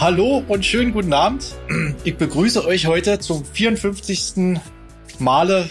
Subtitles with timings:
[0.00, 1.44] Hallo und schönen guten Abend.
[2.04, 4.58] Ich begrüße euch heute zum 54.
[5.18, 5.68] Male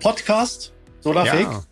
[0.00, 1.32] Podcast Solar Ja.
[1.32, 1.62] Fake.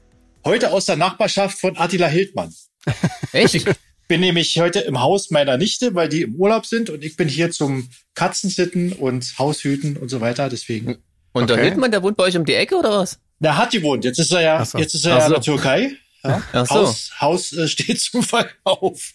[0.42, 2.54] Heute aus der Nachbarschaft von Attila Hildmann.
[3.32, 3.54] Echt?
[3.56, 3.64] Ich
[4.08, 7.28] bin nämlich heute im Haus meiner Nichte, weil die im Urlaub sind und ich bin
[7.28, 10.48] hier zum Katzensitten und Haushüten und so weiter.
[10.48, 10.96] Deswegen.
[11.32, 11.66] Und der Okay.
[11.66, 13.18] Hildmann, der wohnt bei euch um die Ecke oder was?
[13.40, 14.06] Der hat gewohnt.
[14.06, 14.78] Jetzt ist er ja, so.
[14.78, 15.34] jetzt ist er Ach ja in so.
[15.34, 15.90] der Türkei.
[16.24, 16.42] Ja.
[16.54, 16.74] Ach so.
[16.74, 19.12] Haus, Haus äh, steht zum Verkauf.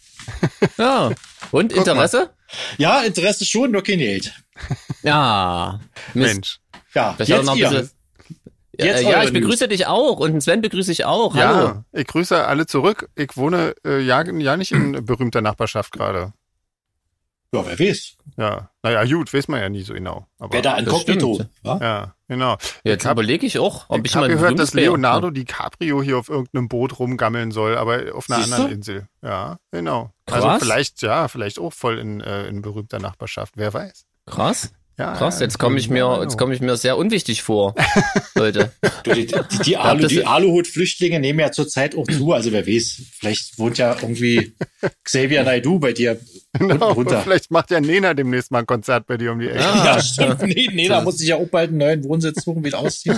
[0.78, 1.12] Ja.
[1.50, 2.30] Und Interesse?
[2.78, 4.34] Ja, Interesse schon, nur kein Geld.
[5.04, 5.80] Ja.
[6.14, 6.34] Mist.
[6.34, 6.60] Mensch.
[6.94, 7.70] Ja, Das ist ja jetzt noch ein ihr.
[7.70, 7.90] bisschen.
[8.80, 11.36] Ja, Jetzt ja, ich begrüße dich auch und den Sven begrüße ich auch.
[11.36, 11.66] Hallo.
[11.68, 13.10] Ja, ich grüße alle zurück.
[13.16, 16.34] Ich wohne äh, ja, ja nicht in berühmter Nachbarschaft gerade.
[17.54, 18.18] Ja, wer weiß.
[18.36, 20.26] Ja, naja, gut, weiß man ja nie so genau.
[20.40, 21.36] Aber, Wer da inkognito.
[21.36, 21.52] stimmt.
[21.64, 21.78] Ja?
[21.80, 22.58] ja, genau.
[22.84, 24.88] Jetzt habe überlege ich auch, ob ich, ich mal hab ein gehört, dass wäre.
[24.88, 28.76] Leonardo DiCaprio hier auf irgendeinem Boot rumgammeln soll, aber auf einer Siehst anderen du?
[28.76, 29.08] Insel.
[29.22, 30.10] Ja, genau.
[30.26, 30.44] Krass.
[30.44, 33.54] Also vielleicht, ja, vielleicht auch voll in, äh, in berühmter Nachbarschaft.
[33.56, 34.06] Wer weiß.
[34.26, 34.72] Krass.
[35.00, 37.74] Ja, Krass, jetzt komme ich mir, ja, jetzt komme ich mir sehr unwichtig vor,
[38.36, 38.72] Leute.
[39.04, 42.32] Du, die, die, die, Alu, die Aluhut-Flüchtlinge nehmen ja zurzeit auch zu.
[42.32, 44.56] Also wer weiß, vielleicht wohnt ja irgendwie
[45.04, 46.20] Xavier Naidoo bei dir
[46.60, 46.92] Genau.
[46.92, 47.22] runter.
[47.22, 49.60] Vielleicht macht ja Nena demnächst mal ein Konzert bei dir um die Ecke.
[49.62, 49.86] Ja.
[49.96, 50.42] Ja, stimmt.
[50.44, 53.18] Nee, da muss ich ja auch bald einen neuen Wohnsitz suchen, wieder ausziehen.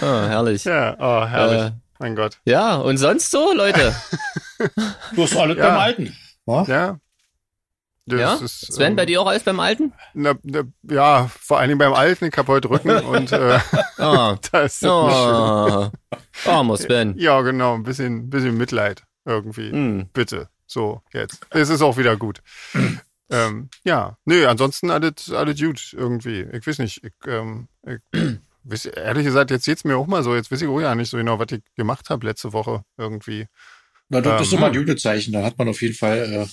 [0.00, 0.64] Ah, herrlich.
[0.64, 1.60] Ja, oh, herrlich.
[1.60, 2.38] Äh, mein Gott.
[2.46, 3.94] Ja, und sonst so, Leute?
[5.14, 5.68] Du hast alles Ja.
[5.68, 6.16] beim Alten.
[6.46, 6.98] Ja?
[8.06, 8.34] Das Ja?
[8.34, 9.92] ist, Sven, ähm, bei dir auch alles beim Alten?
[10.14, 12.24] Na, na, ja, vor allen Dingen beim Alten.
[12.26, 13.60] Ich habe heute Rücken und äh,
[13.98, 14.36] Ah.
[14.52, 15.90] da ist das nicht schön.
[16.46, 16.50] Oh.
[16.50, 17.14] Armer Sven.
[17.16, 19.70] Ja, genau, ein bisschen, bisschen Mitleid irgendwie.
[19.70, 20.08] Hm.
[20.12, 20.48] Bitte.
[20.66, 21.46] So, jetzt.
[21.50, 22.40] Es ist auch wieder gut.
[23.30, 26.46] ähm, ja, nö, ansonsten alles, alles gut irgendwie.
[26.52, 30.34] Ich weiß nicht, ich, ähm, ich weiß, ehrlich gesagt, jetzt geht's mir auch mal so.
[30.34, 33.46] Jetzt weiß ich auch ja nicht so genau, was ich gemacht habe letzte Woche irgendwie.
[34.08, 35.32] Na, das ist Ähm, immer ein gutes Zeichen.
[35.32, 36.46] Da hat man auf jeden Fall äh,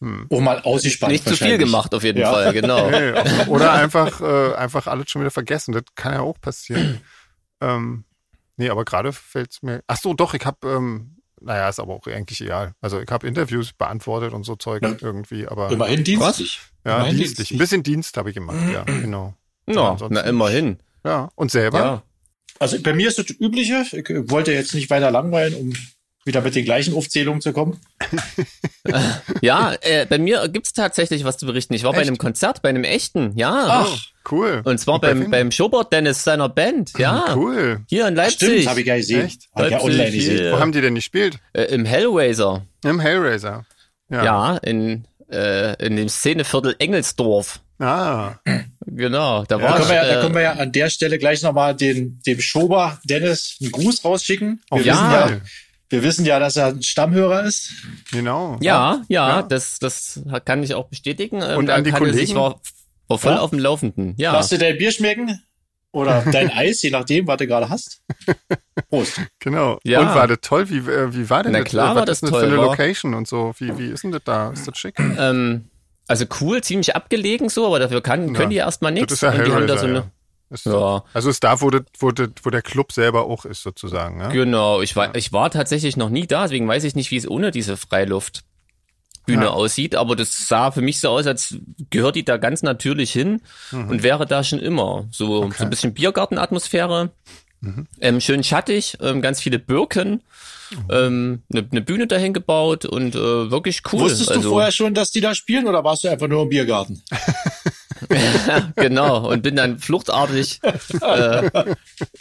[0.00, 0.26] Hm.
[0.30, 1.12] auch mal ausgespannt.
[1.12, 2.30] Nicht zu viel gemacht auf jeden Ja.
[2.32, 2.90] Fall, genau.
[2.90, 3.12] Nee,
[3.46, 5.72] oder einfach, äh, einfach alles schon wieder vergessen.
[5.72, 7.00] Das kann ja auch passieren.
[7.62, 8.04] ähm,
[8.56, 9.82] nee, aber gerade fällt's mir.
[9.86, 12.74] Ach so, doch, ich habe, ähm, naja, ist aber auch eigentlich egal.
[12.80, 14.94] Also ich habe Interviews beantwortet und so Zeug Ja.
[15.00, 16.60] irgendwie, aber Immerhin dienstlich.
[16.84, 17.50] ja, immerhin dienstlich.
[17.52, 19.34] Ein bisschen Dienst habe ich gemacht, ja, genau.
[19.66, 20.78] Ansonsten- na immerhin.
[21.04, 21.78] Ja, und selber?
[21.78, 22.02] Ja.
[22.58, 23.84] Also bei mir ist das Übliche.
[23.92, 25.72] Ich äh, wollte jetzt nicht weiter langweilen, um
[26.24, 27.78] wieder mit den gleichen Aufzählungen zu kommen.
[29.40, 31.74] Ja, äh, bei mir gibt's tatsächlich was zu berichten.
[31.74, 32.08] Ich war bei Echt?
[32.08, 33.84] einem Konzert, bei einem echten, ja.
[33.84, 34.60] Ach, Cool.
[34.64, 35.30] Und zwar bei beim, wem?
[35.30, 37.34] beim Schobert Dennis seiner Band, ja.
[37.36, 37.80] Cool.
[37.88, 38.48] Hier in Leipzig.
[38.48, 39.26] stimmt, habe ich ja gesehen.
[39.26, 39.48] Echt?
[39.54, 40.38] Habe ich ja online gesehen.
[40.38, 40.52] hier.
[40.52, 41.38] Wo haben die denn gespielt?
[41.52, 42.66] Äh, Im Hellraiser.
[42.84, 43.64] Im Hellraiser.
[44.08, 44.24] Ja.
[44.24, 47.60] Ja, in, äh, in dem Szeneviertel Engelsdorf.
[47.78, 48.34] Ah,
[48.88, 51.18] Genau, da war können, ich, wir ja, da äh, können wir ja an der Stelle
[51.18, 54.62] gleich nochmal den, dem Schober Dennis einen Gruß rausschicken.
[54.70, 55.40] Wir, Auf wissen jeden ja, Fall.
[55.88, 57.70] Wir wissen ja, dass er ein Stammhörer ist.
[58.12, 58.58] genau.
[58.60, 59.42] ja, ja, Ja.
[59.42, 61.42] das, das kann ich auch bestätigen.
[61.42, 62.34] Ähm, Und an die kann es- Ich Kollegen?
[62.36, 62.60] war,
[63.08, 63.40] war voll Ja?
[63.40, 64.14] auf dem Laufenden.
[64.16, 64.32] Ja.
[64.32, 65.40] Lass dir dein Bier schmecken
[65.92, 68.02] oder dein Eis, je nachdem, was du gerade hast.
[68.90, 69.20] Prost.
[69.38, 69.78] Genau.
[69.84, 70.00] Ja.
[70.00, 70.68] Und war das toll?
[70.70, 71.68] Wie, äh, wie war denn Na das?
[71.68, 73.54] klar Was war ist das denn toll, für eine war- Location und so?
[73.58, 74.50] Wie, wie ist denn das da?
[74.50, 74.98] Ist das schick?
[74.98, 75.70] Ähm,
[76.08, 79.08] also cool, ziemlich abgelegen so, aber dafür kann, können die erstmal nichts.
[79.08, 80.10] Das ist ja Und die haben da so eine, ja.
[80.50, 81.02] Ist, ja.
[81.12, 84.20] Also ist da, wo, das, wo, das, wo der Club selber auch ist, sozusagen.
[84.20, 84.28] Ja?
[84.28, 87.28] Genau, ich war, ich war tatsächlich noch nie da, deswegen weiß ich nicht, wie es
[87.28, 89.50] ohne diese Freiluftbühne Ja.
[89.50, 91.56] aussieht, aber das sah für mich so aus, als
[91.90, 93.42] gehört die da ganz natürlich hin
[93.72, 95.08] und wäre da schon immer.
[95.10, 97.10] So, so ein bisschen Biergartenatmosphäre,
[98.00, 100.22] ähm, schön schattig, ähm, ganz viele Birken,
[100.90, 104.00] ähm, eine, eine Bühne dahin gebaut und äh, wirklich cool.
[104.00, 106.48] Wusstest also, du vorher schon, dass die da spielen oder warst du einfach nur im
[106.48, 107.02] Biergarten?
[108.76, 110.60] genau, und bin dann fluchtartig.
[111.00, 111.50] Äh,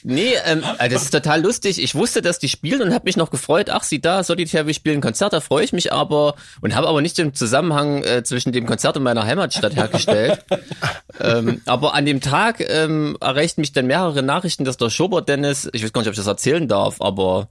[0.03, 1.81] nee, ähm, äh, das ist total lustig.
[1.81, 3.69] Ich wusste, dass die spielen und habe mich noch gefreut.
[3.69, 6.87] Ach, sie da, Solitär, wir spielen ein Konzert, da freue ich mich aber und habe
[6.87, 10.43] aber nicht den Zusammenhang äh, zwischen dem Konzert und meiner Heimatstadt hergestellt.
[11.19, 15.69] ähm, aber an dem Tag ähm, erreichten mich dann mehrere Nachrichten, dass der Schobert Dennis,
[15.73, 17.49] ich weiß gar nicht, ob ich das erzählen darf, aber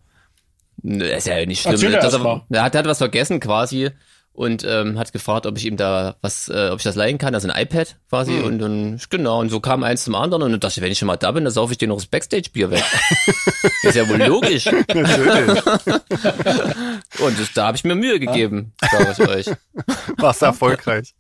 [0.82, 1.75] ist ja nicht schlimm.
[1.75, 3.91] Erzähl dass er, er hat, hat was vergessen quasi
[4.35, 7.35] und ähm, hat gefragt, ob ich ihm da was, äh, ob ich das leihen kann,
[7.35, 8.45] also ein iPad quasi Hm.
[8.45, 10.99] und dann genau und so kam eins zum anderen und dann dachte ich, wenn ich
[10.99, 12.83] schon mal da bin, dann saufe ich dir noch das Backstage-Bier weg.
[13.83, 14.67] ist ja wohl logisch.
[14.67, 15.63] Natürlich.
[17.21, 19.47] Und das, da habe ich mir Mühe gegeben, sage ich euch.
[20.19, 21.15] War's erfolgreich.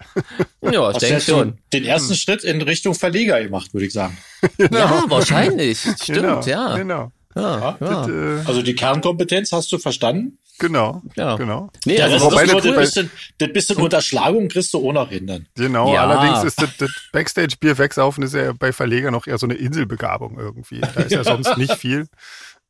[0.60, 1.58] Ja, ich denke schon.
[1.72, 4.18] den ersten Schritt in Richtung Verleger gemacht, würde ich sagen.
[4.58, 5.78] Ja, wahrscheinlich.
[5.80, 6.40] Stimmt, genau.
[6.42, 6.76] ja.
[6.76, 7.12] Genau.
[7.34, 7.76] Ja, ja.
[7.80, 10.38] Das, äh, Also die Kernkompetenz hast du verstanden?
[10.58, 11.02] genau.
[11.16, 11.34] Ja.
[11.36, 11.68] Genau.
[11.84, 14.92] Nee, also das, ist nur das das bei- bisschen, das bisschen Unterschlagung kriegst du auch
[14.92, 15.46] noch hin dann.
[15.56, 16.06] Genau, Ja.
[16.06, 20.38] allerdings ist das, das Backstage-Bier wegsaufen ist ja bei Verleger noch eher so eine Inselbegabung
[20.38, 20.80] irgendwie.
[20.80, 22.06] Da ist ja, sonst nicht viel.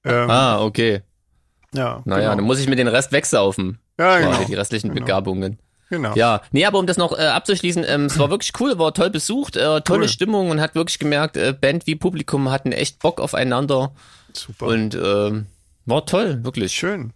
[0.05, 1.02] Ähm, Ah, okay.
[1.75, 2.37] ja, Naja, genau.
[2.37, 3.78] dann muss ich mir den Rest wegsaufen.
[3.99, 4.44] ja, genau.
[4.44, 5.00] die restlichen Genau.
[5.05, 5.58] Begabungen.
[5.90, 6.14] Genau.
[6.14, 9.10] Ja, nee, aber um das noch äh, abzuschließen, ähm, es war wirklich cool, war toll
[9.10, 10.08] besucht, äh, tolle Cool.
[10.08, 13.93] Stimmung und hat wirklich gemerkt, äh, Band wie Publikum hatten echt Bock aufeinander
[14.36, 14.66] Super.
[14.66, 15.46] und ähm,
[15.86, 16.72] war toll, wirklich.
[16.72, 17.12] Schön.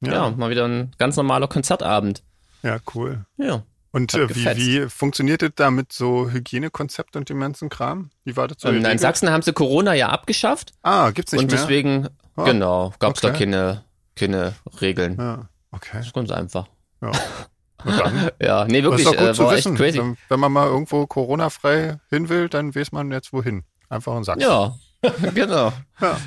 [0.00, 0.12] Ja.
[0.12, 2.22] Ja, mal wieder ein ganz normaler Konzertabend.
[2.62, 3.24] ja, cool.
[3.36, 3.62] Ja.
[3.94, 8.10] Und äh, wie, wie funktioniert das da mit so Hygienekonzept und dem ganzen Kram?
[8.24, 8.68] Wie war das so?
[8.68, 8.98] Ähm, in?
[8.98, 11.60] Sachsen haben sie Corona ja abgeschafft Ah, gibt's nicht und mehr?
[11.60, 13.40] deswegen, Ah, genau, gab's da okay.
[13.40, 13.84] keine,
[14.16, 15.16] keine Regeln.
[15.18, 15.98] Ja, okay.
[15.98, 16.68] Das ist ganz einfach.
[17.02, 17.08] Ja.
[17.08, 17.18] Und?
[18.40, 19.98] Ja, nee, Das wirklich, ist doch gut äh, zu war echt crazy.
[19.98, 23.64] Wenn, wenn man mal irgendwo Corona-frei hin will, dann weiß man jetzt wohin.
[23.88, 24.42] Einfach in Sachsen.
[24.42, 24.76] Ja,
[25.34, 25.72] genau.
[26.00, 26.18] Ja.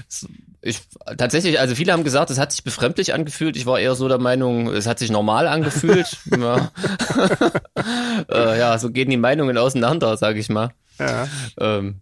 [0.62, 0.82] Ich
[1.18, 3.56] tatsächlich, also viele haben gesagt, es hat sich befremdlich angefühlt.
[3.56, 6.18] Ich war eher so der Meinung, es hat sich normal angefühlt.
[6.38, 6.72] ja.
[8.32, 10.72] äh, ja, so gehen die Meinungen auseinander, sag ich mal.
[10.98, 11.28] Ja,
[11.60, 12.02] Ähm,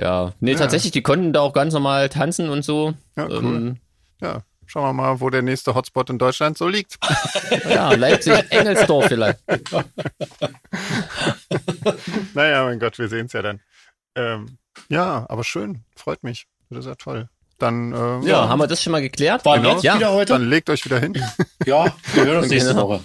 [0.00, 0.58] ja, nee, Ja.
[0.58, 2.94] tatsächlich, die konnten da auch ganz normal tanzen und so.
[3.16, 3.36] ja, cool.
[3.44, 3.76] Ähm,
[4.20, 4.42] ja.
[4.66, 6.96] Schauen wir mal, wo der nächste Hotspot in Deutschland so liegt.
[7.68, 9.38] ja, Leipzig, Engelsdorf vielleicht.
[12.34, 13.60] naja, mein Gott, wir sehen es ja dann.
[14.14, 14.56] Ähm,
[14.88, 15.84] ja, aber schön.
[15.96, 16.46] Freut mich.
[16.70, 17.28] Das ist ja toll.
[17.58, 19.44] Dann, äh, Ja, haben wir das schon mal geklärt?
[19.44, 19.74] War Genau.
[19.74, 20.32] jetzt Ja, wieder heute?
[20.32, 21.12] dann legt euch wieder hin.
[21.66, 22.88] ja, wir hören uns nächste Genau.
[22.88, 23.04] Woche.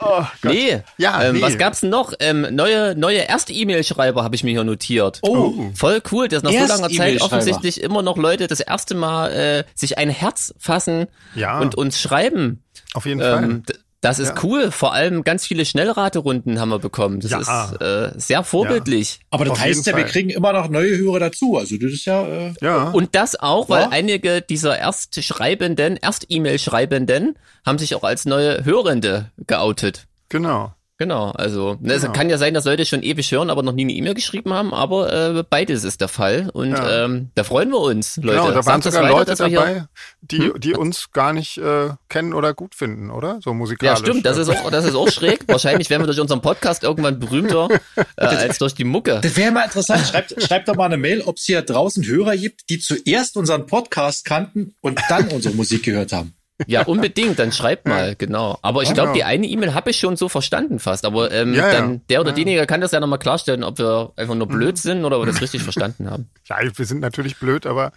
[0.00, 0.52] Oh, Gott.
[0.52, 1.42] Nee, Ja, ähm, nee.
[1.42, 2.12] was gab's denn noch?
[2.18, 5.20] Ähm, neue neue Erst-E-Mail-Schreiber habe ich mir hier notiert.
[5.22, 9.30] Oh, Voll cool, dass nach so langer Zeit offensichtlich immer noch Leute das erste Mal
[9.32, 11.06] äh, sich ein Herz fassen
[11.36, 12.64] Ja, und uns schreiben.
[12.94, 13.74] auf jeden Ähm, d-
[14.04, 14.34] das ist Ja.
[14.42, 14.70] cool.
[14.70, 17.20] Vor allem ganz viele Schnellraterunden haben wir bekommen.
[17.20, 17.40] Das Ja.
[17.40, 19.20] ist äh, sehr vorbildlich.
[19.30, 20.10] aber das Auf heißt ja, wir Fall.
[20.10, 21.56] kriegen immer noch neue Hörer dazu.
[21.56, 22.54] Also das ist ja, äh.
[22.60, 23.88] Ja, Und das auch, weil Ja.
[23.90, 30.06] einige dieser Erstschreibenden, Erst-E-Mail-Schreibenden haben sich auch als neue Hörende geoutet.
[30.28, 30.74] genau.
[30.96, 32.12] Genau, also ne, es Genau.
[32.14, 34.72] kann ja sein, dass Leute schon ewig hören, aber noch nie eine E-Mail geschrieben haben,
[34.72, 37.04] aber äh, beides ist der Fall und Ja.
[37.06, 38.28] ähm, da freuen wir uns, Leute.
[38.38, 39.86] Genau, da waren Sagt sogar weiter, Leute dabei,
[40.20, 43.40] die, die uns gar nicht äh, kennen oder gut finden, oder?
[43.42, 43.98] So Ja, musikalisch.
[43.98, 45.40] stimmt, das ist auch, das ist auch schräg.
[45.48, 47.68] Wahrscheinlich werden wir durch unseren Podcast irgendwann berühmter
[48.16, 49.18] äh, als durch die Mucke.
[49.20, 50.06] das wäre mal interessant.
[50.06, 53.66] Schreibt, schreibt doch mal eine Mail, ob es hier draußen Hörer gibt, die zuerst unseren
[53.66, 56.34] Podcast kannten und dann unsere Musik gehört haben.
[56.68, 58.58] Ja, unbedingt, dann schreibt mal, genau.
[58.62, 59.12] Aber ich glaube, Genau.
[59.14, 61.04] die eine E-Mail habe ich schon so verstanden fast.
[61.04, 61.72] Aber ähm, Ja, ja.
[61.72, 62.34] dann der oder Ja.
[62.36, 65.32] diejenige kann das ja nochmal klarstellen, ob wir einfach nur blöd sind oder ob wir
[65.32, 66.28] das richtig verstanden haben.
[66.46, 67.90] Ja, wir sind natürlich blöd, aber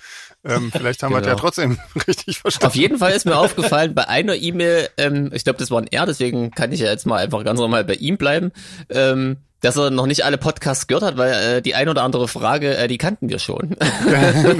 [0.45, 1.41] ähm, vielleicht haben wir es ja Genau.
[1.41, 1.77] trotzdem
[2.07, 2.67] richtig verstanden.
[2.67, 5.87] Auf jeden Fall ist mir aufgefallen, bei einer E-Mail, ähm, ich glaube, das war ein
[5.87, 8.51] R, deswegen kann ich ja jetzt mal einfach ganz normal bei ihm bleiben,
[8.89, 12.27] ähm, dass er noch nicht alle Podcasts gehört hat, weil äh, die ein oder andere
[12.27, 13.75] Frage, äh, die kannten wir schon.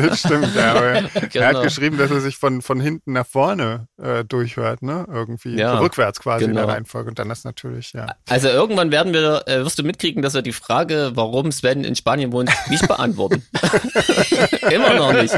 [0.02, 0.72] das stimmt, ja.
[0.72, 1.62] Aber er hat Genau.
[1.62, 5.06] geschrieben, dass er sich von, von hinten nach vorne äh, durchhört, ne?
[5.12, 5.56] Irgendwie.
[5.56, 6.66] Ja, rückwärts quasi in genau.
[6.66, 7.10] der Reihenfolge.
[7.10, 8.08] Und dann das natürlich, ja.
[8.28, 11.96] Also irgendwann werden wir, äh, wirst du mitkriegen, dass wir die Frage, warum Sven in
[11.96, 13.44] Spanien wohnt, nicht beantworten.
[14.72, 15.36] Immer noch nicht.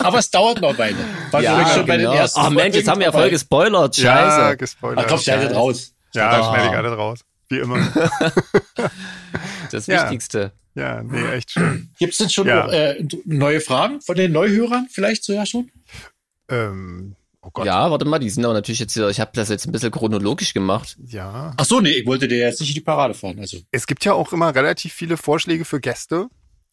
[0.00, 0.96] Aber es dauert noch eine.
[1.30, 2.14] Weil wir schon bei den genau.
[2.16, 3.96] ersten Ach Mensch, jetzt haben wir ja voll gespoilert.
[3.98, 4.56] Ja, Scheiße.
[4.58, 5.04] gespoilert.
[5.04, 5.92] Ach komm, schneidet raus.
[6.14, 6.52] ja, Ah.
[6.52, 7.20] schneide ich alles raus.
[7.50, 7.78] Wie immer.
[9.70, 10.04] das Ja.
[10.04, 10.52] Wichtigste.
[10.74, 11.90] Ja, nee, echt schön.
[11.98, 12.64] Gibt es denn schon Ja.
[12.66, 14.86] noch, äh, neue Fragen von den Neuhörern?
[14.90, 15.70] Vielleicht so ja schon?
[16.48, 17.66] Ähm, oh Gott.
[17.66, 19.90] Ja, warte mal, die sind aber natürlich jetzt hier, ich habe das jetzt ein bisschen
[19.90, 20.96] chronologisch gemacht.
[21.04, 21.54] ja.
[21.56, 23.38] Ach so, nee, ich wollte dir jetzt nicht in die Parade fahren.
[23.40, 26.28] Also Es gibt ja auch immer relativ viele Vorschläge für Gäste.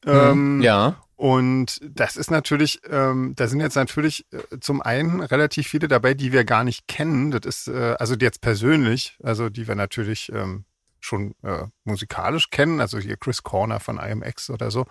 [0.06, 1.02] Ähm, Ja.
[1.16, 6.14] Und das ist natürlich, ähm, da sind jetzt natürlich äh, zum einen relativ viele dabei,
[6.14, 7.32] die wir gar nicht kennen.
[7.32, 10.66] Das ist, äh, also jetzt persönlich, also die wir natürlich ähm,
[11.08, 14.86] schon äh, musikalisch kennen, also hier Chris Corner von IMX oder so,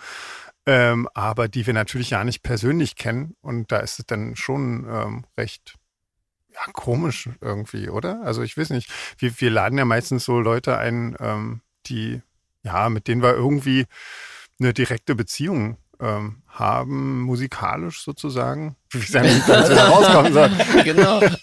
[0.66, 3.36] ähm, aber die wir natürlich ja nicht persönlich kennen.
[3.40, 5.76] Und da ist es dann schon ähm, recht
[6.56, 8.22] ja, komisch irgendwie, oder?
[8.22, 8.90] Also ich weiß nicht.
[9.18, 12.22] Wir, wir laden ja meistens so Leute ein, ähm, die,
[12.62, 13.86] ja, mit denen wir irgendwie
[14.58, 18.76] eine direkte Beziehung ähm, haben, musikalisch sozusagen.
[18.92, 20.50] Wie dann rauskommen soll.
[20.84, 21.18] Genau.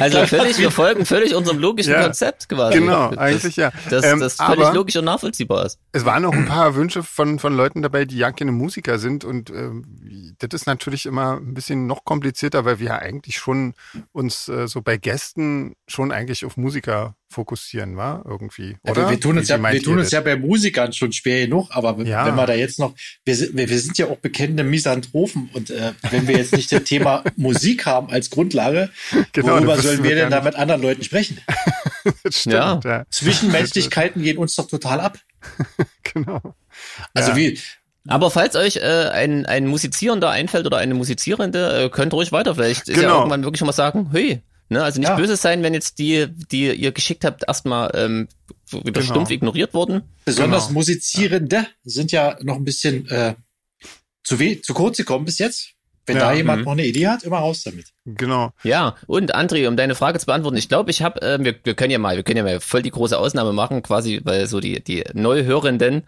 [0.00, 2.02] also völlig, wir folgen völlig unserem logischen Ja.
[2.02, 2.78] Konzept quasi.
[2.78, 3.72] Genau, Das- eigentlich ja.
[3.88, 5.78] Das, Ähm, das völlig aber- logisch und nachvollziehbar ist.
[5.92, 9.24] Es waren noch ein paar Wünsche von, von Leuten dabei, die ja keine Musiker sind.
[9.24, 13.74] Und ähm, das ist natürlich immer ein bisschen noch komplizierter, weil wir ja eigentlich schon
[14.12, 18.76] uns äh, so bei Gästen schon eigentlich auf Musiker fokussieren, war irgendwie.
[18.82, 19.02] Oder?
[19.04, 20.12] wir, wir tun uns ja, wir tun uns das?
[20.12, 22.26] ja bei Musikern schon schwer genug, aber Ja.
[22.26, 22.92] wenn wir da jetzt noch,
[23.24, 26.70] wir sind, wir, wir sind ja auch bekennende Misanthropen und äh, wenn wir jetzt nicht
[26.72, 28.90] das Thema Musik haben als Grundlage,
[29.32, 31.38] Genau, worüber sollen wir wir denn da mit anderen Leuten sprechen?
[32.24, 32.80] Das stimmt, Ja.
[32.84, 33.04] ja.
[33.10, 35.18] Zwischenmenschlichkeiten gehen uns doch total ab.
[36.14, 36.40] Genau.
[37.14, 37.36] Also Ja.
[37.36, 37.58] wie,
[38.08, 42.54] Aber falls euch äh, ein, ein Musizierender einfällt oder eine Musizierende, äh, könnt ruhig weiter.
[42.54, 43.18] Vielleicht ist ja Genau.
[43.18, 45.16] irgendwann wirklich schon mal sagen, hey, ne, also nicht Ja.
[45.16, 48.28] böse sein, wenn jetzt die, die ihr geschickt habt, erstmal ähm,
[48.70, 49.04] wieder Genau.
[49.04, 50.02] stumpf ignoriert wurden.
[50.24, 50.78] besonders Genau.
[50.80, 53.34] Musizierende sind ja noch ein bisschen äh,
[54.22, 55.70] zu, weh, zu kurz gekommen bis jetzt.
[56.06, 56.30] Wenn Ja.
[56.30, 56.64] da jemand Mhm.
[56.64, 57.86] noch eine Idee hat, immer raus damit.
[58.04, 58.50] Genau.
[58.64, 61.74] Ja, und André, um deine Frage zu beantworten, ich glaube, ich habe, äh, wir, wir
[61.74, 64.60] können ja mal, wir können ja mal voll die große Ausnahme machen, quasi, weil so
[64.60, 66.04] die, die Neuhörenden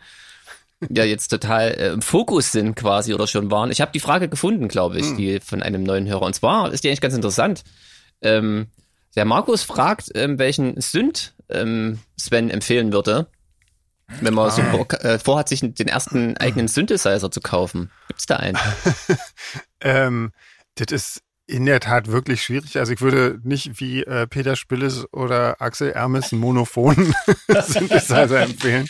[0.89, 3.71] ja jetzt total äh, im Fokus sind quasi oder schon waren.
[3.71, 6.23] Ich habe die Frage gefunden, glaube ich, die von einem neuen Hörer.
[6.23, 7.63] Und zwar ist die eigentlich ganz interessant.
[8.23, 8.67] Ähm,
[9.15, 13.29] der Markus fragt, ähm, welchen Synth ähm, Sven empfehlen würde,
[14.21, 17.91] wenn man so vor, äh, vorhat, sich den ersten eigenen Synthesizer zu kaufen.
[18.09, 18.59] Gibt's da einen?
[19.81, 20.33] Ähm,
[20.77, 22.79] das ist in der Tat wirklich schwierig.
[22.79, 27.15] Also ich würde nicht wie äh, Peter Spilles oder Axel Ermes einen monophonen
[27.49, 28.89] Synthesizer empfehlen,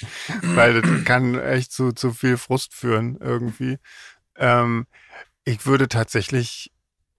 [0.55, 3.79] weil das kann echt zu, zu viel Frust führen irgendwie.
[4.37, 4.87] Ähm,
[5.45, 6.71] ich würde tatsächlich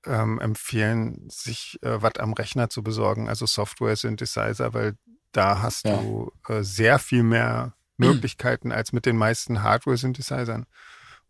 [0.05, 4.95] ähm, empfehlen, sich äh, was am Rechner zu besorgen, also Software-Synthesizer, weil
[5.31, 5.97] da hast Ja.
[5.97, 10.65] du äh, sehr viel mehr Möglichkeiten als mit den meisten Hardware-Synthesizern.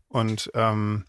[0.07, 1.05] Und ähm,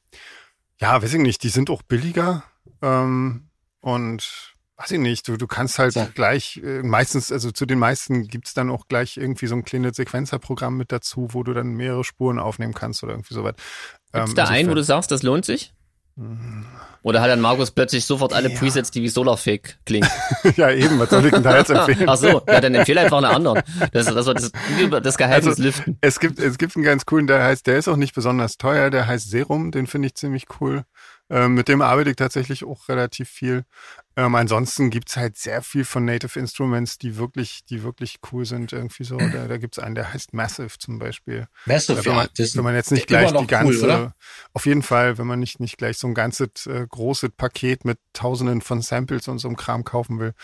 [0.81, 2.45] ja, weiß ich nicht, die sind auch billiger
[2.83, 6.15] ähm, und weiß ich nicht, du, du kannst halt Sag.
[6.15, 9.97] gleich, äh, meistens, also zu den meisten gibt's dann auch gleich irgendwie so ein kleines
[9.97, 13.55] Sequenzerprogramm mit dazu, wo du dann mehrere Spuren aufnehmen kannst oder irgendwie sowas.
[14.13, 15.75] Gibt's Ähm, da einen, wo du sagst, das lohnt sich?
[17.03, 18.59] Oder hat dann Markus plötzlich sofort alle Ja.
[18.59, 20.09] Presets, die wie Solarfake klingen?
[20.57, 22.09] ja, eben, was soll ich denn da jetzt empfehlen?
[22.09, 23.63] Ach so, ja, dann empfehle einfach einen anderen.
[23.93, 24.53] Das, das war das,
[25.03, 25.99] das Geheimnis Also- lüften.
[26.01, 28.91] Es gibt, es gibt einen ganz coolen, der heißt, der ist auch nicht besonders teuer,
[28.91, 30.85] der heißt Serum, den finde ich ziemlich cool.
[31.31, 33.65] Ähm, mit dem arbeite ich tatsächlich auch relativ viel.
[34.17, 38.73] Ähm, ansonsten gibt's halt sehr viel von Native Instruments, die wirklich, die wirklich cool sind.
[38.73, 39.17] Irgendwie so.
[39.17, 41.49] Da, da gibt's einen, der heißt Massive zum Beispiel.
[41.65, 42.19] Massive, wenn, ja.
[42.19, 44.13] man, das ist wenn man jetzt nicht gleich die ganze, Cool,
[44.53, 47.99] auf jeden Fall, wenn man nicht, nicht gleich so ein ganzes äh, großes Paket mit
[48.13, 50.35] tausenden von Samples und so einem Kram kaufen will.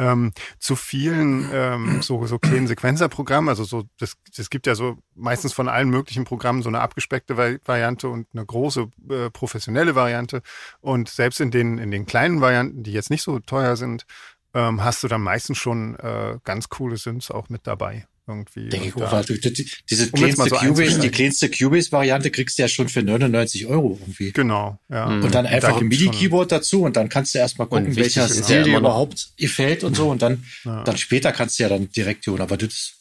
[0.00, 4.96] Ähm, zu vielen ähm, so, so kleinen Sequenzerprogrammen, also so, das, das gibt ja so
[5.16, 9.96] meistens von allen möglichen Programmen so eine abgespeckte Vari Variante und eine große äh, professionelle
[9.96, 10.42] Variante.
[10.80, 14.06] Und selbst in den, in den kleinen Varianten, die jetzt nicht so teuer sind,
[14.54, 18.06] ähm, hast du dann meistens schon äh, ganz coole Synths auch mit dabei.
[18.28, 18.68] Irgendwie.
[18.68, 19.00] Denke ich auch.
[19.00, 22.68] da- weil du- die- Diese Um kleinste so Cubase, die kleinste Cubase-Variante kriegst du ja
[22.68, 24.32] schon für 99 Euro irgendwie.
[24.32, 25.06] Genau, ja.
[25.08, 25.24] Mhm.
[25.24, 27.96] Und dann da einfach ein gibt's schon- MIDI-Keyboard dazu und dann kannst du erstmal gucken,
[27.96, 30.10] welcher ist Stil dir überhaupt gefällt und so.
[30.10, 30.84] Und dann, Ja.
[30.84, 32.40] dann später kannst du ja dann direkt holen.
[32.42, 32.92] Aber das,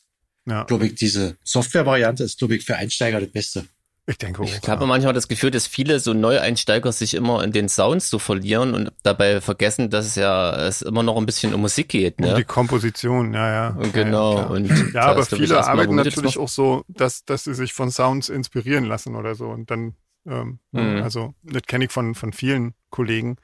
[0.46, 3.66] Ja, glaube ich, diese Software-Variante ist, glaube ich, für Einsteiger das Beste.
[4.10, 4.46] Ich denke auch.
[4.46, 8.20] Ich habe manchmal das Gefühl, dass viele so Neueinsteiger sich immer in den Sounds so
[8.20, 12.18] verlieren und dabei vergessen, dass es ja es immer noch ein bisschen um Musik geht,
[12.20, 12.46] Um die ne?
[12.46, 13.68] Komposition, ja, ja.
[13.70, 14.36] Und genau.
[14.36, 17.74] Ja, ja, und ja aber ist, viele arbeiten natürlich auch so, dass, dass sie sich
[17.74, 19.48] von Sounds inspirieren lassen oder so.
[19.50, 19.96] Und dann,
[20.26, 21.04] ähm, Mhm.
[21.04, 23.36] also, das kenne ich von, von vielen Kollegen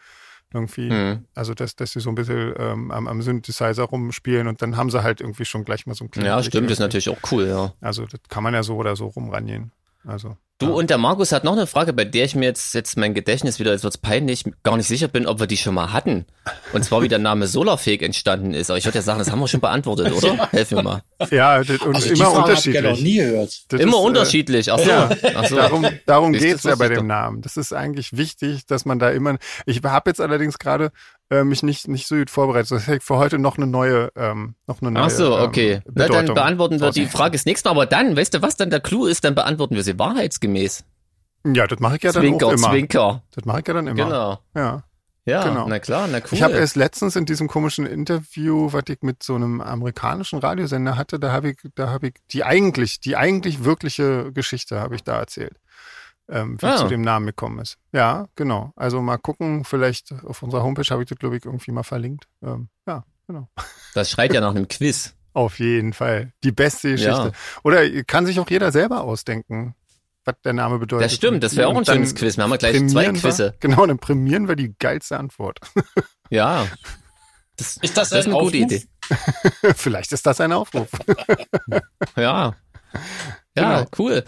[0.54, 0.90] irgendwie.
[0.90, 1.26] Hm.
[1.36, 4.90] Also, dass, dass sie so ein bisschen ähm, am, am Synthesizer rumspielen und dann haben
[4.92, 6.28] sie halt irgendwie schon gleich mal so ein kleines.
[6.30, 6.82] Ja, stimmt, ist irgendwie.
[6.84, 7.74] natürlich auch cool, ja.
[7.82, 9.72] Also, das kann man ja so oder so rumranjen.
[10.06, 10.38] Also.
[10.64, 10.76] Du ja.
[10.76, 13.60] und der Markus hat noch eine Frage, bei der ich mir jetzt, jetzt mein Gedächtnis
[13.60, 16.26] wieder, jetzt wird's peinlich, gar nicht sicher bin, ob wir die schon mal hatten.
[16.74, 18.70] Und zwar, wie der Name Solarfake entstanden ist.
[18.70, 20.48] Aber ich würde ja sagen, das haben wir schon beantwortet, oder?
[20.52, 21.02] Helf mir mal.
[21.32, 23.04] Ja, das, und Also die immer Frage hab ich ja noch unterschiedlich.
[23.04, 23.62] nie gehört.
[23.70, 24.72] Das Immer ist, äh, unterschiedlich.
[24.72, 24.90] Ach so.
[24.90, 25.10] ja.
[25.36, 25.56] Ach so.
[25.56, 27.04] Darum, darum das ja bei dem doch.
[27.04, 27.42] Namen.
[27.42, 29.38] Das ist eigentlich wichtig, dass man da immer.
[29.66, 30.92] Ich habe jetzt allerdings gerade
[31.30, 32.72] äh, mich nicht nicht so gut vorbereitet.
[32.72, 35.04] Das heißt, für heute noch eine neue, ähm, noch eine neue.
[35.04, 35.74] Ach so, okay.
[35.74, 37.06] Ähm, Na, dann beantworten wir die.
[37.06, 37.72] Frage das nächste Mal.
[37.72, 39.24] Aber dann, weißt du, was dann der Clou ist?
[39.24, 40.53] Dann beantworten wir sie wahrheitsgemäß.
[41.46, 42.70] Ja, das mache ich ja dann Zwinker, auch immer.
[42.70, 43.24] Zwinker.
[43.36, 44.04] Das mache ich ja dann immer.
[44.06, 44.40] Genau.
[44.56, 44.84] Ja.
[45.26, 45.68] Ja, Genau.
[45.70, 46.24] na klar, na cool.
[46.32, 50.98] Ich habe erst letztens in diesem komischen Interview, was ich mit so einem amerikanischen Radiosender
[50.98, 55.04] hatte, da habe ich, da habe ich die eigentlich, die eigentlich wirkliche Geschichte habe ich
[55.04, 55.56] da erzählt,
[56.28, 56.76] ähm, wie Ah.
[56.76, 57.78] zu dem Namen gekommen ist.
[57.94, 58.74] Ja, genau.
[58.76, 62.28] Also mal gucken, vielleicht auf unserer Homepage habe ich das, glaube ich, irgendwie mal verlinkt.
[62.44, 63.48] Ähm, ja, genau.
[63.94, 65.14] das schreit ja nach einem Quiz.
[65.32, 66.34] Auf jeden Fall.
[66.44, 67.12] Die beste Geschichte.
[67.12, 67.62] Ja.
[67.64, 69.74] Oder kann sich auch jeder selber ausdenken,
[70.26, 71.06] was der Name bedeutet.
[71.06, 72.38] Das stimmt, das wäre auch ein schönes Quiz.
[72.38, 73.56] Wir haben ja gleich zwei prämieren Quizze.
[73.60, 75.60] Wir, genau, dann prämieren wir die geilste Antwort.
[76.30, 76.66] Ja.
[77.58, 78.72] Das, Ist das, das ist ein eine gute Aufruf?
[78.72, 78.84] Idee.
[79.76, 80.88] Vielleicht ist das ein Aufruf.
[82.18, 82.56] Ja.
[83.56, 83.86] Ja, Genau.
[84.00, 84.24] cool.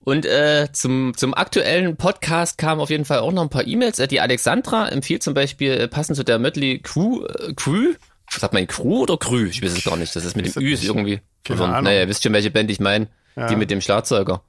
[0.00, 3.98] Und äh, zum, zum aktuellen Podcast kamen auf jeden Fall auch noch ein paar E-Mails.
[3.98, 7.94] Äh, die Alexandra empfiehlt zum Beispiel, äh, passend zu der Mötley Crew, äh, Crew,
[8.30, 9.44] sagt man Crew oder Crew?
[9.46, 10.14] Ich weiß es gar nicht.
[10.14, 11.20] Das ist mit dem Ü ist irgendwie.
[11.44, 11.72] Keine verwirrend.
[11.74, 11.84] Ahnung.
[11.84, 13.08] Naja, ihr wisst schon, welche Band ich meine.
[13.36, 13.46] Ja.
[13.46, 14.42] Die mit dem Schlagzeuger.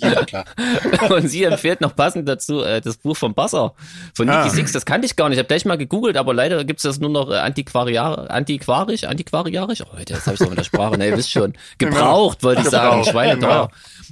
[0.00, 0.44] Ja, klar.
[1.10, 3.74] Und sie empfiehlt noch passend dazu äh, das Buch von Basser
[4.14, 4.48] von Niki Ah.
[4.48, 4.72] Six.
[4.72, 5.36] Das kannte ich gar nicht.
[5.36, 9.82] Ich habe gleich mal gegoogelt, aber leider gibt's das nur noch äh, antiquariar, antiquarisch, antiquariarisch.
[9.82, 10.96] Oh, jetzt habe ich doch mit der Sprache.
[10.98, 11.54] Ne, ihr wisst schon.
[11.78, 12.98] Gebraucht, wollte ich sagen.
[12.98, 13.70] Gebraucht, Schweineteuer.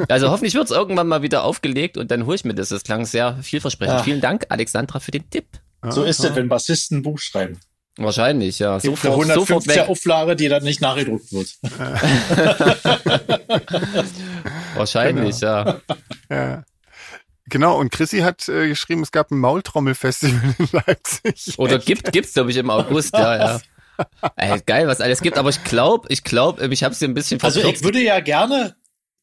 [0.08, 2.68] Also hoffentlich wird's irgendwann mal wieder aufgelegt und dann hole ich mir das.
[2.68, 3.98] Das klang sehr vielversprechend.
[3.98, 4.02] Ja.
[4.02, 5.46] Vielen Dank, Alexandra, für den Tipp.
[5.88, 7.58] So ist es, wenn Bassisten ein Buch schreiben.
[7.98, 8.78] Wahrscheinlich, ja.
[8.78, 9.88] Gibt eine Sofort, 150er weg.
[9.88, 11.58] Auflage, die dann nicht nachgedruckt wird.
[14.74, 15.80] Wahrscheinlich, ja.
[16.30, 16.64] Ja.
[17.46, 21.58] Genau, und Chrissy hat äh, geschrieben, es gab ein Maultrommelfestival in Leipzig.
[21.58, 23.60] Oder gibt, gibt's, glaube ich, im August, ja, ja.
[24.36, 27.42] Ey, geil, was alles gibt, aber ich glaube, ich glaube, ich habe sie ein bisschen
[27.42, 27.80] Also verkürzt.
[27.80, 28.76] ich würde ja gerne,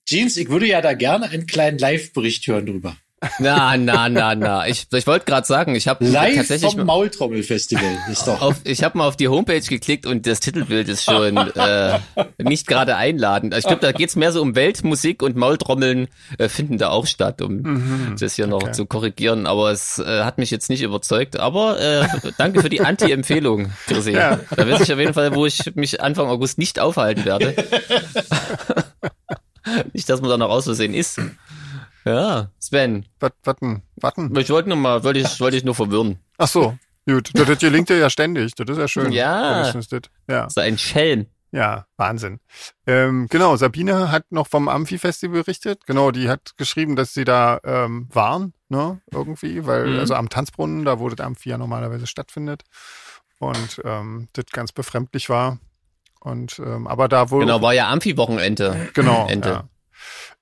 [0.06, 2.98] Jeans, ich würde ja da gerne einen kleinen Live-Bericht hören drüber.
[3.40, 4.68] Na, na, na, na.
[4.68, 8.42] Ich, ich wollte gerade sagen, ich habe tatsächlich vom Maultrommelfestival ist doch.
[8.42, 12.00] auf, ich habe mal auf die Homepage geklickt und das Titelbild ist schon äh,
[12.42, 13.54] nicht gerade einladend.
[13.54, 17.06] Also ich glaube, da geht's mehr so um Weltmusik und Maultrommeln äh, finden da auch
[17.08, 18.72] statt, um das hier noch Okay.
[18.72, 19.48] zu korrigieren.
[19.48, 21.40] Aber es äh, hat mich jetzt nicht überzeugt.
[21.40, 24.12] Aber äh, danke für die Anti-Empfehlung, Chrissy.
[24.12, 24.40] Ja.
[24.56, 27.54] Da weiß ich auf jeden Fall, wo ich mich Anfang August nicht aufhalten werde.
[29.94, 31.20] nicht, dass man da noch aus Versehen ist.
[32.06, 34.36] Ja, Sven, Wat, watten, watten.
[34.38, 36.20] ich wollte nur mal, wollte ich, wollte ich nur verwirren.
[36.38, 37.32] Ach so, gut.
[37.34, 38.54] Das, das gelingt dir ja ständig.
[38.56, 39.12] Das ist ja schön.
[39.12, 39.72] Ja.
[39.72, 39.90] Das.
[40.30, 41.26] Ja, So ein Schelm.
[41.52, 42.40] ja, Wahnsinn.
[42.86, 45.86] Ähm, genau, Sabine hat noch vom Amphi-Festival berichtet.
[45.88, 50.00] Genau, die hat geschrieben, dass sie da ähm, waren, ne, irgendwie, weil, Mhm.
[50.00, 52.64] also am Tanzbrunnen, da wo das Amphi ja normalerweise stattfindet.
[53.40, 55.60] Und ähm, das ganz befremdlich war.
[56.20, 58.90] Und ähm, aber da wohl Genau, war ja Amphi-Wochenende.
[58.94, 59.28] Genau.
[59.28, 59.50] Ende.
[59.50, 59.70] Ja.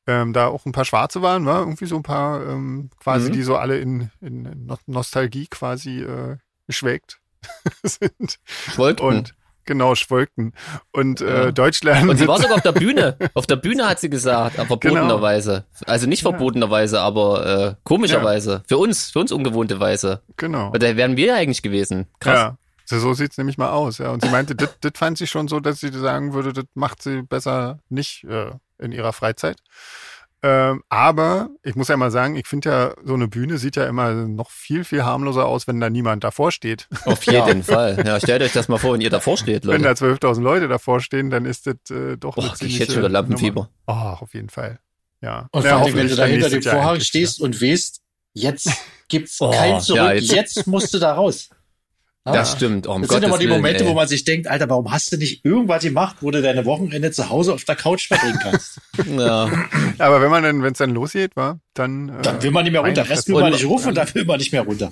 [0.06, 3.34] Ähm, da auch ein paar Schwarze waren, war irgendwie so ein paar ähm, quasi, Mhm.
[3.34, 7.20] die so alle in, in No- Nostalgie quasi äh, geschwelgt
[7.84, 9.06] sind Schwolkten.
[9.08, 10.54] und genau schwolkten
[10.92, 11.46] und Ja.
[11.46, 12.10] äh, Deutsch lernen.
[12.10, 13.16] Und sie war sogar auf der Bühne.
[13.34, 15.66] Auf der Bühne hat sie gesagt, aber verbotenerweise.
[15.86, 16.32] Also nicht Ja.
[16.32, 18.64] verbotenerweise, aber äh, komischerweise.
[18.68, 20.22] Für uns, für uns ungewohnte Weise.
[20.36, 20.74] genau.
[20.74, 22.08] Weil da wären wir ja eigentlich gewesen.
[22.20, 22.38] Krass.
[22.40, 22.58] Ja.
[22.86, 24.10] So, so sieht's nämlich mal aus, ja.
[24.12, 27.02] Und sie meinte, das das fand sie schon so, dass sie sagen würde, das macht
[27.02, 28.52] sie besser nicht äh,
[28.84, 29.58] in ihrer Freizeit.
[30.46, 33.86] Ähm, aber ich muss ja mal sagen, ich finde ja, so eine Bühne sieht ja
[33.88, 36.90] immer noch viel, viel harmloser aus, wenn da niemand davor steht.
[37.06, 38.04] Auf jeden Fall.
[38.06, 40.02] Ja, stellt euch das mal vor, wenn ihr davor steht, Wenn Leute.
[40.02, 43.10] da 12.000 Leute davor stehen, dann ist das äh, doch Boah, eine ich jetzt schon
[43.10, 43.70] Lampenfieber.
[43.88, 44.18] Nummer.
[44.20, 44.80] Oh, auf jeden Fall.
[45.22, 45.48] Ja.
[45.54, 48.02] Und ja, vor allem, wenn du da hinter dem Vorhang stehst und weißt,
[48.34, 48.70] jetzt
[49.08, 51.50] gibt's Oh, kein Zurück, ja, jetzt, jetzt- musst du da raus.
[52.26, 52.32] Ja.
[52.32, 52.88] Das stimmt.
[52.88, 53.90] Oh, um Das sind Gottes immer die Willen, Momente, ey.
[53.90, 57.12] wo man sich denkt, Alter, warum hast du nicht irgendwas gemacht, wo du deine Wochenende
[57.12, 58.80] zu Hause auf der Couch verbringen kannst?
[59.18, 59.50] Ja.
[59.98, 62.10] Aber wenn man dann, wenn es dann losgeht, war, dann.
[62.10, 63.10] Äh, Dann will man nicht mehr runter.
[63.10, 64.92] Rest will man nicht rufen und dann will man nicht mehr runter.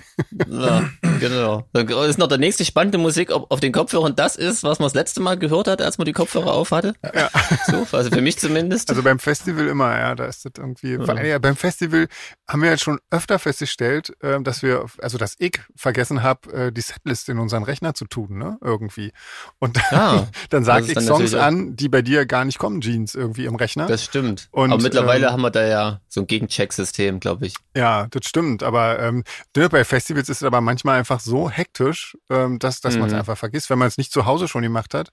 [0.49, 0.89] Ja,
[1.19, 1.67] genau.
[1.73, 4.87] Dann ist noch der nächste spannende Musik ob auf den Kopfhörern das ist, was man
[4.87, 6.95] das letzte Mal gehört hat, als man die Kopfhörer auf hatte.
[7.15, 7.29] Ja.
[7.67, 8.89] So, also für mich zumindest.
[8.89, 10.97] Also beim Festival immer, ja, da ist das irgendwie.
[10.97, 12.07] Allem, ja, beim Festival
[12.49, 16.71] haben wir jetzt schon öfter festgestellt, ähm, dass wir, also dass ich vergessen habe, äh,
[16.71, 18.57] die Setlist in unseren Rechner zu tun, ne?
[18.61, 19.11] Irgendwie.
[19.59, 22.81] Und Ja, dann das sage ich dann Songs an, die bei dir gar nicht kommen,
[22.81, 23.85] Jeans, irgendwie im Rechner.
[23.87, 24.47] das stimmt.
[24.51, 27.55] Und, Aber mittlerweile ähm, haben wir da ja so ein Gegencheck-System, glaube ich.
[27.75, 28.63] Ja, das stimmt.
[28.63, 29.23] Aber ähm,
[29.55, 33.13] ne, bei Festivals ist es aber manchmal einfach so hektisch, ähm, dass, dass man es
[33.13, 33.19] Mhm.
[33.19, 35.09] einfach vergisst, wenn man es nicht zu Hause schon gemacht hat.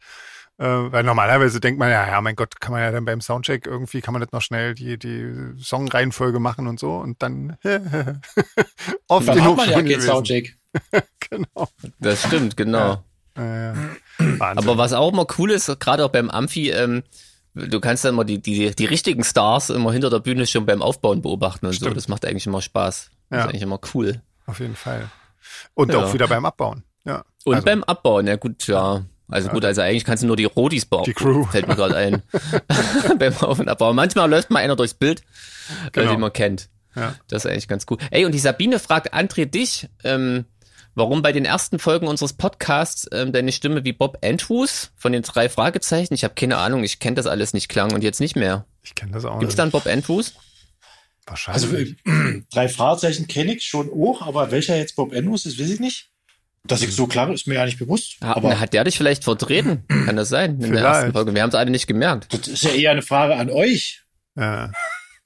[0.60, 3.64] Äh, weil normalerweise denkt man ja, ja, mein Gott, kann man ja dann beim Soundcheck
[3.64, 7.56] irgendwie, kann man das noch schnell die, die Songreihenfolge machen und so und dann
[9.08, 10.00] oft Dann hat genug man ja keinen.
[10.00, 10.57] Soundcheck.
[11.30, 11.68] Genau.
[12.00, 13.04] Das stimmt, genau.
[13.34, 13.98] Wahnsinn.
[14.38, 17.02] Aber was auch immer cool ist, gerade auch beim Amphi, ähm,
[17.54, 20.80] du kannst dann mal die, die, die richtigen Stars immer hinter der Bühne schon beim
[20.82, 21.80] Aufbauen beobachten und so.
[21.80, 21.96] Stimmt.
[21.96, 23.10] Das macht eigentlich immer Spaß.
[23.30, 23.44] Das Ja.
[23.44, 24.22] ist eigentlich immer cool.
[24.46, 25.10] Auf jeden Fall.
[25.74, 25.98] Und Ja.
[26.04, 26.82] auch wieder beim Abbauen.
[27.04, 27.24] Ja.
[27.44, 29.04] Und Also, beim Abbauen, ja gut, ja.
[29.30, 31.04] Also gut, also eigentlich kannst du nur die Rodis bauen.
[31.04, 31.44] Die Crew.
[31.44, 32.22] Fällt mir gerade ein.
[33.18, 33.92] beim Auf- und Abbau.
[33.92, 35.22] Manchmal läuft mal einer durchs Bild,
[35.92, 36.12] Genau.
[36.12, 36.70] wie man kennt.
[36.96, 37.14] Ja.
[37.28, 37.98] Das ist eigentlich ganz cool.
[38.10, 40.46] Ey, und die Sabine fragt André dich, ähm,
[40.98, 45.22] warum bei den ersten Folgen unseres Podcasts ähm, deine Stimme wie Bob Andrews von den
[45.22, 48.36] drei Fragezeichen, ich habe keine Ahnung, ich kenne das alles nicht, klang und jetzt nicht
[48.36, 48.66] mehr.
[48.82, 49.58] Ich kenne das auch Gibt's nicht.
[49.58, 50.34] da einen Bob Andrews?
[51.26, 51.96] Wahrscheinlich.
[52.06, 55.70] Also äh, drei Fragezeichen kenne ich schon auch, aber welcher jetzt Bob Andrews ist, weiß
[55.70, 56.10] ich nicht.
[56.64, 58.16] Dass ich so klang, ist mir ja nicht bewusst.
[58.22, 59.84] Ha, aber hat der dich vielleicht vertreten?
[59.88, 60.54] Kann das sein?
[60.54, 60.84] In der Vielleicht.
[60.84, 61.34] ersten Folge.
[61.34, 62.34] Wir haben es alle nicht gemerkt.
[62.34, 64.02] das ist ja eher eine Frage an euch.
[64.36, 64.70] ja.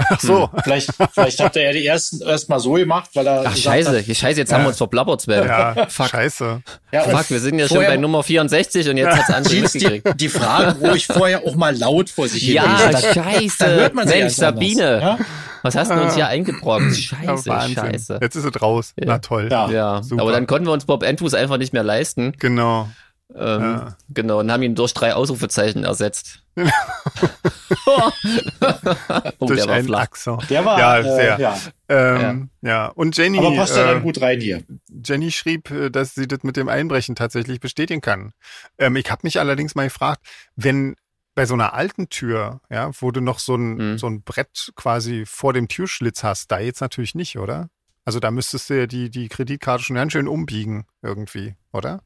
[0.09, 0.51] Ach so.
[0.65, 3.91] Vielleicht, vielleicht habt ihr ja die ersten erst mal so gemacht, weil er Ach scheiße,
[3.99, 5.47] hat, hier scheiße, jetzt haben wir uns verplappert, Sven.
[5.47, 6.09] Ja, Fuck.
[6.09, 6.63] scheiße.
[6.93, 9.79] ja, Fuck, wir sind ja schon bei Nummer 64 und jetzt hat's André Jeans, die,
[9.87, 10.21] mitgekriegt.
[10.21, 12.55] die Fragen ruhig vorher auch mal laut vor sich hin.
[12.55, 12.93] Ja, lesen.
[12.93, 13.57] Da- scheiße.
[13.59, 14.35] da hört man Mensch.
[14.35, 15.01] Sabine.
[15.01, 15.19] Ja?
[15.63, 16.17] Was hast du uns Ah.
[16.17, 16.83] hier eingebrockt?
[17.23, 17.75] Ja, Scheiße, Wahnsinn.
[17.77, 18.19] scheiße.
[18.21, 18.95] Jetzt ist es raus.
[18.99, 19.05] Ja.
[19.07, 19.49] Na toll.
[19.51, 19.71] Ja.
[19.71, 20.23] Ja, Super.
[20.23, 22.33] aber dann konnten wir uns Bob Andrews einfach nicht mehr leisten.
[22.41, 22.89] Genau.
[23.35, 23.97] Ähm, Ja.
[24.11, 26.43] Genau, und haben ihn durch drei Ausrufezeichen ersetzt.
[27.87, 30.01] oh, Durch der war einen flach.
[30.03, 30.51] Akzent.
[30.51, 31.41] Der war, Ja, äh, sehr.
[31.41, 31.59] ja.
[31.89, 32.87] Ähm, ja.
[32.89, 34.63] Und Jenny, Aber passt ja äh, dann gut rein hier.
[35.05, 38.33] Jenny schrieb, äh, dass sie das mit dem Einbrechen tatsächlich bestätigen kann.
[38.79, 40.97] Ähm, ich habe mich allerdings mal gefragt, wenn
[41.35, 43.99] bei so einer alten Tür, ja, wo du noch so ein, Mhm.
[43.99, 47.69] so ein Brett quasi vor dem Türschlitz hast, da jetzt natürlich nicht, oder?
[48.05, 52.03] Also da müsstest du ja die, die Kreditkarte schon ganz schön umbiegen irgendwie, oder?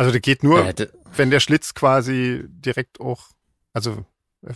[0.00, 3.28] Also das geht nur, hätte- wenn der Schlitz quasi direkt auch,
[3.74, 4.06] also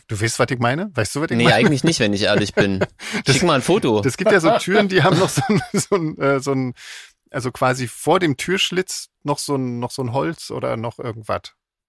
[0.08, 0.90] Du weißt, was ich meine?
[0.94, 1.56] Weißt du, was ich Nee, meine?
[1.56, 2.78] eigentlich nicht, wenn ich ehrlich bin.
[3.26, 4.00] Das- Schick mal ein Foto.
[4.00, 6.72] Das gibt ja so Türen, die haben noch so ein, so ein, äh, so ein
[7.30, 11.42] also quasi vor dem Türschlitz noch so ein, noch so ein Holz oder noch irgendwas.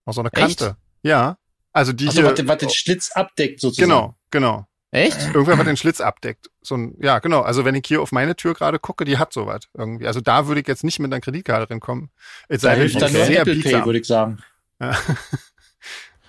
[0.05, 0.59] Noch so eine Echt?
[0.59, 0.75] Kante.
[1.03, 1.37] Ja.
[1.71, 2.29] Also die Also, hier.
[2.29, 3.89] was, den- was den Schlitz abdeckt sozusagen.
[3.89, 4.67] genau, genau.
[4.95, 5.17] Echt?
[5.33, 6.49] Irgendwer, was den Schlitz abdeckt.
[6.61, 7.41] So ein, ja, genau.
[7.41, 10.07] Also wenn ich hier auf meine Tür gerade gucke, die hat sowas irgendwie.
[10.07, 12.11] Also da würde ich jetzt nicht mit einer Kreditkarte reinkommen.
[12.47, 14.39] Es Da sei hilft die dann nur sehr Apple Pay, würde ich sagen.
[14.81, 14.97] Ja.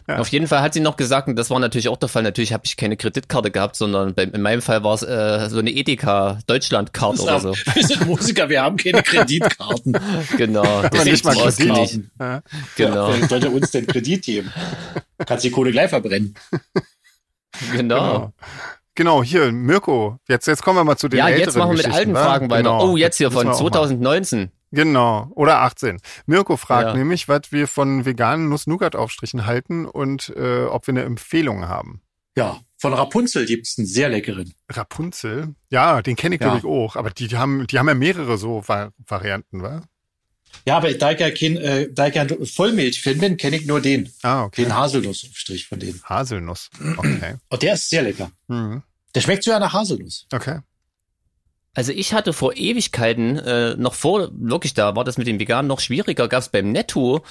[0.08, 0.18] Ja.
[0.18, 2.52] Auf jeden Fall hat sie noch gesagt, und das war natürlich auch der Fall, natürlich
[2.52, 5.70] habe ich keine Kreditkarte gehabt, sondern bei, in meinem Fall war es äh, so eine
[5.72, 7.52] Edeka Deutschland-Card oder so.
[7.74, 9.98] Wir sind Musiker, wir haben keine Kreditkarten.
[10.36, 10.62] Genau.
[10.62, 11.72] Aber Das nicht mal ist Kredit.
[11.72, 12.10] ausgeglichen.
[12.20, 12.42] Ja.
[12.76, 14.52] Genau, Wer sollte uns denn Kredit geben?
[15.26, 16.34] Kannst die Kohle gleich verbrennen.
[17.72, 18.12] Genau.
[18.12, 18.32] Genau.
[18.94, 20.18] Genau, hier, Mirko.
[20.26, 22.24] Jetzt, jetzt kommen wir mal zu den Ja, älteren jetzt machen wir mit alten wa?
[22.24, 22.62] Fragen weiter.
[22.62, 22.92] Genau.
[22.92, 23.70] Oh, jetzt hier von wir auch mal.
[23.70, 24.50] 2019.
[24.72, 25.98] Genau, oder 18.
[26.24, 26.94] Mirko fragt Ja.
[26.94, 32.00] nämlich, was wir von veganen Nuss-Nougat-Aufstrichen halten und äh, ob wir eine Empfehlung haben.
[32.36, 34.52] Ja, von Rapunzel gibt's einen sehr leckeren.
[34.70, 35.54] Rapunzel?
[35.70, 36.48] Ja, den kenne ich Ja.
[36.54, 39.82] natürlich auch, aber die, die haben, die haben ja mehrere so Va Varianten, wa?
[40.66, 43.80] Ja, aber da ich ja kein, äh, da ich ja Vollmilch-Fan bin, kenne ich nur
[43.80, 44.10] den.
[44.22, 44.62] Ah, okay.
[44.64, 46.00] Den Haselnussaufstrich von denen.
[46.04, 46.70] Haselnuss.
[46.96, 47.34] Okay.
[47.48, 48.30] Und der ist sehr lecker.
[48.48, 48.82] Mhm.
[49.14, 50.26] Der schmeckt sogar nach Haselnuss.
[50.32, 50.60] Okay.
[51.74, 55.68] Also ich hatte vor Ewigkeiten, äh, noch vor, wirklich, da war das mit dem Veganen
[55.68, 57.22] noch schwieriger, gab es beim Netto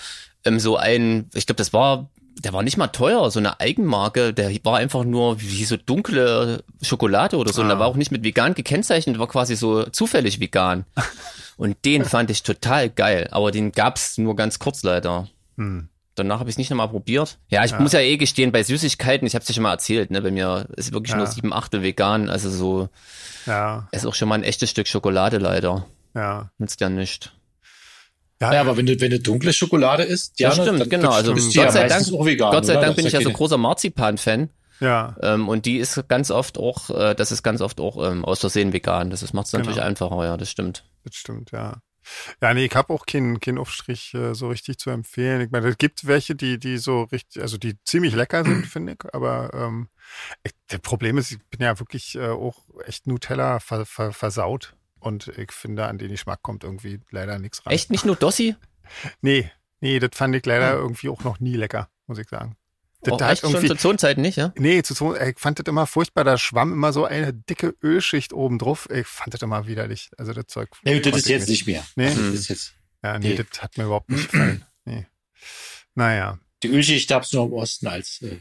[0.45, 2.11] ähm, so ein, ich glaube, das war,
[2.43, 6.63] der war nicht mal teuer, so eine Eigenmarke, der war einfach nur wie so dunkle
[6.83, 7.69] Schokolade oder so, und Ah.
[7.71, 10.85] der war auch nicht mit vegan gekennzeichnet, war quasi so zufällig vegan.
[11.57, 15.27] Und den fand ich total geil, aber den gab's nur ganz kurz leider.
[15.57, 15.87] Hm.
[16.15, 17.37] Danach habe ich es nicht nochmal probiert.
[17.49, 20.11] Ja, ich muss ja eh gestehen, bei Süßigkeiten, ich habe es dir schon mal erzählt,
[20.11, 21.17] ne, bei mir ist wirklich Ja.
[21.17, 22.87] nur sieben Achtel vegan, also so,
[23.45, 25.85] Ja, ist auch schon mal ein echtes Stück Schokolade leider.
[26.13, 26.49] ja.
[26.57, 27.33] Nützt ja nicht.
[28.41, 31.11] Ja, Ja, aber wenn du, wenn du dunkle Schokolade isst, ja, das stimmt, dann, genau.
[31.11, 31.55] Also bist stimmt.
[31.55, 32.73] du ja Gott sei Dank, auch vegan, Gott sei?
[32.75, 34.49] Dank bin ich ja so großer Marzipan-Fan.
[34.79, 35.15] Ja.
[35.21, 38.39] Ähm, und die ist ganz oft auch, äh, das ist ganz oft auch ähm, aus
[38.41, 39.09] Versehen vegan.
[39.09, 39.87] Das macht es natürlich Genau.
[39.87, 40.85] einfacher, ja, das stimmt.
[41.03, 41.77] Das stimmt, ja.
[42.39, 45.41] Ja, nee, ich habe auch keinen keinen Aufstrich äh, so richtig zu empfehlen.
[45.41, 48.93] Ich meine, es gibt welche, die, die so richtig, also die ziemlich lecker sind, finde
[48.93, 49.13] ich.
[49.13, 49.89] Aber ähm,
[50.43, 54.75] ich, das Problem ist, ich bin ja wirklich äh, auch echt Nutella ver, ver, versaut.
[54.99, 57.73] Und ich finde, an den Geschmack kommt irgendwie leider nichts ran.
[57.73, 58.55] Echt nicht nur Dossi?
[59.21, 60.79] Nee, nee, das fand ich leider Hm.
[60.79, 62.55] irgendwie auch noch nie lecker, muss ich sagen.
[63.05, 64.53] Das Auch hat schon zu Zonenzeiten nicht, ja?
[64.57, 66.23] Nee, zu so, ich fand das immer furchtbar.
[66.23, 68.89] Da schwamm immer so eine dicke Ölschicht oben drauf.
[68.91, 70.09] Ich fand das immer widerlich.
[70.17, 70.69] Also das Zeug.
[70.83, 71.83] Nee, das ist jetzt nicht mehr.
[71.95, 72.07] Nee?
[72.09, 72.33] Das Hm.
[72.33, 73.45] ist jetzt, Ja, nee, Nee.
[73.51, 74.65] das hat mir überhaupt nicht gefallen.
[74.85, 75.05] Nee.
[75.93, 76.39] Naja.
[76.63, 78.39] die Ölschicht gab's nur im Osten als, äh,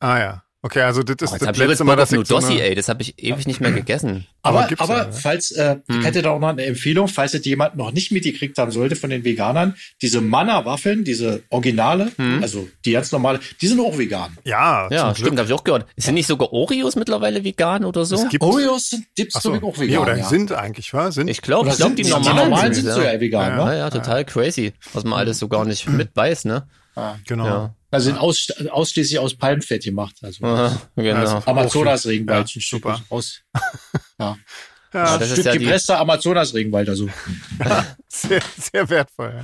[0.00, 0.44] Ah ja.
[0.66, 2.58] Okay, also das Oh, ist jetzt das letzte jetzt Mal, dass nur ich so Dossi,
[2.58, 2.74] ey.
[2.74, 4.26] Das habe ich ewig nicht mehr gegessen.
[4.42, 6.00] Aber Aber, aber ja, falls, äh, Hm.
[6.00, 8.96] ich hätte da auch noch eine Empfehlung, falls es jemand noch nicht mitgekriegt haben sollte
[8.96, 12.42] von den Veganern, diese Manna-Waffeln, diese Originale, Hm.
[12.42, 14.36] also die ganz normale, die sind auch vegan.
[14.44, 15.86] Ja, Ja, zum stimmt, habe ich auch gehört.
[15.96, 18.16] Sind nicht sogar Oreos mittlerweile vegan oder so?
[18.16, 19.98] Es gibt, Oreos sind Dips so, auch nee, vegan.
[20.02, 20.24] oder ja.
[20.28, 21.12] sind eigentlich, wa?
[21.12, 21.28] Sind?
[21.28, 22.94] Ich glaube, ich glaube, die die normalen, normalen sind, sind ja.
[22.94, 23.70] so ja vegan, Ja, ne?
[23.72, 26.66] Ja, ja, total crazy, was man alles so gar nicht mit weiß, ne?
[26.96, 27.18] Ja.
[27.26, 27.74] genau.
[27.92, 27.98] Ja.
[27.98, 30.16] Also sind aus, ausschließlich aus Palmfett gemacht.
[30.22, 31.20] Also Aha, genau.
[31.20, 33.00] Also- Amazonas-Regenwald, Ja, super.
[33.10, 33.40] aus.
[34.18, 34.36] Ja.
[34.94, 37.08] Ja, ein das ist ja die- gepresster Amazonas-Regenwald, also.
[38.08, 39.42] sehr, sehr wertvoll.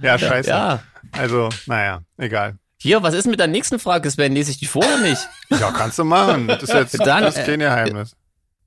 [0.00, 0.48] Ja, ja scheiße.
[0.48, 0.82] Ja.
[1.12, 2.58] Also, naja, egal.
[2.78, 4.32] Hier, was ist mit der nächsten Frage, Sven?
[4.32, 5.20] Lese ich die vor oder nicht?
[5.50, 6.46] Ja, kannst du machen.
[6.48, 8.16] Das ist jetzt Dann, das ist äh, kein Geheimnis.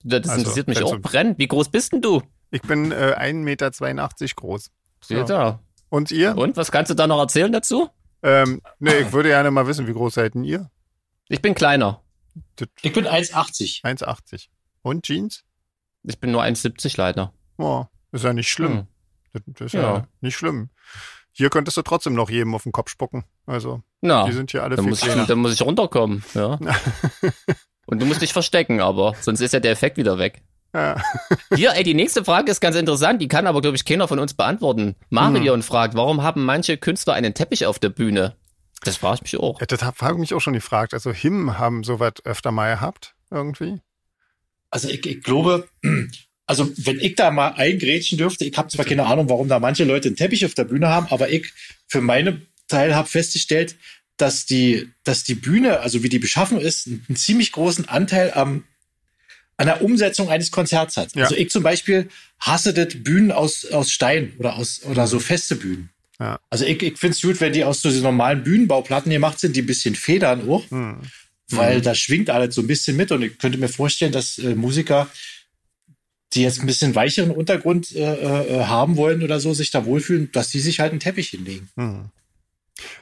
[0.03, 1.39] Das Also, interessiert mich auch so- brennend.
[1.39, 2.21] Wie groß bist denn du?
[2.51, 3.71] Ich bin äh, 1,82 Meter
[4.35, 4.69] groß.
[5.09, 5.23] Ja.
[5.23, 5.59] da.
[5.89, 6.37] Und ihr?
[6.37, 7.89] Und was kannst du da noch erzählen dazu?
[8.21, 10.69] Ähm, nee, ich würde gerne mal wissen, wie groß seid denn ihr?
[11.29, 12.01] Ich bin kleiner.
[12.81, 13.83] Ich bin 1,80.
[13.83, 14.47] 1,80.
[14.81, 15.43] Und Jeans?
[16.03, 17.33] Ich bin nur 1,70 leider.
[17.57, 18.71] Oh, ist ja nicht schlimm.
[18.71, 18.87] Hm.
[19.33, 19.81] Das, das ist ja.
[19.81, 20.07] Ja.
[20.21, 20.69] nicht schlimm.
[21.31, 23.23] Hier könntest du trotzdem noch jedem auf den Kopf spucken.
[23.45, 26.23] Also, Na, die sind hier alle dann viel muss, ich, dann muss ich runterkommen.
[26.33, 26.59] Ja.
[27.85, 30.43] Und du musst dich verstecken, aber sonst ist ja der Effekt wieder weg.
[30.73, 31.01] Ja.
[31.55, 33.21] Hier, ey, die nächste Frage ist ganz interessant.
[33.21, 34.95] Die kann aber, glaube ich, keiner von uns beantworten.
[35.09, 38.35] Marion fragt, warum haben manche Künstler einen Teppich auf der Bühne?
[38.83, 39.59] Das frage ich mich auch.
[39.59, 40.93] Ja, das habe ich mich auch schon gefragt.
[40.93, 43.79] Also, Him haben sowas öfter mal gehabt, irgendwie.
[44.69, 45.67] Also ich, ich glaube,
[46.45, 49.83] also wenn ich da mal eingrätschen dürfte, ich habe zwar keine Ahnung, warum da manche
[49.83, 51.53] Leute einen Teppich auf der Bühne haben, aber ich
[51.87, 53.75] für meine Teil habe festgestellt,
[54.17, 58.63] dass die, dass die Bühne, also wie die beschaffen ist, einen ziemlich großen Anteil am
[59.59, 61.13] an der Umsetzung eines Konzerts hat.
[61.15, 61.23] Ja.
[61.23, 62.07] Also ich zum Beispiel
[62.39, 65.89] hasse das Bühnen aus, aus Stein oder aus oder so feste Bühnen.
[66.17, 66.39] Ja.
[66.49, 69.57] Also ich, ich finde es gut, wenn die aus so diesen normalen Bühnenbauplatten gemacht sind,
[69.57, 71.01] die ein bisschen federn auch Hm.
[71.51, 74.55] weil da schwingt alles so ein bisschen mit und ich könnte mir vorstellen, dass äh,
[74.55, 75.09] Musiker,
[76.33, 80.31] die jetzt ein bisschen weicheren Untergrund äh, äh, haben wollen oder so, sich da wohlfühlen,
[80.31, 81.69] dass die sich halt einen Teppich hinlegen.
[81.75, 82.09] Hm.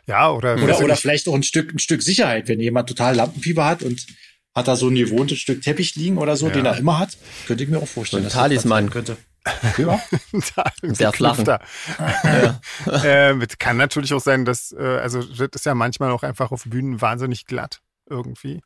[0.08, 3.66] Ja, oder, oder, oder vielleicht auch ein Stück, ein Stück Sicherheit, wenn jemand total Lampenfieber
[3.66, 4.08] hat und
[4.58, 6.54] hat da so ein gewohntes Stück Teppich liegen oder so, ja.
[6.54, 8.24] den er immer hat, könnte ich mir auch vorstellen.
[8.24, 9.18] So ein Talisman könnte.
[9.78, 10.02] Ja.
[10.82, 11.38] Sehr flach.
[11.48, 12.60] ja.
[12.86, 16.66] äh, kann natürlich auch sein, dass, äh, also das ist ja manchmal auch einfach auf
[16.66, 18.60] Bühnen wahnsinnig glatt irgendwie.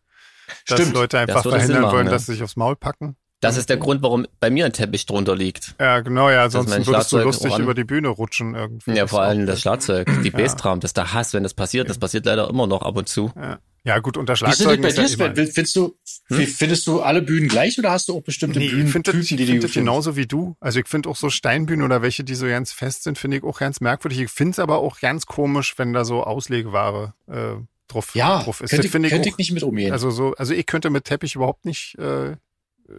[0.65, 0.95] Dass Stimmt.
[0.95, 2.12] Leute einfach verhindern machen, wollen, ja.
[2.12, 3.15] dass sie sich aufs Maul packen.
[3.41, 5.75] Das ist der Grund, warum bei mir ein Teppich drunter liegt.
[5.80, 8.93] Ja, genau, ja, sonst würdest du lustig über die Bühne rutschen irgendwie.
[8.93, 10.38] Ja, vor allem das Schlagzeug, die ja.
[10.38, 11.89] Bassdrum, das ist der Hass, wenn das passiert.
[11.89, 13.32] Das passiert leider immer noch ab und zu.
[13.36, 13.60] Ja.
[13.84, 14.84] Ja, gut, unter Schlagzeugen.
[14.84, 15.48] Wie ist bei dir?
[15.48, 16.46] Findest du, hm?
[16.46, 18.86] findest du alle Bühnen gleich oder hast du auch bestimmte nee, Bühnen?
[18.86, 20.56] Ich finde das, die find das genauso wie du.
[20.60, 23.44] Also ich finde auch so Steinbühnen oder welche, die so ganz fest sind, finde ich
[23.44, 24.20] auch ganz merkwürdig.
[24.20, 27.56] Ich finde es aber auch ganz komisch, wenn da so Auslegeware äh,
[27.88, 28.70] drauf, ja, drauf ist.
[28.70, 29.91] Könnte, ich, könnte ich, nicht mit umgehen.
[29.91, 31.98] Also so, also ich könnte mit Teppich überhaupt nicht.
[31.98, 32.34] Äh,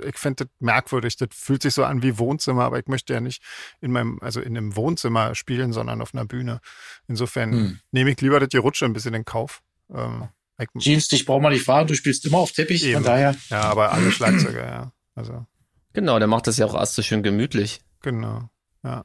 [0.05, 1.17] ich finde das merkwürdig.
[1.17, 3.41] Das fühlt sich so an wie Wohnzimmer, aber ich möchte ja nicht
[3.81, 6.61] in meinem, also in einem Wohnzimmer spielen, sondern auf einer Bühne.
[7.07, 7.81] Insofern hm.
[7.93, 9.63] nehme ich lieber das Gerutsche ein bisschen in Kauf.
[9.95, 10.29] Ähm,
[10.79, 12.95] Jeans, dich braucht man nicht fahren, du spielst immer auf Teppich, Eben.
[12.95, 13.37] von daher.
[13.51, 14.93] Ja, aber alle Schlagzeuger, ja.
[15.15, 15.47] Also.
[15.93, 17.81] Genau, der macht das ja auch erst so schön gemütlich.
[18.01, 18.49] Genau,
[18.83, 19.05] ja.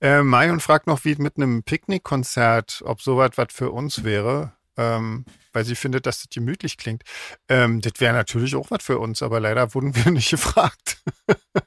[0.00, 5.24] Äh, Marion fragt noch, wie mit einem Picknickkonzert, ob sowas was für uns wäre, ähm,
[5.52, 7.02] weil sie findet, dass das gemütlich klingt.
[7.48, 10.98] Ähm, das wäre natürlich auch was für uns, aber leider wurden wir nicht gefragt.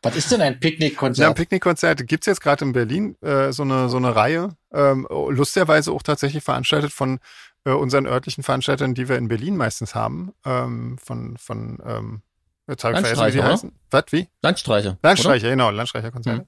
[0.01, 1.23] Was ist denn ein Picknickkonzert?
[1.23, 4.55] Ja, ein Picknickkonzert gibt es jetzt gerade in Berlin, äh, so, eine, so eine Reihe,
[4.73, 7.19] ähm, lustigerweise auch tatsächlich veranstaltet von
[7.65, 12.21] äh, unseren örtlichen Veranstaltern, die wir in Berlin meistens haben, ähm, von, von ähm,
[12.67, 13.79] jetzt habe ich vergessen, wie die heißen.
[13.91, 14.29] Was, wie?
[14.41, 14.97] Landstreicher.
[15.01, 15.51] Landstreicher, oder?
[15.51, 16.41] genau, Landstreicherkonzerte.
[16.41, 16.47] Mhm.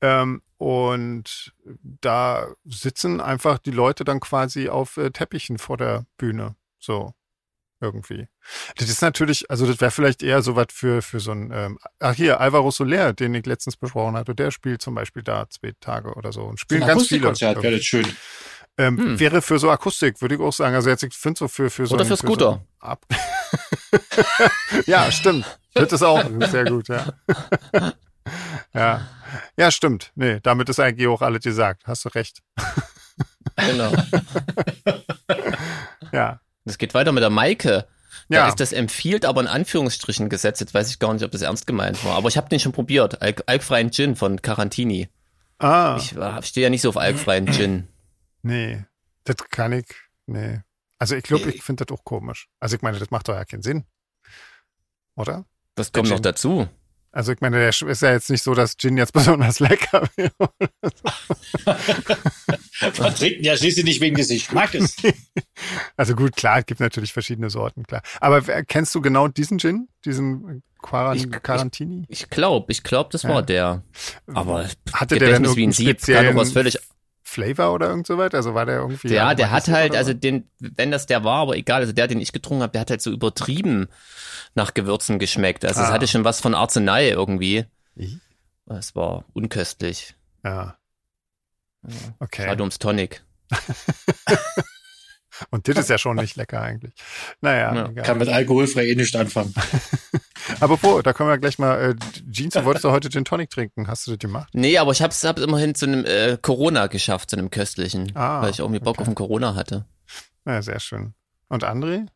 [0.00, 1.54] Ähm, und
[2.00, 6.56] da sitzen einfach die Leute dann quasi auf äh, Teppichen vor der Bühne.
[6.78, 7.12] So
[7.80, 8.28] irgendwie.
[8.76, 11.78] Das ist natürlich, also das wäre vielleicht eher so was für, für so ein, ähm,
[11.98, 15.72] ach hier, Alvaro Soler, den ich letztens besprochen hatte, der spielt zum Beispiel da zwei
[15.80, 17.24] Tage oder so und spielt ganz viele.
[17.24, 18.06] Wäre das schön.
[18.78, 19.20] Ähm, hm.
[19.20, 20.74] Wäre für so Akustik, würde ich auch sagen.
[20.74, 21.94] Also jetzt, ich finde so für, für so.
[21.94, 22.62] Oder für Scooter.
[22.80, 23.04] So Ab
[24.86, 25.58] ja, stimmt.
[25.74, 27.04] Das ist auch sehr gut, ja.
[28.74, 29.08] ja.
[29.56, 30.12] Ja, stimmt.
[30.14, 31.82] Nee, damit ist eigentlich auch alles gesagt.
[31.86, 32.42] Hast du recht.
[33.56, 33.92] genau.
[36.12, 36.40] ja.
[36.64, 37.86] Das geht weiter mit der Maike.
[38.28, 38.48] Da ja.
[38.48, 40.60] ist das empfiehlt, aber in Anführungsstrichen gesetzt.
[40.60, 42.16] Jetzt weiß ich gar nicht, ob das ernst gemeint war.
[42.16, 43.20] Aber ich habe den schon probiert.
[43.20, 45.08] Alk alkfreien Gin von Carantini.
[45.58, 45.96] Ah.
[45.98, 47.88] Ich, ich stehe ja nicht so auf alkfreien Gin.
[48.42, 48.84] Nee,
[49.24, 49.86] das kann ich,
[50.26, 50.60] nee.
[50.98, 52.48] Also ich glaube, ich finde das auch komisch.
[52.60, 53.84] Also ich meine, das macht doch ja keinen Sinn.
[55.16, 55.44] Oder?
[55.76, 56.68] Was kommt noch dazu?
[57.14, 60.32] Also ich meine, der ist ja jetzt nicht so, dass Gin jetzt besonders lecker wäre.
[62.98, 64.96] Man trinkt ja schließlich nicht wegen des Geschmackes.
[65.96, 68.02] Also gut, klar, es gibt natürlich verschiedene Sorten, klar.
[68.20, 69.88] Aber kennst du genau diesen Gin?
[70.04, 72.04] Diesen Quarantini?
[72.08, 73.42] Ich, ich glaube, ich glaube, das war ja.
[73.42, 73.82] der.
[74.26, 76.78] Aber hatte der denn wie ein Sieb, kann doch was völlig
[77.32, 78.36] Flavor oder irgend so weiter?
[78.36, 79.08] Also war der irgendwie.
[79.08, 82.20] Ja, der hat halt, also den, wenn das der war, aber egal, also der, den
[82.20, 83.88] ich getrunken habe, der hat halt so übertrieben
[84.54, 85.64] nach Gewürzen geschmeckt.
[85.64, 85.84] Also ah.
[85.84, 87.64] es hatte schon was von Arznei irgendwie.
[88.66, 90.14] Es war unköstlich.
[90.44, 90.76] Ja.
[92.18, 92.44] Okay.
[92.46, 93.24] Schade ums Tonic.
[95.50, 96.92] Und das ist ja schon nicht lecker eigentlich.
[97.40, 97.90] Naja.
[97.94, 98.02] Ja.
[98.02, 99.54] Kann mit alkoholfrei eh nicht anfangen.
[100.60, 101.94] aber vor, da können wir gleich mal, äh,
[102.30, 103.88] Jeans, du wolltest doch heute Gin Tonic trinken.
[103.88, 104.50] Hast du das gemacht?
[104.52, 108.12] Nee, aber ich hab's, hab's immerhin zu einem äh, Corona geschafft, zu einem köstlichen.
[108.14, 109.02] Ah, weil ich irgendwie Bock okay.
[109.02, 109.86] auf einen Corona hatte.
[110.46, 111.14] Ja, sehr schön.
[111.48, 112.06] Und André?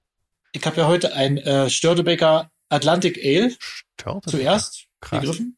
[0.53, 4.31] Ich habe ja heute ein äh, Störtebecker Atlantic Ale Störtebeker.
[4.31, 5.21] zuerst Krass.
[5.21, 5.57] gegriffen.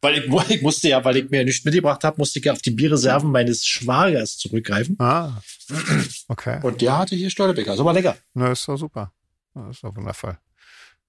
[0.00, 2.62] Weil ich, ich, musste ja, weil ich mir nichts mitgebracht habe, musste ich ja auf
[2.62, 4.96] die Bierreserven meines Schwagers zurückgreifen.
[4.98, 5.40] Ah,
[6.28, 6.60] okay.
[6.62, 7.76] Und der hatte hier Störtebeker.
[7.76, 8.16] So war lecker.
[8.34, 9.12] Na, ist doch super.
[9.54, 10.38] Das ist doch wundervoll.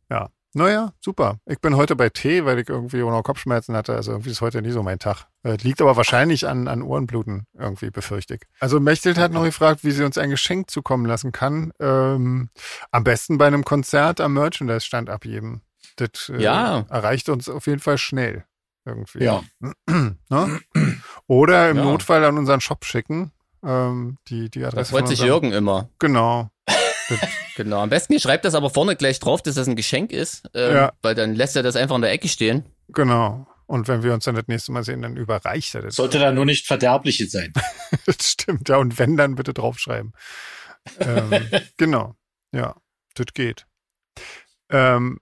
[0.10, 0.30] Ja.
[0.54, 1.38] Naja, super.
[1.46, 3.96] Ich bin heute bei Tee, weil ich irgendwie auch noch Kopfschmerzen hatte.
[3.96, 5.28] Also irgendwie ist heute nie so mein Tag.
[5.44, 8.42] Äh, liegt aber wahrscheinlich an, an Ohrenbluten, irgendwie befürchte ich.
[8.60, 11.72] Also Mechtelt hat noch gefragt, wie sie uns ein Geschenk zukommen lassen kann.
[11.80, 12.50] Ähm,
[12.92, 15.62] am besten bei einem Konzert am Merchandise-Stand abgeben.
[15.96, 16.86] Das äh, ja.
[16.90, 18.44] erreicht uns auf jeden Fall schnell.
[18.86, 19.24] Irgendwie.
[19.24, 19.44] Ja.
[20.30, 20.60] ne?
[21.28, 21.84] Oder im ja.
[21.84, 23.32] Notfall an unseren Shop schicken.
[23.64, 24.78] Ähm, die, die Adresse.
[24.78, 25.90] Das freut sich Jürgen immer.
[26.00, 26.50] Genau.
[27.56, 27.82] genau.
[27.82, 30.94] Am besten schreibt das aber vorne gleich drauf, dass das ein Geschenk ist, ähm, ja.
[31.02, 32.66] weil dann lässt er das einfach in der Ecke stehen.
[32.90, 33.48] Genau.
[33.68, 35.96] Und wenn wir uns dann das nächste Mal sehen, dann überreicht er das.
[35.96, 37.54] Sollte da nur nicht verderbliches sein.
[38.06, 38.78] das stimmt, ja.
[38.78, 40.14] Und wenn, dann bitte draufschreiben.
[41.00, 41.32] ähm,
[41.78, 42.16] genau.
[42.52, 42.76] Ja,
[43.14, 43.66] das geht.
[44.70, 45.20] Ähm,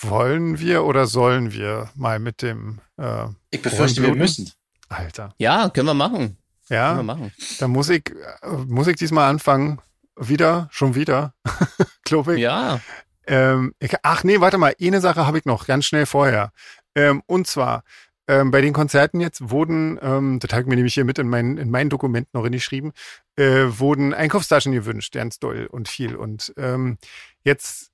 [0.00, 4.50] wollen wir oder sollen wir mal mit dem äh, Ich befürchte, wir müssen.
[4.88, 5.34] Alter.
[5.38, 6.38] Ja, können wir machen.
[6.68, 7.32] Ja, können wir machen.
[7.58, 9.80] Dann muss ich, äh, muss ich diesmal anfangen,
[10.16, 11.34] wieder, schon wieder,
[12.04, 12.40] glaube ich.
[12.40, 12.80] Ja.
[13.26, 16.52] Ähm, ich, ach nee, warte mal, eine Sache habe ich noch, ganz schnell vorher.
[16.94, 17.84] Ähm, und zwar,
[18.26, 21.28] ähm, bei den Konzerten jetzt wurden, ähm, das habe ich mir nämlich hier mit in
[21.28, 22.92] meinen, in meinen Dokumenten noch hingeschrieben,
[23.36, 26.16] äh, wurden Einkaufstaschen gewünscht, ganz doll und viel.
[26.16, 26.98] Und ähm,
[27.42, 27.89] jetzt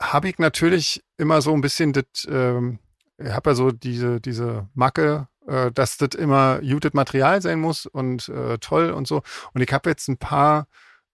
[0.00, 2.78] habe ich natürlich immer so ein bisschen das, ähm,
[3.18, 7.86] ich habe ja so diese, diese Macke, äh, dass das immer gutes Material sein muss
[7.86, 9.22] und äh, toll und so.
[9.52, 10.66] Und ich habe jetzt ein paar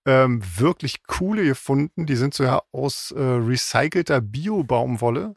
[0.06, 2.06] ähm, wirklich coole gefunden.
[2.06, 5.34] Die sind so ja aus äh, recycelter Bio-Baumwolle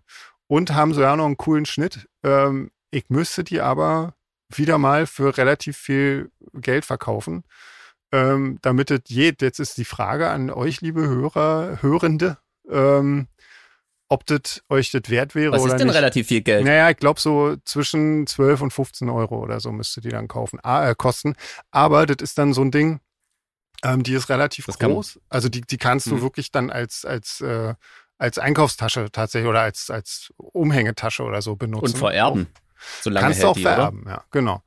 [0.47, 2.07] und haben so ja noch einen coolen Schnitt.
[2.23, 4.15] Ähm, ich müsste die aber
[4.49, 7.43] wieder mal für relativ viel Geld verkaufen,
[8.11, 9.41] ähm, damit es geht.
[9.41, 12.37] Jetzt ist die Frage an euch, liebe Hörer, Hörende,
[12.69, 13.27] ähm,
[14.13, 15.95] ob das euch das wert wäre Was oder ist denn nicht.
[15.97, 16.63] relativ viel Geld?
[16.65, 20.59] Naja, ich glaube so zwischen 12 und 15 Euro oder so müsste die dann kaufen,
[20.63, 21.35] ah, äh, kosten.
[21.71, 22.99] Aber das ist dann so ein Ding,
[23.83, 25.19] ähm, die ist relativ Das groß.
[25.29, 26.21] Also die, die kannst du Hm.
[26.21, 27.73] wirklich dann als, als, äh,
[28.17, 31.85] als Einkaufstasche tatsächlich oder als, als Umhängetasche oder so benutzen.
[31.93, 32.47] Und vererben.
[33.01, 33.75] So lange Kannst du auch die, oder?
[33.75, 34.61] vererben, ja, genau.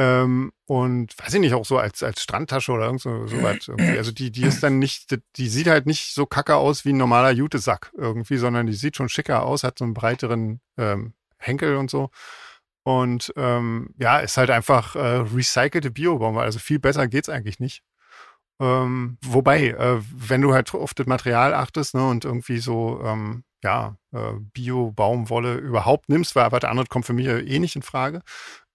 [0.00, 3.98] Ähm, und weiß ich nicht, auch so als, als Strandtasche oder irgend so, so irgendwie.
[3.98, 6.94] Also die, die ist dann nicht, die, die sieht halt nicht so kacke aus wie
[6.94, 11.12] ein normaler Jutesack irgendwie, sondern die sieht schon schicker aus, hat so einen breiteren ähm,
[11.36, 12.08] Henkel und so.
[12.82, 16.46] Und ähm, ja, ist halt einfach äh, recycelte Biobaumwolle.
[16.46, 17.82] Also viel besser geht's eigentlich nicht.
[18.58, 23.44] Ähm, wobei, äh, wenn du halt auf das Material achtest ne, und irgendwie so, ähm,
[23.62, 27.82] ja, äh, Bio-Baumwolle überhaupt nimmst, weil was anderes kommt für mich ja eh nicht in
[27.82, 28.20] Frage.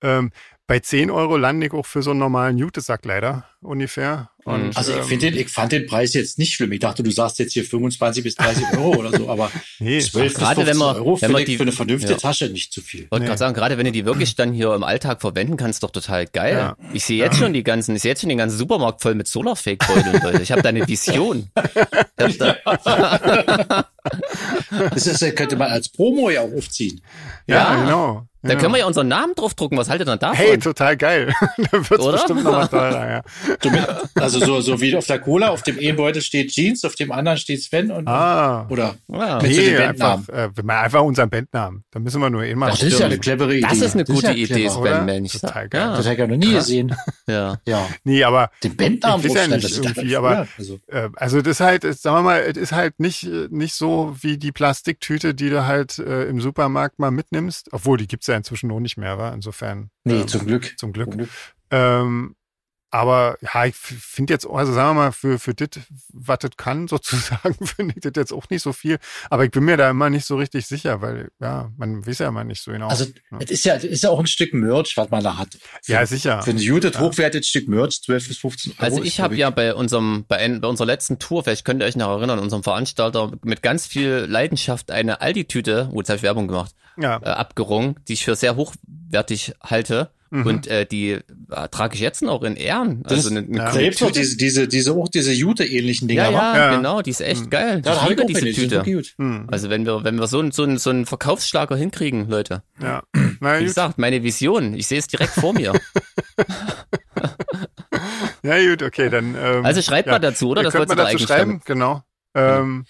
[0.02, 0.32] Ähm,
[0.68, 4.32] bei 10 Euro lande ich auch für so einen normalen Jutesack leider ungefähr.
[4.46, 6.72] Und, Also ich, ähm, find den, ich fand den Preis jetzt nicht schlimm.
[6.72, 10.26] Ich dachte, du sagst jetzt hier 25 bis 30 Euro oder so, aber nee, 12
[10.26, 12.20] bis gerade 15 wenn man- Euro wenn man ich die- für eine vernünftige ja.
[12.20, 13.04] Tasche nicht zu viel.
[13.04, 13.28] Ich wollte Nee.
[13.28, 16.26] gerade sagen, gerade wenn du die wirklich dann hier im Alltag verwenden kannst, doch total
[16.28, 16.56] geil.
[16.58, 16.78] Ja.
[16.94, 19.28] Ich sehe jetzt schon die ganzen, ich sehe jetzt schon den ganzen Supermarkt voll mit
[19.28, 20.42] Solarfake-Beuteln, Leute.
[20.42, 21.50] Ich habe da eine Vision.
[22.18, 23.86] Ich hab da,
[24.94, 27.02] Das ist, könnte man als Promo ja auch aufziehen.
[27.48, 27.82] ja, Ja.
[27.84, 28.28] genau.
[28.46, 28.60] Da ja.
[28.60, 29.78] können wir ja unseren Namen draufdrucken.
[29.78, 30.38] Was haltet ihr davon?
[30.38, 31.34] Hey, total geil.
[31.58, 32.12] da wird's Oder?
[32.14, 33.22] bestimmt noch mal teurer, ja.
[34.16, 37.12] Also so, so wie auf der Cola, auf dem einen Beutel steht Jeans, auf dem
[37.12, 38.66] anderen steht Sven und Ah.
[38.70, 39.40] oder ja.
[39.42, 40.52] Nee, den einfach, Bandnamen.
[40.52, 41.84] äh, wir machen einfach unseren Bandnamen.
[41.92, 43.68] Da müssen wir nur eh mal Ach, das ist ja eine clevere Idee.
[43.70, 44.70] Das ist eine gute ja Idee?
[44.70, 45.34] Sven, Mensch.
[45.34, 45.88] Total geil.
[45.96, 46.66] Das Ja, habe ich ja noch nie Krass.
[46.66, 46.96] gesehen.
[47.28, 47.58] ja.
[47.66, 47.88] Ja.
[48.04, 51.42] Nee, aber Den Bandnamen Ich weiß ja nicht das ist irgendwie, aber- also, Äh, also
[51.42, 54.38] das ist halt, es- sagen wir mal, es ist halt nicht, äh, nicht so wie
[54.38, 57.70] die Plastiktüte, die du halt äh, im Supermarkt mal mitnimmst.
[57.72, 59.30] Obwohl, die gibt's ja inzwischen auch nicht mehr, wa?
[59.34, 59.90] Insofern.
[60.04, 60.74] nee, ähm, zum Glück.
[60.78, 61.12] zum Glück.
[61.12, 61.30] Zum Glück.
[61.72, 62.36] Ähm,
[62.92, 65.68] aber ja, ich finde jetzt, auch, also sagen wir mal, für, für das,
[66.14, 69.00] was das kann, sozusagen, finde ich das jetzt auch nicht so viel.
[69.30, 72.30] Aber ich bin mir da immer nicht so richtig sicher, weil, ja, man weiß ja
[72.30, 72.88] immer nicht so genau.
[72.88, 73.40] Also, ja.
[73.42, 75.58] es ist ja, es ist ja auch ein Stück Merch, was man da hat.
[75.84, 76.42] Für, ja, sicher.
[76.42, 77.02] Für ein gutes, Ja.
[77.02, 78.82] hochwertiges Stück Merch, 12 bis 15 Euro.
[78.82, 81.88] Also ich habe ja bei unserem, bei, ein- bei unserer letzten Tour, vielleicht könnt ihr
[81.88, 86.24] euch noch erinnern, unserem Veranstalter mit ganz viel Leidenschaft eine Aldi-Tüte, wo jetzt habe ich
[86.24, 87.18] Werbung gemacht, ja.
[87.22, 90.10] äh, abgerungen, die ich für sehr hochwertig halte.
[90.32, 90.46] Mhm.
[90.48, 91.22] Und äh, die äh,
[91.70, 93.04] trage ich jetzt noch in Ehren.
[93.04, 93.68] Das Also eine, eine ja.
[93.68, 94.12] auch Tüte.
[94.12, 96.24] diese, diese, diese, auch diese Jute-ähnlichen Dinger.
[96.24, 96.76] Ja, ja, Ja.
[96.78, 97.50] genau, die ist echt Mhm.
[97.52, 97.76] geil.
[97.86, 98.76] Ja, da ich liebe diese die Tüte.
[98.78, 99.14] wirklich gut.
[99.18, 99.48] Hm.
[99.52, 102.64] Also wenn wir, wenn wir so, einen- so, einen- so einen Verkaufsschlager hinkriegen, Leute.
[102.82, 103.04] ja.
[103.40, 105.74] Na Wie gesagt, meine Vision, ich sehe es direkt vor mir.
[108.44, 109.36] Ja, gut, okay, dann.
[109.36, 110.14] Ähm, Also schreibt ja.
[110.14, 110.62] mal dazu, oder?
[110.64, 112.04] Das wolltest mal du dazu eigentlich schreiben, genau.
[112.36, 112.86] Ähm,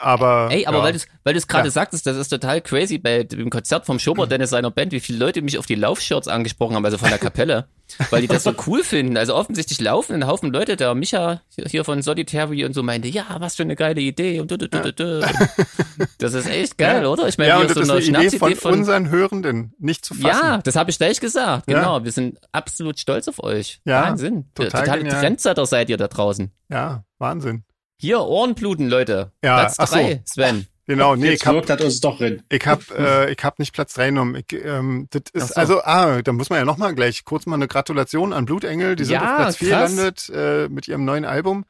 [0.00, 0.48] aber.
[0.50, 0.84] Ey, aber ja.
[0.84, 1.70] weil du weil du es gerade Ja.
[1.72, 5.18] sagtest, das ist total crazy bei dem Konzert vom Schobert Dennis seiner Band, wie viele
[5.18, 7.68] Leute mich auf die Laufshirts angesprochen haben, also von der Kapelle,
[8.10, 9.16] weil die das so cool finden.
[9.16, 13.24] Also offensichtlich laufen ein Haufen Leute, der Micha hier von Solitary und so meinte, ja,
[13.38, 15.26] was für eine geile Idee und du, du, du, du, du.
[16.18, 17.08] Das ist echt geil, Ja.
[17.08, 17.28] oder?
[17.28, 19.74] Ich meine, ja, und so das eine ist eine Idee von, Schnapsidee von, unseren Hörenden
[19.78, 20.26] nicht zu fassen.
[20.26, 21.66] ja, das habe ich gleich gesagt.
[21.66, 23.80] Genau, wir sind absolut stolz auf euch.
[23.84, 24.46] Ja, Wahnsinn.
[24.54, 25.20] total genial.
[25.20, 26.50] Trendsetter seid ihr da draußen.
[26.70, 27.64] Ja, Wahnsinn.
[28.00, 29.32] Hier, Ohrenbluten, Leute.
[29.42, 29.96] Ja, Platz ach so.
[29.96, 30.66] drei, Sven.
[30.90, 32.42] Genau, nee, Jetzt ich hab, das uns doch drin.
[32.48, 34.36] ich hab, äh, ich hab nicht Platz drei genommen.
[34.36, 35.54] Ich, ähm, das ist, so.
[35.56, 38.96] also, ah, da muss man ja noch mal gleich kurz mal eine Gratulation an Blutengel.
[38.96, 39.90] Die sind Ja, auf Platz vier krass.
[39.90, 41.66] gelandet äh, mit ihrem neuen Album.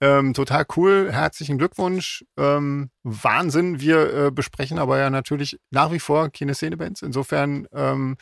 [0.00, 1.08] Ähm, total cool.
[1.10, 2.24] Herzlichen Glückwunsch.
[2.38, 3.80] Ähm, Wahnsinn.
[3.80, 7.02] Wir äh, besprechen aber ja natürlich nach wie vor keine Szenebands.
[7.02, 8.18] Insofern ähm,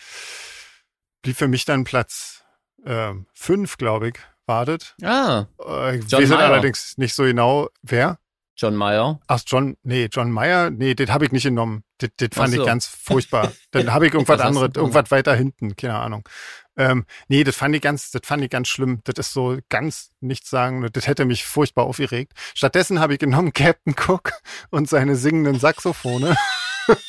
[1.21, 2.43] blieb für mich dann Platz
[3.35, 4.15] fünf, glaube ich,
[4.49, 4.97] wartet.
[5.03, 6.39] Ah, Äh, John es Mayer.
[6.41, 8.19] allerdings nicht so genau, wer.
[8.57, 9.21] John Mayer.
[9.29, 11.85] Ach, John, nee, John Mayer, nee, das habe ich nicht genommen.
[11.99, 12.61] Das, das fand so.
[12.61, 13.53] ich ganz furchtbar.
[13.71, 16.29] Dann habe ich irgendwas anderes, irgendwas weiter hinten, keine Ahnung.
[16.77, 19.01] Ähm, nee, das fand ich ganz, das fand ich ganz schlimm.
[19.05, 20.89] Das ist so ganz nichts sagen.
[20.93, 22.33] Das hätte mich furchtbar aufgeregt.
[22.55, 24.33] Stattdessen habe ich genommen Captain Cook
[24.71, 26.37] und seine singenden Saxophone.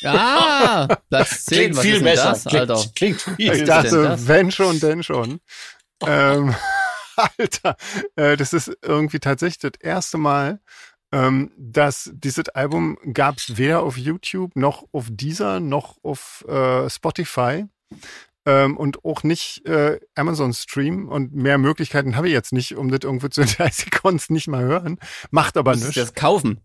[0.04, 1.56] Ah, Platz 10.
[1.56, 2.30] Klingt Was viel besser.
[2.30, 2.74] das, Alter?
[2.94, 4.28] klingt, klingt viel Ich dachte, das?
[4.28, 5.40] wenn schon, denn schon.
[6.06, 6.54] ähm,
[7.38, 7.76] Alter,
[8.16, 10.60] äh, das ist irgendwie tatsächlich das erste Mal,
[11.12, 16.88] ähm, dass dieses Album gab es weder auf YouTube noch auf Deezer noch auf äh,
[16.88, 17.66] Spotify.
[18.46, 22.90] ähm, und auch nicht äh, Amazon Stream und mehr Möglichkeiten habe ich jetzt nicht, um
[22.90, 23.72] das irgendwo zu entdecken.
[23.86, 24.98] Ich konnte es nicht mal hören.
[25.30, 25.94] Macht aber nichts.
[25.94, 26.60] das kaufen.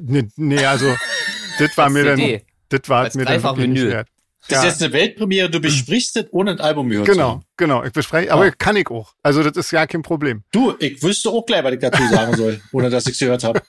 [0.00, 0.86] Nee, nee, also
[1.58, 2.44] das war mir dann, CD.
[2.70, 4.08] das war Als mir dann wirklich nicht wert.
[4.50, 7.44] Das ist jetzt eine Weltpremiere, du besprichst es, ohne ein Album gehört zu Genau, haben.
[7.56, 7.84] genau.
[7.84, 9.14] Ich bespreche, aber kann ich auch.
[9.22, 10.44] Also das ist ja kein Problem.
[10.52, 13.44] Du, ich wüsste auch gleich, was ich dazu sagen soll, ohne dass ich es gehört
[13.44, 13.62] habe.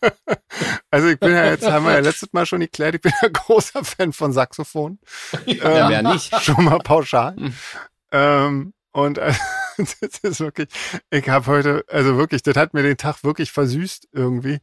[0.90, 3.28] Also ich bin ja jetzt, haben wir ja letztes Mal schon geklärt, ich bin ja
[3.34, 5.00] großer Fan von Saxophon.
[5.46, 6.36] Ja, Ähm, wer nicht?
[6.42, 7.36] Schon mal pauschal.
[7.36, 7.54] Hm.
[8.12, 9.34] ähm, und äh,
[9.78, 10.68] das ist wirklich,
[11.10, 14.60] ich habe heute, also wirklich, das hat mir den Tag wirklich versüßt irgendwie.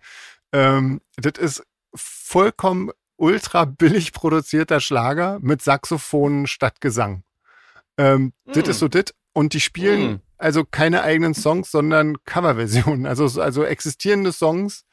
[0.53, 1.63] Ähm, das ist
[1.95, 7.23] vollkommen ultra billig produzierter Schlager mit Saxophonen statt Gesang.
[7.99, 8.53] Ähm, Mm.
[8.69, 9.15] ist so das.
[9.35, 10.21] Und die spielen Mm.
[10.39, 13.07] also keine eigenen Songs, sondern Coverversionen.
[13.07, 14.85] Also, also existierende Songs.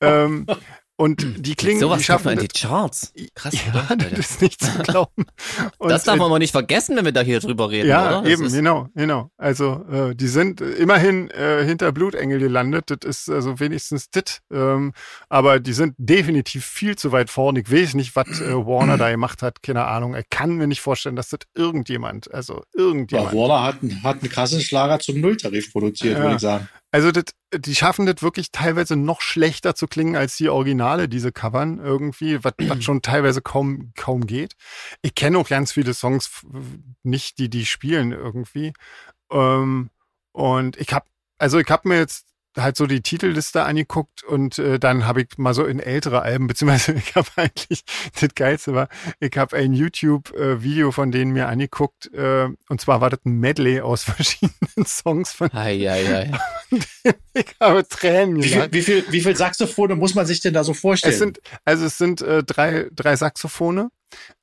[0.00, 0.46] Ähm,
[1.00, 3.12] und die klingen, Sowas die schaffen in die Charts.
[3.36, 3.96] Krass, ja, oder?
[3.96, 5.26] das ist nicht zu glauben.
[5.78, 8.18] Und, das darf äh, man mal nicht vergessen, wenn wir da hier drüber reden, ja,
[8.18, 8.28] oder?
[8.28, 9.30] Eben, genau, genau.
[9.36, 12.86] Also äh, die sind äh, immerhin äh, hinter Blutengel gelandet.
[13.04, 14.40] Das ist also wenigstens das.
[14.52, 14.92] Ähm,
[15.28, 17.60] aber die sind definitiv viel zu weit vorne.
[17.60, 19.62] Ich weiß nicht, was äh, Warner da gemacht hat.
[19.62, 20.16] Keine Ahnung.
[20.16, 23.34] Ich kann mir nicht vorstellen, dass das irgendjemand, also Ja, irgendjemand.
[23.34, 26.22] Warner hat, einen- hat einen krassen Schlager zum Nulltarif produziert, Ja.
[26.24, 26.68] würde ich sagen.
[26.90, 27.24] Also das,
[27.54, 32.42] die schaffen das wirklich teilweise noch schlechter zu klingen als die Originale, diese Covern irgendwie,
[32.42, 34.54] was schon teilweise kaum kaum geht.
[35.02, 36.46] Ich kenne auch ganz viele Songs
[37.02, 38.72] nicht, die die spielen irgendwie.
[39.30, 39.90] Ähm,
[40.32, 41.06] und ich habe
[41.38, 42.26] also ich habe mir jetzt
[42.56, 46.46] halt so die Titelliste angeguckt und äh, dann habe ich mal so in ältere Alben,
[46.46, 47.84] beziehungsweise ich habe eigentlich,
[48.20, 48.88] das Geilste war,
[49.20, 53.80] ich habe ein YouTube-Video von denen mir angeguckt äh, und zwar war das ein Medley
[53.80, 56.32] aus verschiedenen Songs von Ei, ei, ei.
[57.34, 60.64] ich habe Tränen Wie viel, wie, viel, wie viel Saxophone muss man sich denn da
[60.64, 61.12] so vorstellen?
[61.12, 63.90] Es sind, also es sind äh, drei, drei Saxophone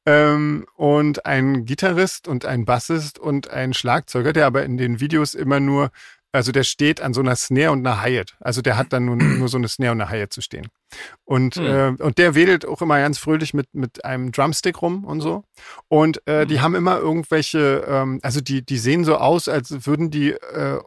[0.06, 5.34] ähm, und ein Gitarrist und ein Bassist und ein Schlagzeuger, der aber in den Videos
[5.34, 5.91] immer nur,
[6.36, 8.36] also der steht an so einer Snare und einer Hi-Hat.
[8.39, 10.67] Also der hat dann nur, nur so eine Snare und eine Hi-Hat zu stehen.
[11.23, 11.65] Und, Hm.
[11.99, 15.43] äh, und der wedelt auch immer ganz fröhlich mit, mit einem Drumstick rum und so.
[15.88, 20.11] Und äh, die haben immer irgendwelche, ähm, also die, die sehen so aus, als würden
[20.11, 20.79] die, äh,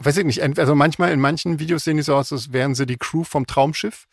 [0.00, 2.86] weiß ich nicht, also manchmal in manchen Videos sehen die so aus, als wären sie
[2.86, 4.06] die Crew vom Traumschiff.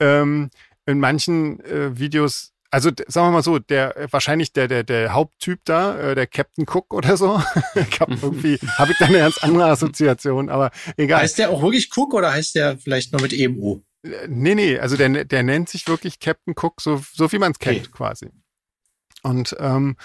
[0.00, 0.50] Ähm,
[0.84, 5.12] in manchen äh, Videos, also sagen wir mal so, der äh, wahrscheinlich der der der
[5.12, 7.40] Haupttyp da, äh, der Captain Cook oder so.
[7.74, 11.20] ich hab irgendwie habe ich da eine ganz andere Assoziation, aber egal.
[11.20, 13.82] heißt der auch wirklich Cook oder heißt der vielleicht nur mit E EMO?
[14.02, 17.52] Äh, Nee, nee, also der, der nennt sich wirklich Captain Cook, so, so wie man
[17.52, 17.90] es kennt Okay.
[17.92, 18.30] quasi.
[19.22, 19.96] Und ähm,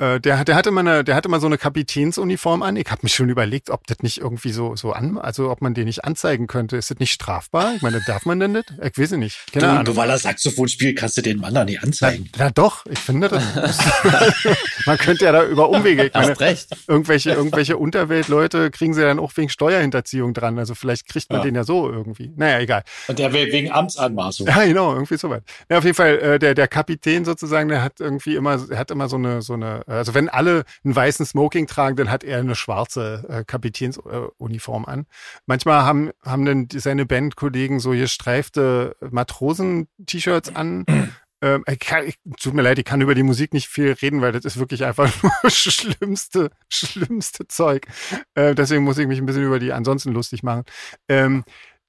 [0.00, 2.76] äh, der, der hatte mal eine, der hatte mal so eine Kapitänsuniform an.
[2.76, 5.74] Ich habe mich schon überlegt, ob das nicht irgendwie so so an, also ob man
[5.74, 6.76] den nicht anzeigen könnte.
[6.76, 7.74] Ist das nicht strafbar?
[7.76, 8.64] Ich meine, darf man denn das?
[8.82, 9.52] Ich weiß es nicht.
[9.52, 9.96] Keine Du, Ahnung.
[9.96, 12.28] weil er Saxophon spielt, kannst du den Mann da nicht Na, anzeigen.
[12.38, 13.42] na doch, ich finde das.
[14.86, 16.06] man könnte ja da über Umwege.
[16.06, 16.68] Ich meine, Hast recht.
[16.86, 20.58] irgendwelche, irgendwelche Unterweltleute kriegen sie dann auch wegen Steuerhinterziehung dran.
[20.58, 21.44] Also vielleicht kriegt man Ja.
[21.44, 22.32] den ja so irgendwie.
[22.36, 22.82] Naja, egal.
[23.08, 24.46] Und der will wegen Amtsanmaßung.
[24.46, 25.42] Ja, genau, irgendwie soweit.
[25.68, 28.90] Ja, auf jeden Fall, äh, der, der Kapitän sozusagen, der hat irgendwie immer, er hat
[28.90, 32.38] immer so eine, so eine, also wenn alle einen weißen Smoking tragen, dann hat er
[32.38, 35.06] eine schwarze äh, Kapitänsuniform an.
[35.46, 40.86] Manchmal haben, haben dann seine Bandkollegen so gestreifte Matrosen-T-Shirts an.
[41.42, 44.20] Ähm, ich kann, ich, tut mir leid, ich kann über die Musik nicht viel reden,
[44.20, 47.86] weil das ist wirklich einfach nur schlimmste, schlimmste Zeug.
[48.34, 50.64] Äh, deswegen muss ich mich ein bisschen über die ansonsten lustig machen.
[51.08, 51.44] Ähm,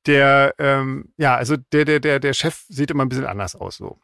[0.08, 3.78] der, ähm, ja, also der, der, der, der Chef sieht immer ein bisschen anders aus
[3.78, 4.00] so.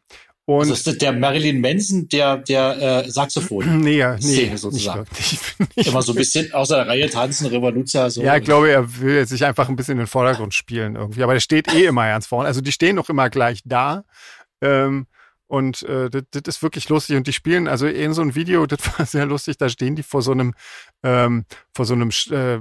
[0.48, 3.80] Und Also ist das der Marilyn Manson, der, der äh, Saxophon.
[3.82, 5.00] nee, ja, nee, Szene nicht sozusagen.
[5.00, 5.38] wirklich.
[5.76, 8.22] Nicht Immer so ein bisschen außer der Reihe tanzen, Revoluzer, so.
[8.22, 11.22] Ja, ich glaube, er will sich einfach ein bisschen in den Vordergrund spielen irgendwie.
[11.22, 12.48] Aber der steht eh immer ganz vorne.
[12.48, 14.04] Also die stehen auch immer gleich da.
[14.62, 15.06] Ähm,
[15.48, 17.18] und äh, das, das ist wirklich lustig.
[17.18, 20.02] Und die spielen, also in so einem Video, das war sehr lustig, da stehen die
[20.02, 20.54] vor so einem,
[21.02, 21.44] ähm,
[21.74, 22.60] vor so einem, äh,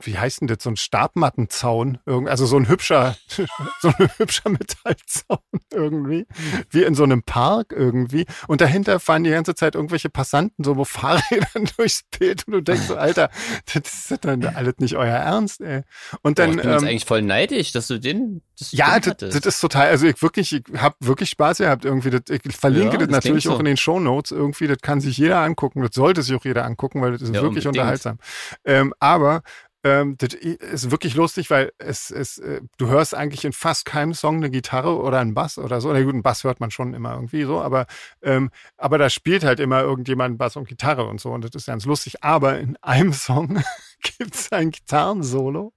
[0.00, 3.16] wie heißt denn das, so ein Stabmattenzaun, also so ein hübscher,
[3.80, 5.38] so ein hübscher Metallzaun
[5.72, 6.26] irgendwie,
[6.70, 8.26] wie in so einem Park irgendwie.
[8.48, 12.60] Und dahinter fahren die ganze Zeit irgendwelche Passanten, so wo Fahrrädern durchs Bild und du
[12.62, 13.30] denkst so, Alter,
[13.72, 15.82] das ist dann alles nicht euer Ernst, ey.
[16.22, 19.00] Und Boah, dann, ich bin jetzt ähm, eigentlich voll neidisch, dass du den das ja,
[19.00, 22.10] das, das ist total, also ich wirklich, ich habe wirklich Spaß gehabt irgendwie.
[22.10, 23.60] Das, ich verlinke Ja, das das natürlich klingt auch so.
[23.60, 24.66] in den Show Notes irgendwie.
[24.68, 25.82] Das kann sich jeder angucken.
[25.82, 27.78] Das sollte sich auch jeder angucken, weil das ist Ja, wirklich unbedingt.
[27.78, 28.18] unterhaltsam.
[28.64, 29.42] Ähm, aber
[29.84, 34.14] ähm, das ist wirklich lustig, weil es, es, äh, du hörst eigentlich in fast keinem
[34.14, 35.92] Song eine Gitarre oder einen Bass oder so.
[35.92, 37.86] Na gut, einen Bass hört man schon immer irgendwie so, aber,
[38.22, 41.66] ähm, aber da spielt halt immer irgendjemand Bass und Gitarre und so und das ist
[41.66, 42.22] ganz lustig.
[42.22, 43.62] Aber in einem Song
[44.02, 45.72] gibt es ein Gitarrensolo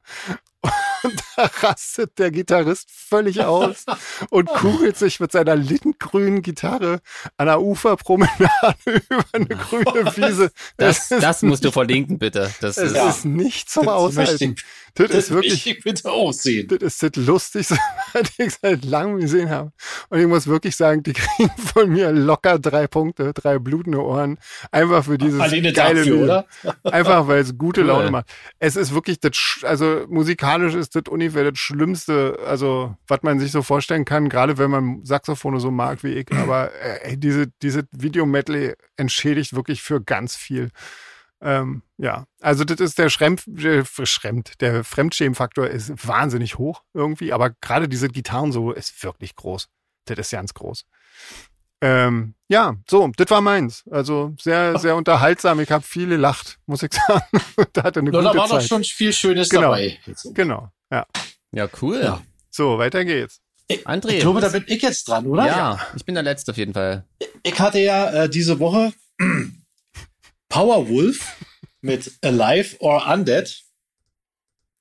[1.04, 3.86] Und da rastet der Gitarrist völlig aus
[4.32, 7.00] und kugelt sich mit seiner lindgrünen Gitarre
[7.38, 10.52] an der Uferpromenade über eine grüne Wiese.
[10.78, 12.52] Das, das musst du verlinken, bitte.
[12.62, 13.10] Das ist, Ja.
[13.10, 14.56] ist nicht zum Das Aushalten.
[14.58, 14.66] ich-
[14.98, 16.70] Das, Das ist wirklich, ich bitte auch sehen.
[16.70, 17.78] das ist das Lustigste,
[18.14, 19.74] was ich seit langem gesehen habe.
[20.10, 24.40] Und ich muss wirklich sagen, die kriegen von mir locker drei Punkte, drei blutende Ohren.
[24.72, 26.46] Einfach für dieses Alleine geile dafür?
[26.84, 27.88] Einfach, weil es gute Cool.
[27.88, 28.28] Laune macht.
[28.58, 33.52] Es ist wirklich das, also musikalisch ist das ungefähr das Schlimmste, also was man sich
[33.52, 36.32] so vorstellen kann, gerade wenn man Saxophone so mag wie ich.
[36.32, 40.72] Aber äh, ey, diese, diese Video-Medley entschädigt wirklich für ganz viel.
[41.42, 47.34] Ähm, ja, also das ist der Schremp, äh, Schrempt, der Fremdschämenfaktor ist wahnsinnig hoch irgendwie,
[47.34, 49.68] aber gerade diese Gitarren so ist wirklich groß.
[50.06, 50.86] Das ist ganz groß.
[51.88, 53.84] Ähm, ja, so, das war meins.
[53.92, 55.60] Also sehr, sehr unterhaltsam.
[55.60, 57.24] Ich habe viel gelacht, muss ich sagen.
[57.74, 58.68] da hatte eine da gute war doch Zeit.
[58.68, 59.70] schon viel Schönes Genau.
[59.72, 60.00] dabei.
[60.34, 61.06] Genau, ja.
[61.52, 62.02] ja, cool.
[62.04, 62.22] Ja.
[62.50, 63.40] So, weiter geht's.
[63.86, 64.14] André.
[64.14, 65.46] Ich glaube, da bin ich jetzt dran, oder?
[65.46, 67.06] ja, ich bin der Letzte auf jeden Fall.
[67.44, 68.94] Ich hatte ja äh, diese Woche
[70.50, 71.36] Powerwolf
[71.82, 73.62] mit Alive or Undead.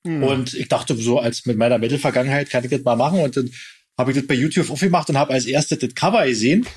[0.05, 0.23] Hm.
[0.23, 3.19] Und ich dachte, so als mit meiner Metal-Vergangenheit kann ich das mal machen.
[3.19, 3.51] Und dann
[3.97, 6.67] habe ich das bei YouTube aufgemacht und habe als erstes das Cover gesehen.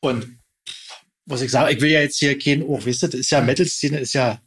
[0.00, 0.38] Und
[1.26, 3.40] muss ich sagen, ich will ja jetzt hier kein, oh, wisst ihr, das ist ja
[3.40, 4.40] Metal-Szene, ist ja,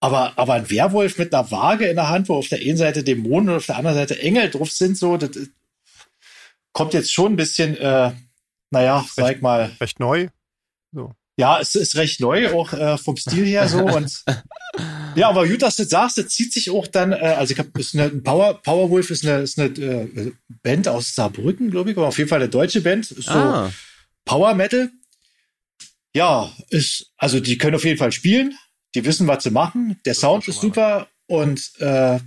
[0.00, 3.04] aber, aber ein Werwolf mit einer Waage in der Hand, wo auf der einen Seite
[3.04, 5.52] Dämonen und auf der anderen Seite Engel drauf sind, so, das ist-
[6.72, 8.12] kommt jetzt schon ein bisschen, äh,
[8.70, 10.28] naja, sag ich mal, Recht neu.
[11.36, 13.78] Ja, es ist recht neu, auch äh, vom Stil her so.
[13.84, 14.24] Und
[15.14, 17.58] ja, aber gut, dass du das sagst, das zieht sich auch dann, äh, also ich
[17.58, 21.90] habe, ist eine ein Power, Powerwolf ist eine, ist eine äh, Band aus Saarbrücken, glaube
[21.90, 23.10] ich, aber auf jeden Fall eine deutsche Band.
[23.10, 23.72] Ist so Ah,
[24.24, 24.90] Power Metal.
[26.14, 28.54] Ja, ist, also die können auf jeden Fall spielen,
[28.94, 30.00] die wissen, was sie machen.
[30.04, 32.18] Der Sound schon ist super und äh,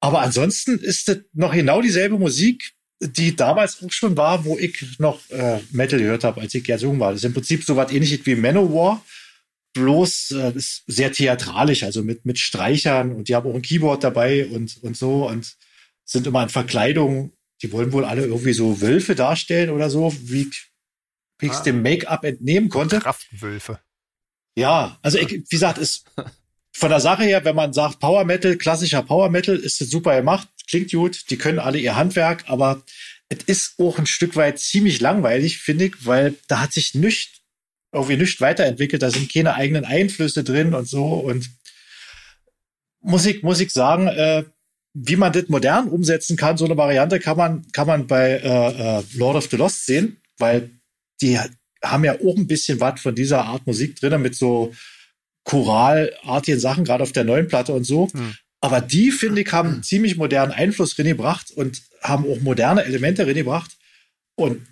[0.00, 4.98] aber ansonsten ist das noch genau dieselbe Musik, die damals auch schon war, wo ich
[4.98, 7.10] noch äh, Metal gehört habe, als ich ja jung war.
[7.12, 9.04] Das ist im Prinzip so was ähnliches wie Manowar,
[9.74, 14.02] bloß äh, ist sehr theatralisch, also mit, mit Streichern und die haben auch ein Keyboard
[14.02, 15.56] dabei und, und so und
[16.04, 17.32] sind immer in Verkleidung.
[17.62, 20.66] Die wollen wohl alle irgendwie so Wölfe darstellen oder so, wie ich
[21.38, 21.64] wie ich's Ah.
[21.64, 22.98] dem Make-up entnehmen konnte.
[23.00, 23.78] Kraftwölfe.
[24.56, 26.06] Ja, also ich, wie gesagt, ist
[26.72, 30.16] von der Sache her, wenn man sagt Power Metal, klassischer Power Metal, ist das super
[30.16, 32.82] gemacht, klingt gut, die können alle ihr Handwerk, aber
[33.28, 37.40] es ist auch ein Stück weit ziemlich langweilig, finde ich, weil da hat sich nichts,
[37.92, 41.50] irgendwie nichts weiterentwickelt, da sind keine eigenen Einflüsse drin und so und
[43.00, 44.44] muss ich, muss ich sagen, äh,
[44.94, 48.98] wie man das modern umsetzen kann, so eine Variante kann man, kann man bei äh,
[48.98, 50.70] äh, Lord of the Lost sehen, weil
[51.20, 51.38] die
[51.82, 54.72] haben ja auch ein bisschen was von dieser Art Musik drin, mit so
[55.44, 58.08] choralartigen Sachen, gerade auf der neuen Platte und so.
[58.12, 58.34] Hm.
[58.66, 63.24] Aber die, finde ich, haben einen ziemlich modernen Einfluss reingebracht und haben auch moderne Elemente
[63.24, 63.70] reingebracht.
[64.34, 64.66] Und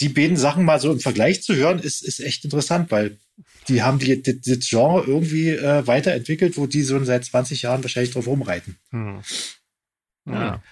[0.00, 3.18] die beiden Sachen mal so im Vergleich zu hören, ist, ist echt interessant, weil
[3.68, 7.84] die haben die, das, das Genre irgendwie äh, weiterentwickelt, wo die so seit 20 Jahren
[7.84, 8.78] wahrscheinlich drauf rumreiten.
[8.92, 9.20] Hm.
[10.26, 10.62] Ja.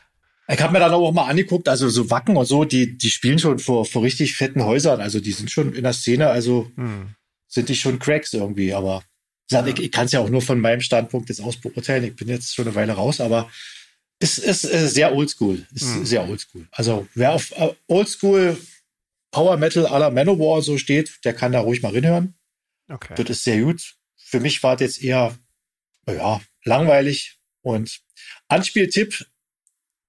[0.48, 3.38] Ich habe mir dann auch mal angeguckt, also so Wacken und so, die, die spielen
[3.38, 5.02] schon vor, vor richtig fetten Häusern.
[5.02, 7.16] Also die sind schon in der Szene, also Hm.
[7.48, 8.72] sind die schon Cracks irgendwie.
[8.72, 9.02] Aber
[9.50, 12.04] ich, ich kann es ja auch nur von meinem Standpunkt jetzt aus beurteilen.
[12.04, 13.50] Ich bin jetzt schon eine Weile raus, aber
[14.18, 15.66] es ist äh, sehr oldschool.
[15.74, 16.06] Es ist Hm.
[16.06, 16.68] sehr oldschool.
[16.70, 18.56] Also wer auf äh, oldschool
[19.30, 22.34] Power Metal à la Manowar so steht, der kann da ruhig mal reinhören.
[22.88, 23.14] Okay.
[23.16, 23.94] Das ist sehr gut.
[24.16, 25.36] Für mich war das jetzt eher,
[26.08, 27.38] ja, langweilig.
[27.62, 28.00] Und
[28.48, 29.24] Anspieltipp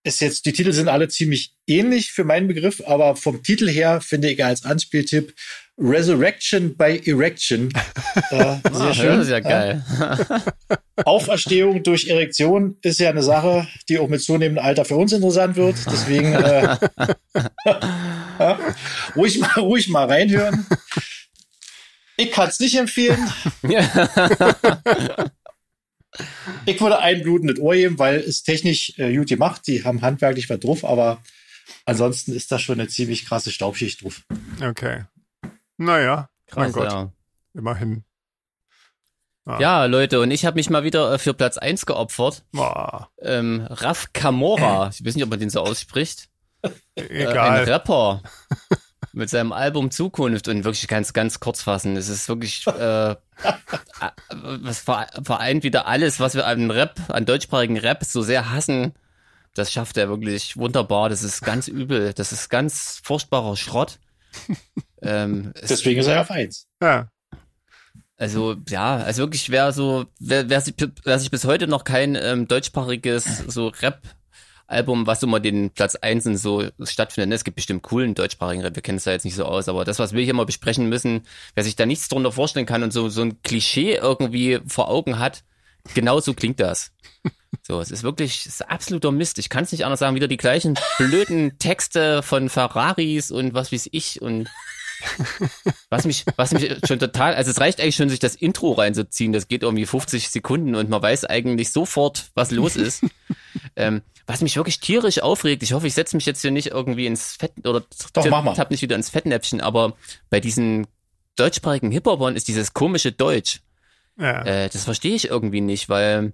[0.04, 4.02] ist jetzt, die Titel sind alle ziemlich ähnlich für meinen Begriff, aber vom Titel her
[4.02, 5.36] finde ich als Anspieltipp
[5.82, 7.70] Resurrection by Erection.
[8.30, 9.18] Äh, sehr schön.
[9.18, 9.86] das ist ja geil.
[11.06, 15.56] Auferstehung durch Erektion ist ja eine Sache, die auch mit zunehmendem Alter für uns interessant
[15.56, 15.76] wird.
[15.90, 16.78] Deswegen äh,
[19.16, 20.66] ruhig, mal, ruhig mal reinhören.
[22.18, 23.20] Ich kann es nicht empfehlen.
[26.66, 29.62] Ich würde ein blutendes Ohr geben, weil es technisch äh, gut gemacht.
[29.68, 31.22] Die haben handwerklich was drauf, aber
[31.86, 34.22] ansonsten ist da schon eine ziemlich krasse Staubschicht drauf.
[34.62, 35.06] Okay.
[35.82, 37.12] Naja, mein Krass, Gott, ja.
[37.56, 38.04] immerhin.
[39.48, 42.44] Ja, Leute, und ich habe mich mal wieder äh, für Platz 1 geopfert.
[42.52, 46.30] Boah, Ähm, Raf Kamora, ich weiß nicht, ob man den so ausspricht.
[46.62, 47.64] Äh, ein egal.
[47.64, 48.22] Rapper
[49.12, 51.98] mit seinem Album Zukunft und wirklich ganz, ganz kurz fassen.
[51.98, 53.16] Es ist wirklich, äh,
[54.30, 58.94] was vereint wieder alles, was wir an Rap, an deutschsprachigen Rap so sehr hassen.
[59.56, 61.10] Das schafft er wirklich wunderbar.
[61.10, 62.14] Das ist ganz übel.
[62.14, 63.98] Das ist ganz furchtbarer Schrott.
[65.02, 66.68] ähm, es, Deswegen ist er auf eins.
[66.82, 67.08] ja,
[68.18, 72.16] Also ja, also wirklich wer so, wer, wer, sich, wer sich bis heute noch kein
[72.16, 74.02] ähm, deutschsprachiges so Rap
[74.68, 77.30] Album, was immer den Platz eins und so stattfindet.
[77.30, 79.68] Ne, Es gibt bestimmt coolen deutschsprachigen Rap, wir kennen es da jetzt nicht so aus,
[79.68, 81.24] aber das, was wir hier mal besprechen müssen,
[81.56, 85.20] wer sich da nichts drunter vorstellen kann und so, so ein Klischee irgendwie vor Augen
[85.20, 85.43] hat,
[85.93, 86.91] genau so klingt das.
[87.68, 89.38] So, es ist wirklich, es ist absoluter Mist.
[89.38, 93.74] Ich kann es nicht anders sagen, wieder die gleichen blöden Texte von Ferraris und was
[93.74, 94.47] weiß ich und
[95.89, 99.34] was mich, was mich schon total, also es reicht eigentlich schon, sich das Intro reinzuziehen.
[99.34, 103.04] Das geht irgendwie 50 Sekunden und man weiß eigentlich sofort, was los ist.
[103.76, 107.06] ähm, was mich wirklich tierisch aufregt, ich hoffe, ich setze mich jetzt hier nicht irgendwie
[107.06, 107.84] ins Fett oder
[108.14, 109.95] Doch, mach tapp nicht wieder ins Fettnäpfchen, aber
[110.30, 110.88] bei diesen
[111.36, 113.62] deutschsprachigen Hip-Hopern ist dieses komische Deutsch.
[114.18, 114.43] Ja.
[114.43, 116.34] Äh, das verstehe ich irgendwie nicht, weil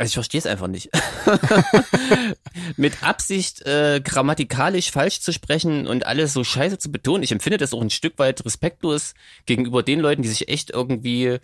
[0.00, 0.88] also ich verstehe es einfach nicht.
[2.78, 7.22] Mit Absicht äh, grammatikalisch falsch zu sprechen und alles so scheiße zu betonen.
[7.22, 9.12] Ich empfinde das auch ein Stück weit respektlos
[9.44, 11.36] gegenüber den Leuten, die sich echt irgendwie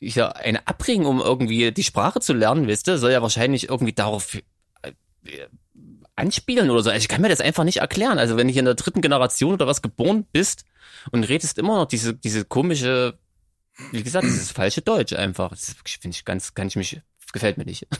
[0.00, 3.92] ja, eine abbringen, um irgendwie die Sprache zu lernen, wisst ihr, soll ja wahrscheinlich irgendwie
[3.92, 4.38] darauf
[4.80, 4.92] äh,
[6.14, 6.88] anspielen oder so.
[6.88, 8.18] Also ich kann mir das einfach nicht erklären.
[8.18, 10.64] Also wenn ich in der dritten Generation oder was geboren bist
[11.10, 13.18] und redest immer noch diese, diese komische,
[13.92, 15.50] wie gesagt, dieses falsche Deutsch einfach.
[15.50, 17.02] Das finde ich ganz, kann ich mich,
[17.32, 17.86] gefällt mir nicht.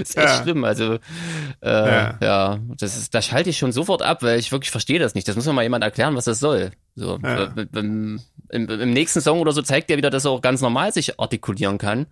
[0.00, 0.42] ist echt Ja.
[0.42, 0.64] schlimm.
[0.64, 2.18] Also äh, Ja.
[2.20, 2.58] ja.
[2.78, 5.26] das ist, da schalte ich schon sofort ab, weil ich wirklich verstehe das nicht.
[5.28, 6.72] Das muss mir mal jemand erklären, was das soll.
[6.94, 7.52] So, Ja.
[7.54, 8.20] im,
[8.50, 11.18] im, Im nächsten Song oder so zeigt er wieder, dass er auch ganz normal sich
[11.20, 12.06] artikulieren kann.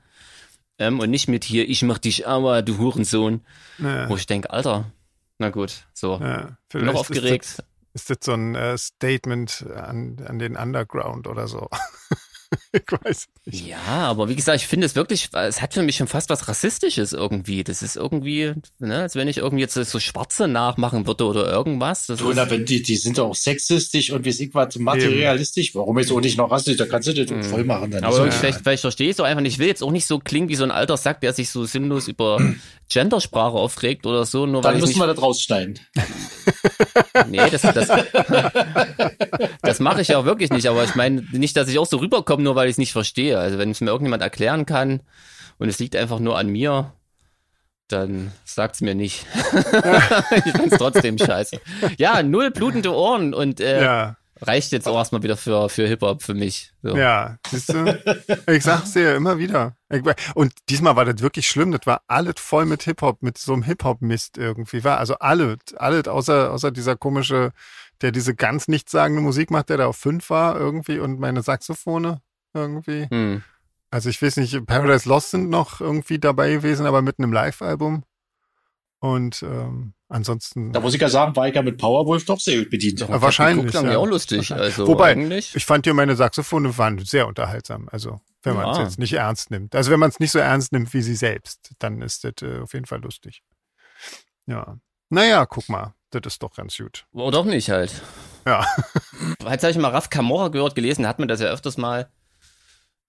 [0.78, 3.40] Ähm, und nicht mit hier, ich mach dich aber, du Hurensohn.
[3.78, 4.84] Wo ich denke, Alter,
[5.38, 6.18] na gut, so.
[6.18, 7.44] Bin noch aufgeregt.
[7.44, 7.64] Ist das,
[7.94, 11.68] ist das so ein äh, Statement an, an den Underground oder so?
[12.72, 13.66] ich weiß nicht.
[13.66, 16.48] Ja, aber wie gesagt, ich finde es wirklich, es hat für mich schon fast was
[16.48, 17.62] Rassistisches irgendwie.
[17.64, 22.06] Das ist irgendwie, ne, als wenn ich irgendwie jetzt so Schwarze nachmachen würde oder irgendwas.
[22.06, 24.76] Das Oder ist, wenn die, die sind doch auch sexistisch und wie es ich was
[24.78, 25.74] materialistisch.
[25.74, 26.76] Warum ist auch nicht noch rassistisch?
[26.78, 27.42] Da kannst du das Mhm.
[27.42, 27.90] voll machen.
[27.90, 28.30] Dann aber ja.
[28.30, 29.54] vielleicht, vielleicht verstehe ich es auch einfach nicht.
[29.54, 31.64] Ich will jetzt auch nicht so klingen wie so ein alter Sack, der sich so
[31.66, 32.40] sinnlos über
[32.88, 35.78] Gendersprache aufregt oder so, nur weil Dann ich müssen nicht wir das rausschneiden.
[37.28, 37.88] Nee, das, das,
[39.62, 40.66] das mache ich ja wirklich nicht.
[40.66, 43.38] Aber ich meine nicht, dass ich auch so rüberkomme, nur weil ich es nicht verstehe.
[43.38, 45.00] Also wenn es mir irgendjemand erklären kann
[45.58, 46.92] und es liegt einfach nur an mir,
[47.88, 49.26] dann sagt's mir nicht.
[50.44, 51.60] ich find's trotzdem scheiße.
[51.96, 56.22] Ja, null blutende Ohren und äh, Ja, reicht jetzt auch erstmal wieder für, für Hip-Hop
[56.22, 56.72] für mich.
[56.82, 56.96] So.
[56.96, 57.98] ja, siehst du?
[58.46, 59.76] Ich sag's dir ja immer wieder.
[60.34, 61.72] Und diesmal war das wirklich schlimm.
[61.72, 64.84] Das war alles voll mit Hip-Hop, mit so einem Hip-Hop-Mist irgendwie.
[64.84, 67.52] War also alles, alles außer, außer dieser komische,
[68.00, 72.20] der diese ganz nichtssagende Musik macht, der da auf fünf war irgendwie und meine Saxophone
[72.62, 73.06] irgendwie.
[73.10, 73.42] Hm.
[73.90, 78.04] Also ich weiß nicht, Paradise Lost sind noch irgendwie dabei gewesen, aber mit einem Live-Album.
[79.00, 80.72] Und ähm, ansonsten.
[80.72, 83.00] Da muss ich ja sagen, war ich ja mit Powerwolf doch sehr gut bedient.
[83.00, 83.92] Ja, wahrscheinlich, gucken ja.
[83.92, 84.52] ja auch lustig.
[84.52, 85.54] Also Wobei, eigentlich.
[85.54, 87.88] Ich fand ja meine Saxophone waren sehr unterhaltsam.
[87.90, 88.84] Also wenn man es Ja.
[88.84, 89.74] jetzt nicht ernst nimmt.
[89.74, 92.60] Also wenn man es nicht so ernst nimmt wie sie selbst, dann ist das äh,
[92.60, 93.42] auf jeden Fall lustig.
[94.46, 94.78] Ja.
[95.10, 95.94] Naja, guck mal.
[96.10, 97.06] Das ist doch ganz gut.
[97.12, 98.02] Oder auch nicht halt.
[98.46, 98.64] Ja.
[99.50, 102.10] Jetzt habe ich mal Raf Camorra gehört, gelesen, hat man das ja öfters mal.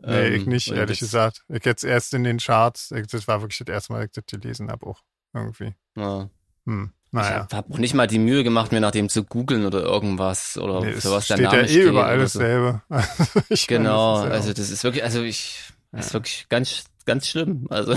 [0.01, 1.43] Nee, Ähm, ich nicht, ehrlich das- gesagt.
[1.49, 2.91] Ich jetzt erst in den Charts.
[2.91, 5.01] Ich, das war wirklich das erste Mal, dass ich das gelesen habe auch.
[5.33, 5.75] Irgendwie.
[5.97, 6.29] Ja.
[6.65, 6.91] Hm.
[7.07, 7.39] Ich Naja.
[7.41, 10.57] habe hab noch nicht mal die Mühe gemacht, mir nach dem zu googeln oder irgendwas
[10.57, 12.39] oder Nee, für es was der steht Name ja eh steht überall so.
[12.39, 12.81] dasselbe.
[12.89, 15.59] Also ich Genau, meine, das also das ist wirklich, also ich,
[15.91, 17.65] das ist wirklich ganz, ganz schlimm.
[17.71, 17.93] Also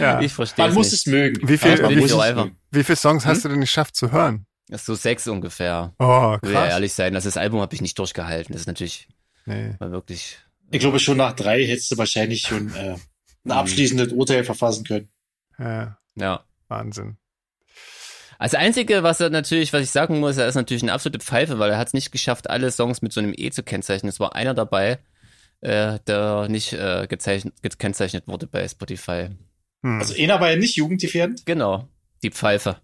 [0.00, 0.20] Ja.
[0.20, 1.00] ich verstehe Man es muss nicht.
[1.00, 1.48] es mögen.
[1.48, 2.44] Wie viel- wie muss viel es einfach?
[2.44, 2.56] mögen.
[2.70, 3.30] Wie viele Songs Hm?
[3.30, 4.46] hast du denn geschafft zu hören?
[4.68, 5.92] Das ist so sechs ungefähr.
[5.98, 6.70] Oh, Will ja krass.
[6.72, 7.12] ehrlich sein.
[7.14, 8.52] Das, das Album habe ich nicht durchgehalten.
[8.52, 9.08] Das ist natürlich
[9.46, 9.74] Nee.
[9.80, 10.38] mal wirklich.
[10.70, 12.96] Ich glaube, schon nach drei hättest du wahrscheinlich schon äh,
[13.44, 15.08] ein abschließendes Urteil verfassen können.
[15.58, 16.44] Ja, Ja.
[16.68, 17.16] Wahnsinn.
[18.38, 21.58] Als einzige, was er natürlich, was ich sagen muss, er ist natürlich eine absolute Pfeife,
[21.58, 24.08] weil er hat es nicht geschafft, alle Songs mit so einem E zu kennzeichnen.
[24.08, 24.98] Es war einer dabei,
[25.60, 29.28] äh, der nicht äh, gekennzeichnet wurde bei Spotify.
[29.82, 29.98] Hm.
[29.98, 31.44] Also einer war ja nicht jugendgefährend.
[31.44, 31.86] Genau,
[32.22, 32.76] die Pfeife.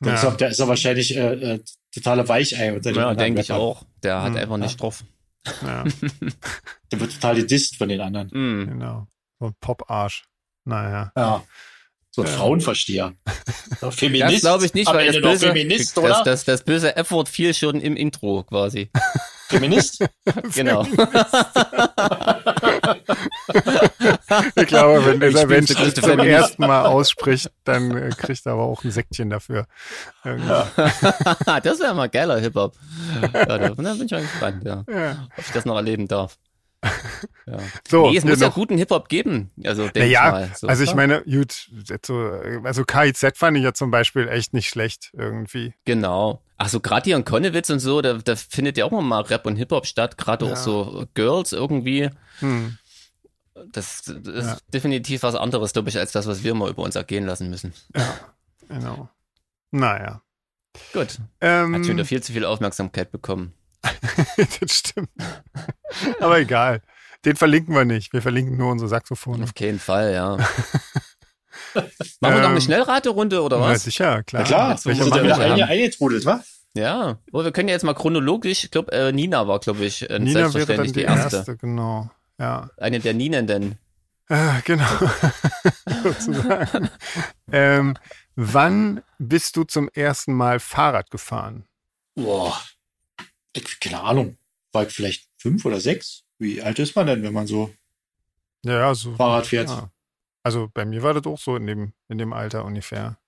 [0.00, 0.30] Der, ist, ja.
[0.30, 0.36] ja.
[0.36, 1.60] der ist ja wahrscheinlich äh, äh,
[1.94, 3.84] totale Weichei unter den Ja, denke ich auch.
[4.02, 5.04] Der hat Hm, einfach nicht drauf.
[5.62, 5.84] Ja,
[6.92, 8.28] Der wird total gedisst von den anderen.
[8.28, 8.66] Mm.
[8.68, 9.06] genau.
[9.38, 10.24] So ein Pop-Arsch.
[10.64, 11.12] Naja.
[11.16, 11.44] Ja.
[12.10, 12.34] So ein Ja.
[12.34, 13.14] Frauenversteher.
[13.80, 14.40] Das Feminist.
[14.42, 16.22] glaube ich nicht, weil das böse, Feminist, das, oder?
[16.24, 18.90] das, das böse F-Wort fiel schon im Intro quasi.
[19.48, 20.04] Feminist?
[20.54, 20.84] genau.
[24.54, 26.30] Ich glaube, wenn dieser Mensch das zum Feminist.
[26.30, 29.66] ersten Mal ausspricht, dann äh, kriegt er aber auch ein Säckchen dafür.
[30.24, 30.48] Irgendwie.
[31.62, 32.74] das wäre mal geiler Hip-Hop.
[33.32, 34.84] Ja, da, bin ich mal gespannt, ja.
[34.88, 35.28] Ja.
[35.36, 36.36] Ob ich das noch erleben darf.
[37.46, 37.58] Ja.
[37.88, 39.50] So, nee, es muss ja guten Hip-Hop geben.
[39.64, 40.50] Also, denk Naja, ich mal.
[40.56, 40.66] So.
[40.66, 41.68] also ich meine, gut,
[42.06, 42.16] so,
[42.64, 45.74] also KIZ fand ich ja zum Beispiel echt nicht schlecht irgendwie.
[45.84, 46.42] Genau.
[46.56, 49.22] Ach so, gerade hier in Konnewitz und so, da, da findet ja auch immer mal
[49.22, 50.52] Rap und Hip-Hop statt, gerade Ja.
[50.52, 52.10] auch so Girls irgendwie.
[52.40, 52.78] Hm.
[53.72, 54.58] Das, das ist Ja.
[54.72, 57.74] definitiv was anderes, glaube ich, als das, was wir mal über uns ergehen lassen müssen.
[58.68, 59.08] Genau.
[59.70, 60.22] Naja.
[60.92, 61.18] Gut.
[61.40, 63.52] Ähm, Hat schon wieder viel zu viel Aufmerksamkeit bekommen.
[64.60, 65.10] das stimmt.
[66.20, 66.80] Aber egal.
[67.24, 68.12] Den verlinken wir nicht.
[68.12, 69.42] Wir verlinken nur unsere Saxophone.
[69.42, 70.36] Auf keinen Fall, ja.
[71.74, 71.90] Machen
[72.20, 73.84] wir noch eine Ähm, Schnellraterunde oder was?
[73.84, 74.42] sicher, klar.
[74.42, 75.52] Na klar, jetzt, ja da wieder wir?
[75.52, 76.42] eine eingetrudelt, wa?
[76.74, 77.18] Ja.
[77.32, 80.18] Oh, wir können ja jetzt mal chronologisch, ich glaube, äh, Nina war, glaube ich, äh,
[80.18, 81.36] Nina wäre dann selbstverständlich die die erste.
[81.38, 82.10] erste, genau.
[82.40, 82.70] Ja.
[82.78, 83.78] Eine der Ninenden.
[84.28, 84.88] Ah, genau.
[86.02, 86.88] Sozusagen.
[87.52, 87.96] ähm,
[88.34, 91.66] wann bist du zum ersten Mal Fahrrad gefahren?
[92.14, 92.58] Boah.
[93.52, 94.38] Ich, keine Ahnung.
[94.72, 96.22] War ich vielleicht fünf oder sechs?
[96.38, 97.74] Wie alt ist man denn, wenn man so
[98.64, 99.14] Ja, ja, so.
[99.16, 99.68] Fahrrad fährt?
[99.68, 99.90] Ja.
[100.42, 103.18] Also bei mir war das auch so in dem, in dem Alter ungefähr.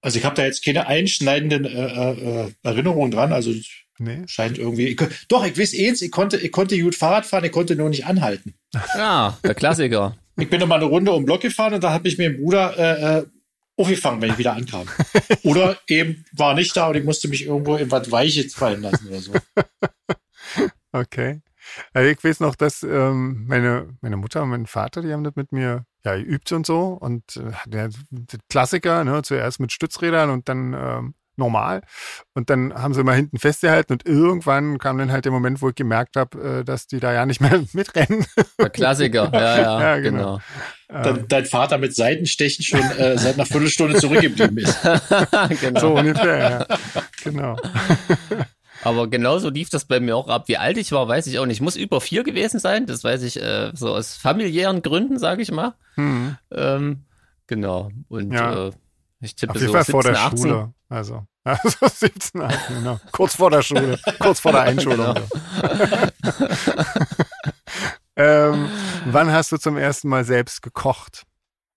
[0.00, 2.12] Also ich habe da jetzt keine einschneidenden äh,
[2.46, 3.32] äh, Erinnerungen dran.
[3.32, 3.66] Also es
[4.02, 4.22] Nee.
[4.26, 4.86] scheint irgendwie.
[4.88, 7.90] Ich, doch, ich weiß eins, ich konnte, ich konnte gut Fahrrad fahren, ich konnte nur
[7.90, 8.54] nicht anhalten.
[8.96, 10.16] Ja, der Klassiker.
[10.38, 12.38] Ich bin noch mal eine Runde um den Block gefahren und da hat mich mein
[12.38, 13.26] Bruder äh, äh,
[13.76, 14.88] aufgefangen, wenn ich wieder ankam.
[15.42, 19.06] Oder eben war nicht da und ich musste mich irgendwo in was Weiches fallen lassen
[19.08, 19.32] oder so.
[20.92, 21.40] Okay.
[21.92, 25.36] Also ich weiß noch, dass ähm, meine, meine Mutter und mein Vater, die haben das
[25.36, 26.88] mit mir ja geübt und so.
[27.00, 31.82] Und äh, der, der Klassiker, ne, zuerst mit Stützrädern und dann ähm, normal.
[32.34, 35.70] Und dann haben sie mal hinten festgehalten und irgendwann kam dann halt der Moment, wo
[35.70, 38.24] ich gemerkt habe, äh, dass die da ja nicht mehr mitrennen.
[38.58, 39.30] Der Klassiker.
[39.32, 40.40] Ja, ja, Ja, genau.
[40.88, 41.02] genau.
[41.02, 44.78] Dann, dein Vater mit Seitenstechen schon äh, seit einer Viertelstunde zurückgeblieben ist.
[45.60, 45.80] genau.
[45.80, 46.66] So ungefähr, ja.
[47.24, 47.56] Genau.
[48.82, 50.48] Aber genauso lief das bei mir auch ab.
[50.48, 51.58] Wie alt ich war, weiß ich auch nicht.
[51.58, 52.86] Ich muss über vier gewesen sein.
[52.86, 55.74] Das weiß ich äh, so aus familiären Gründen, sage ich mal.
[55.96, 56.36] Hm.
[56.50, 57.04] Ähm,
[57.46, 57.90] genau.
[58.08, 58.68] Und Ja.
[58.68, 58.70] äh,
[59.20, 60.38] ich tippe Auf so jeden Fall 17, vor der 18.
[60.38, 60.74] Schule.
[60.88, 63.00] Also, also 17, 18, genau.
[63.12, 63.98] Kurz vor der Schule.
[64.18, 65.14] Kurz vor der Einschulung.
[65.14, 66.08] Genau.
[68.16, 68.68] ähm,
[69.06, 71.24] wann hast du zum ersten Mal selbst gekocht?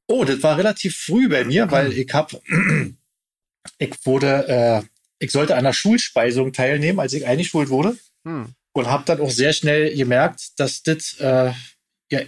[0.08, 2.32] Oh, das war relativ früh bei mir, weil ich hab,
[3.78, 4.82] ich wurde, äh,
[5.24, 8.53] ich sollte an einer Schulspeisung teilnehmen, als ich eingeschult wurde Hm.
[8.74, 11.51] und habe dann auch sehr schnell gemerkt, dass das äh,
[12.11, 12.19] ja,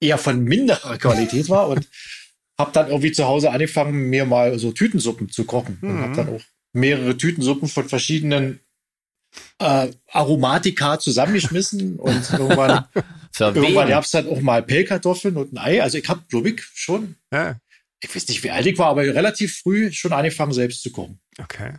[0.00, 1.88] eher von minderer Qualität war und
[2.58, 6.00] habe dann irgendwie zu Hause angefangen, mir mal so Tütensuppen zu kochen und Mhm.
[6.02, 6.42] habe dann auch
[6.72, 8.60] mehrere Tütensuppen von verschiedenen
[9.60, 12.84] äh, Aromatika zusammengeschmissen und irgendwann,
[13.38, 15.82] irgendwann gab es dann auch mal Pellkartoffeln und ein Ei.
[15.82, 17.60] Also ich habe, glaube ich, schon Ja,
[18.00, 21.20] ich weiß nicht, wie alt ich war, aber relativ früh schon angefangen, selbst zu kochen.
[21.38, 21.74] okay.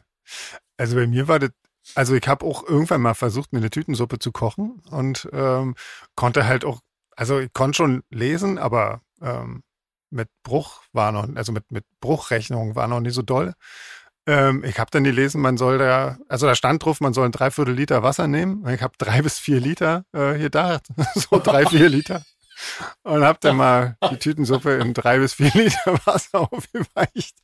[0.77, 1.51] Also bei mir war das,
[1.95, 5.75] also ich habe auch irgendwann mal versucht, mir eine Tütensuppe zu kochen und ähm,
[6.15, 6.81] konnte halt auch,
[7.15, 9.63] also ich konnte schon lesen, aber ähm,
[10.09, 13.53] mit Bruch war noch, also mit, mit Bruchrechnung war noch nie so doll.
[14.25, 17.31] Ähm, ich habe dann gelesen, man soll da, also da stand drauf, man soll ein
[17.31, 18.67] Dreiviertel Liter Wasser nehmen.
[18.67, 22.23] Ich habe drei bis vier Liter äh, gedacht, so drei, vier Liter.
[23.03, 27.35] Und habe dann mal die Tütensuppe in drei bis vier Liter Wasser aufgeweicht.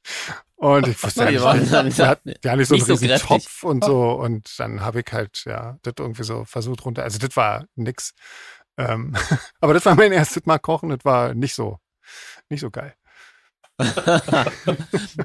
[0.56, 3.28] Und ich wusste ja die nicht, die, dann die hat nicht so einen nicht so.
[3.28, 4.12] Topf und so.
[4.12, 7.04] Und dann habe ich halt, ja, das irgendwie so versucht runter.
[7.04, 8.14] Also das war nix.
[8.78, 9.16] Ähm,
[9.62, 10.90] aber das war mein erstes Mal kochen.
[10.90, 11.80] Das war nicht so,
[12.50, 12.96] nicht so geil.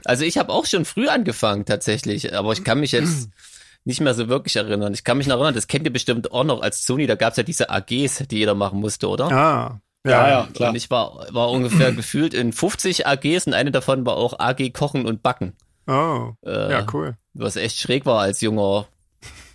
[0.05, 3.29] Also ich habe auch schon früh angefangen tatsächlich, aber ich kann mich jetzt
[3.85, 4.93] nicht mehr so wirklich erinnern.
[4.95, 7.37] Ich kann mich noch erinnern, das kennt ihr bestimmt auch noch als Sony, da gab's
[7.37, 9.25] ja diese AGs, die jeder machen musste, oder?
[9.31, 10.71] Ah, Ja, ja, ja, klar.
[10.71, 14.71] Und ich war, war ungefähr gefühlt in 50 AGs und eine davon war auch AG
[14.73, 15.55] Kochen und Backen.
[15.87, 17.17] Oh, Äh, ja, cool.
[17.35, 18.87] Was echt schräg war als junger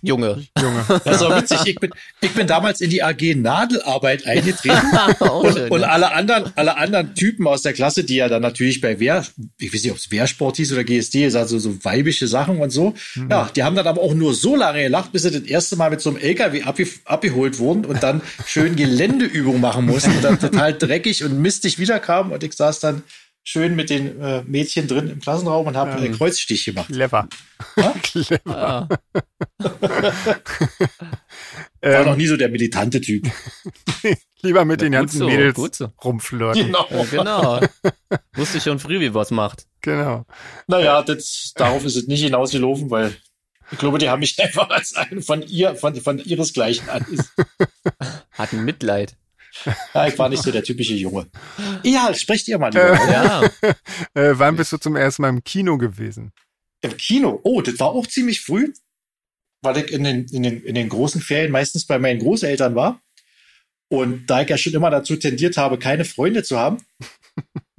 [0.02, 0.46] Junge.
[0.58, 0.84] Junge.
[1.04, 1.58] Das auch witzig.
[1.66, 1.90] Ich bin,
[2.20, 4.76] ich bin damals in die AG Nadelarbeit eingetreten.
[5.20, 8.98] Und, und alle anderen, alle anderen Typen aus der Klasse, die ja dann natürlich bei
[9.00, 9.24] Wehr,
[9.58, 12.70] ich weiß nicht, ob es Wehrsport hieß oder GSD ist, also so weibische Sachen und
[12.70, 12.94] so.
[13.30, 15.90] Ja, die haben dann aber auch nur so lange gelacht, bis sie das erste Mal
[15.90, 20.38] mit so einem LKW abge abgeholt wurden und dann schön Geländeübungen machen mussten und dann
[20.38, 23.02] total dreckig und mistig wiederkamen und ich saß dann
[23.48, 26.88] schön mit den äh, Mädchen drin im Klassenraum und habe äh, Kreuzstich gemacht.
[26.88, 27.28] Clever.
[28.02, 28.40] Clever.
[28.46, 28.88] Ah,
[31.80, 33.30] War noch Ähm, nie so der militante Typ.
[34.42, 35.92] lieber mit Ja, den ganzen so, Mädels so.
[36.02, 36.72] rumflirten.
[36.90, 37.60] ja, genau.
[38.34, 39.66] Wusste schon früh, wie was macht.
[39.80, 40.26] Genau.
[40.66, 43.16] Naja, das, darauf ist es nicht hinausgelaufen, weil
[43.70, 47.06] ich glaube, die haben mich einfach als einen von ihr, von, von ihresgleichen an.
[48.32, 49.16] Hatten Mitleid.
[49.94, 51.26] Ja, ich war nicht so der typische Junge.
[51.82, 52.94] Ja, sprecht ihr mal lieber.
[53.10, 53.42] Ja,
[54.14, 56.32] Äh, wann bist du zum ersten Mal im Kino gewesen?
[56.82, 57.40] Im Kino.
[57.42, 58.72] Oh, das war auch ziemlich früh,
[59.62, 63.00] weil ich in den, in den, in den großen Ferien meistens bei meinen Großeltern war.
[63.88, 66.78] Und da ich ja schon immer dazu tendiert habe, keine Freunde zu haben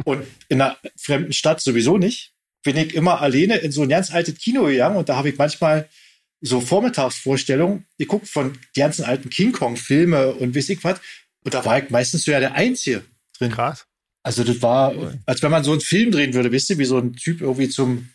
[0.06, 4.12] und in einer fremden Stadt sowieso nicht, bin ich immer alleine in so ein ganz
[4.12, 5.90] altes Kino gegangen und da habe ich manchmal
[6.42, 11.00] so Vormittagsvorstellungen geguckt von die ganzen alten King Kong-Filme und weiß ich was.
[11.44, 13.04] Und da war ich meistens so ja der Einzige
[13.38, 13.52] drin.
[13.52, 13.86] Krass.
[14.24, 14.94] Also das war,
[15.26, 17.70] als wenn man so einen Film drehen würde, wisst ihr, wie so ein Typ irgendwie
[17.70, 18.10] zum,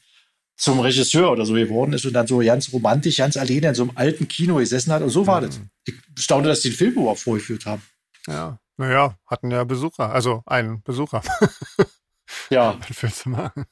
[0.57, 3.85] zum Regisseur oder so geworden ist und dann so ganz romantisch, ganz alleine in so
[3.85, 5.01] einem alten Kino gesessen hat.
[5.03, 5.47] Und so war Mhm.
[5.47, 5.61] das.
[5.87, 7.83] Ich staune, dass die den Film überhaupt vorgeführt haben.
[8.29, 8.59] Ja.
[8.77, 11.23] Naja, hatten ja Besucher, also einen Besucher.
[12.51, 12.79] Ja,
[13.27, 13.65] machen?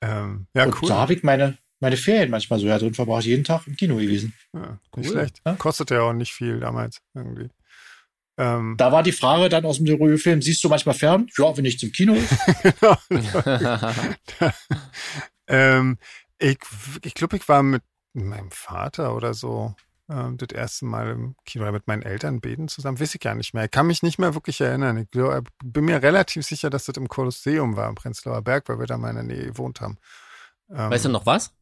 [0.00, 0.88] ähm, ja, und cool.
[0.88, 3.96] da habe ich meine, meine Ferien manchmal so ja drin verbracht, jeden Tag im Kino
[3.96, 4.34] gewesen.
[4.52, 5.40] Ja, nicht Cool, schlecht.
[5.46, 5.54] ja.
[5.54, 7.48] Kostete ja auch nicht viel damals irgendwie.
[8.36, 11.28] Ähm, Da war die Frage dann aus dem Leroy-Film, siehst du manchmal fern?
[11.38, 12.16] Ja, wenn nichts im Kino
[12.62, 12.96] genau.
[15.46, 15.98] ähm,
[16.38, 16.58] ich
[17.02, 17.82] ich glaube, ich war mit
[18.12, 19.74] meinem Vater oder so
[20.08, 23.00] ähm, das erste Mal im Kino oder mit meinen Eltern beten zusammen.
[23.00, 23.64] Weiß ich gar nicht mehr.
[23.64, 24.98] Ich kann mich nicht mehr wirklich erinnern.
[24.98, 28.78] Ich glaub, bin mir relativ sicher, dass das im Kolosseum war, im Prenzlauer Berg, weil
[28.78, 29.98] wir da mal in der Nähe gewohnt haben.
[30.70, 31.54] Ähm, Weißt du noch was?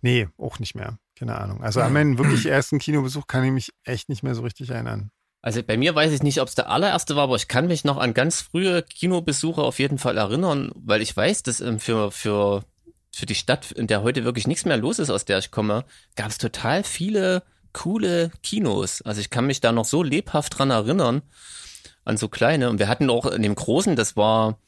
[0.00, 0.98] Nee, auch nicht mehr.
[1.18, 1.62] Keine Ahnung.
[1.62, 5.10] Also an meinen wirklich ersten Kinobesuch kann ich mich echt nicht mehr so richtig erinnern.
[5.40, 7.84] Also bei mir weiß ich nicht, ob es der allererste war, aber ich kann mich
[7.84, 12.10] noch an ganz frühe Kinobesuche auf jeden Fall erinnern, weil ich weiß, dass ähm, für,
[12.10, 12.64] für,
[13.12, 15.84] für die Stadt, in der heute wirklich nichts mehr los ist, aus der ich komme,
[16.16, 19.02] gab es total viele coole Kinos.
[19.02, 21.22] Also ich kann mich da noch so lebhaft dran erinnern,
[22.04, 22.70] an so kleine.
[22.70, 24.58] Und wir hatten auch in dem großen, das war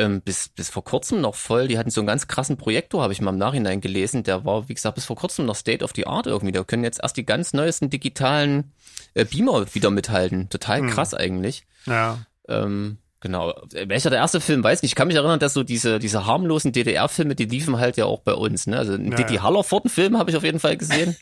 [0.00, 3.12] ähm, bis, bis vor kurzem noch voll, die hatten so einen ganz krassen Projektor, habe
[3.12, 4.22] ich mal im Nachhinein gelesen.
[4.24, 6.52] Der war, wie gesagt, bis vor kurzem noch State of the Art irgendwie.
[6.52, 8.72] Da können jetzt erst die ganz neuesten digitalen
[9.14, 10.48] äh, Beamer wieder mithalten.
[10.48, 10.90] Total Hm.
[10.90, 11.64] krass eigentlich.
[11.86, 12.18] Ja.
[12.48, 13.50] Ähm, genau.
[13.74, 14.92] Äh, Welcher der erste Film, weiß nicht.
[14.92, 18.20] Ich kann mich erinnern, dass so diese, diese harmlosen DDR-Filme, die liefen halt ja auch
[18.20, 18.66] bei uns.
[18.66, 18.78] Ne?
[18.78, 19.42] Also einen Ja, Didi ja.
[19.42, 21.16] Hallervorden-Film habe ich auf jeden Fall gesehen.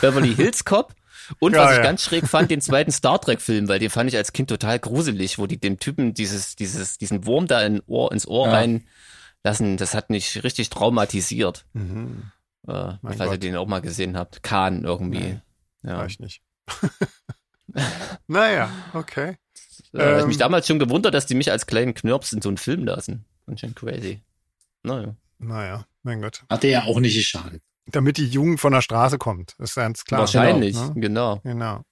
[0.00, 0.94] Beverly Hills Cop.
[1.40, 1.82] Und Ja, was ich ja.
[1.82, 5.38] ganz schräg fand, den zweiten Star Trek-Film, weil den fand ich als Kind total gruselig,
[5.38, 8.54] wo die dem Typen dieses, dieses, diesen Wurm da in Ohr, ins Ohr Ja.
[8.54, 9.76] reinlassen.
[9.76, 11.64] Das hat mich richtig traumatisiert.
[11.72, 12.30] Mhm.
[12.66, 13.42] Äh, falls ihr Gott.
[13.42, 14.42] den auch mal gesehen habt.
[14.42, 15.18] Kahn irgendwie.
[15.18, 15.40] Nee.
[15.82, 15.98] Ja.
[15.98, 16.42] War ich nicht.
[18.26, 19.36] naja, okay.
[19.92, 22.42] Äh, hab ich Ähm, mich damals schon gewundert, dass die mich als kleinen Knirps in
[22.42, 23.24] so einen Film lassen.
[23.46, 24.22] Ganz schön crazy.
[24.82, 25.14] Naja.
[25.38, 26.44] Naja, mein Gott.
[26.48, 27.62] Hat der ja auch nicht geschadet.
[27.86, 30.20] Damit die Jugend von der Straße kommt, ist ganz klar.
[30.20, 30.92] Wahrscheinlich, Ne?
[30.96, 31.40] genau.
[31.42, 31.82] Genau.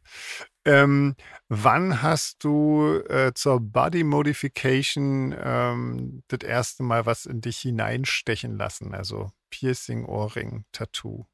[0.64, 1.16] Ähm,
[1.48, 8.56] wann hast du äh, zur Body Modification ähm, das erste Mal was in dich hineinstechen
[8.56, 8.94] lassen?
[8.94, 11.26] Also Piercing, Ohrring, Tattoo.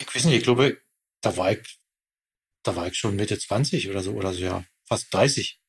[0.00, 0.78] Ich weiß nicht, ich glaube,
[1.20, 1.78] da war ich,
[2.64, 5.60] da war ich schon Mitte 20 oder so, oder so, ja, fast 30.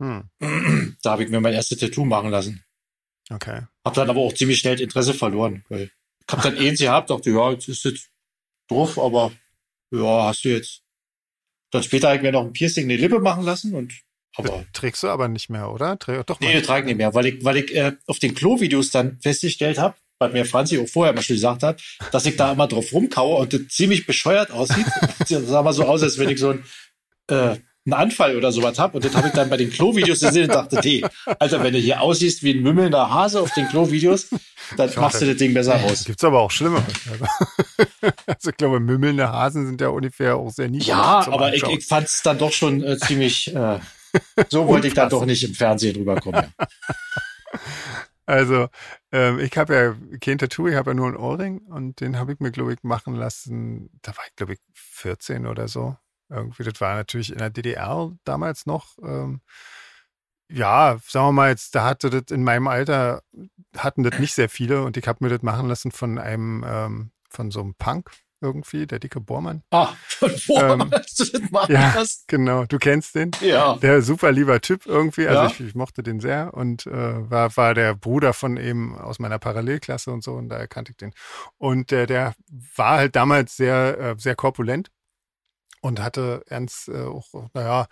[0.00, 0.28] Hm,
[1.02, 2.62] Da habe ich mir mein erstes Tattoo machen lassen.
[3.32, 3.62] okay.
[3.84, 5.90] Hab dann aber auch ziemlich schnell das Interesse verloren, weil
[6.26, 7.94] ich hab dann eins gehabt, dachte, ja, jetzt ist das
[8.68, 9.32] doof, aber
[9.90, 10.82] ja, hast du jetzt.
[11.70, 13.92] Dann später habe ich mir noch ein Piercing in die Lippe machen lassen und
[14.36, 15.98] aber trägst du aber nicht mehr, oder?
[15.98, 18.34] Trä doch nee, das trage ich nicht mehr, weil ich, weil ich äh, auf den
[18.34, 22.36] Klo-Videos dann festgestellt habe, weil mir Franzi auch vorher mal schon gesagt hat, dass ich
[22.36, 24.86] da immer drauf rumkaue und das ziemlich bescheuert aussieht.
[25.18, 26.64] Das sah mal so aus, als wenn ich so ein,
[27.28, 27.56] äh,
[27.86, 30.54] einen Anfall oder sowas hab Und das habe ich dann bei den Klo-Videos gesehen und
[30.54, 31.02] dachte, nee,
[31.38, 34.28] Alter, wenn du hier aussiehst wie ein mümmelnder Hase auf den Klo-Videos,
[34.76, 36.04] dann machst du das Ding besser aus.
[36.04, 36.82] Gibt's aber auch schlimme.
[38.26, 40.88] Also, ich glaube, mümmelnde Hasen sind ja ungefähr auch sehr niedlich.
[40.88, 43.54] Ja, aber ich, ich fand es dann doch schon äh, ziemlich.
[43.54, 43.80] Äh,
[44.48, 46.46] so wollte ich dann doch nicht im Fernsehen rüberkommen.
[46.58, 46.66] Ja.
[48.26, 48.68] Also,
[49.10, 52.32] ähm, ich habe ja kein Tattoo, ich habe ja nur einen Ohrring und den habe
[52.32, 53.90] ich mir, glaube ich, machen lassen.
[54.02, 55.96] Da war ich, glaube ich, 14 oder so.
[56.30, 58.96] Irgendwie, das war natürlich in der DDR damals noch.
[59.02, 59.40] Ähm,
[60.52, 63.22] ja, sagen wir mal jetzt, da hatte das in meinem Alter,
[63.76, 67.10] hatten das nicht sehr viele und ich habe mir das machen lassen von einem, ähm,
[67.28, 68.10] von so einem Punk
[68.42, 69.62] irgendwie, der dicke Bohrmann.
[69.70, 72.02] Ah, von wo Ähm, du das machen ja.
[72.26, 73.30] Genau, du kennst den.
[73.42, 73.76] Ja.
[73.76, 75.46] Der super lieber Typ irgendwie, also Ja.
[75.48, 79.38] ich, ich mochte den sehr und äh, war, war der Bruder von eben aus meiner
[79.38, 81.12] Parallelklasse und so und da kannte ich den.
[81.58, 82.34] Und der, der
[82.76, 84.90] war halt damals sehr, äh, sehr korpulent
[85.80, 87.86] und hatte ernst äh, auch, naja,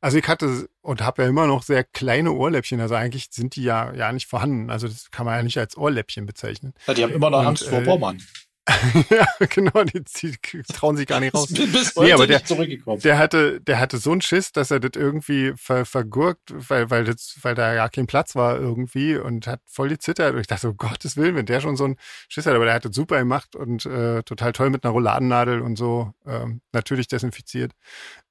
[0.00, 3.62] also ich hatte und habe ja immer noch sehr kleine Ohrläppchen, also eigentlich sind die
[3.62, 6.74] ja, ja nicht vorhanden, also das kann man ja nicht als Ohrläppchen bezeichnen.
[6.86, 6.94] ja.
[6.94, 8.22] Die haben immer noch Und, Angst vor äh, Bormann.
[9.10, 11.48] ja, genau, die, die trauen sich gar nicht raus.
[11.52, 13.00] Bis Nee, aber der- nicht zurückgekommen.
[13.00, 17.04] Der hatte, der hatte so einen Schiss, dass er das irgendwie ver, vergurkt, weil, weil,
[17.04, 20.34] das, weil da ja kein Platz war irgendwie und hat voll gezittert.
[20.34, 21.96] Und ich dachte, so, Gottes Willen, wenn der schon so einen
[22.28, 25.60] Schiss hat, aber der hat das super gemacht und äh, total toll mit einer Rouladennadel
[25.60, 27.72] und so, ähm, natürlich desinfiziert.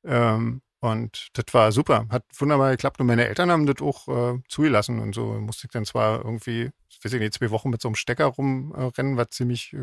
[0.04, 3.00] Ähm, und das war super, hat wunderbar geklappt.
[3.02, 5.26] Und meine Eltern haben das auch äh, zugelassen und so.
[5.40, 6.70] Musste ich dann zwar irgendwie,
[7.04, 9.76] weiß ich nicht, zwei Wochen mit so einem Stecker rumrennen, was ziemlich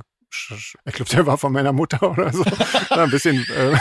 [0.85, 2.45] ich glaube, der war von meiner Mutter oder so.
[2.91, 3.77] War ein bisschen äh,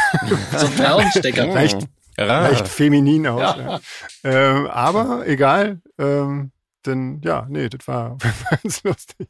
[0.58, 1.46] So ein Perlenstecker.
[1.54, 1.80] leicht,
[2.18, 3.58] leicht feminin aus.
[3.58, 3.80] Ja.
[4.24, 6.52] Ähm, aber egal, ähm,
[6.86, 8.18] denn ja, nee, das war
[8.50, 9.30] ganz lustig.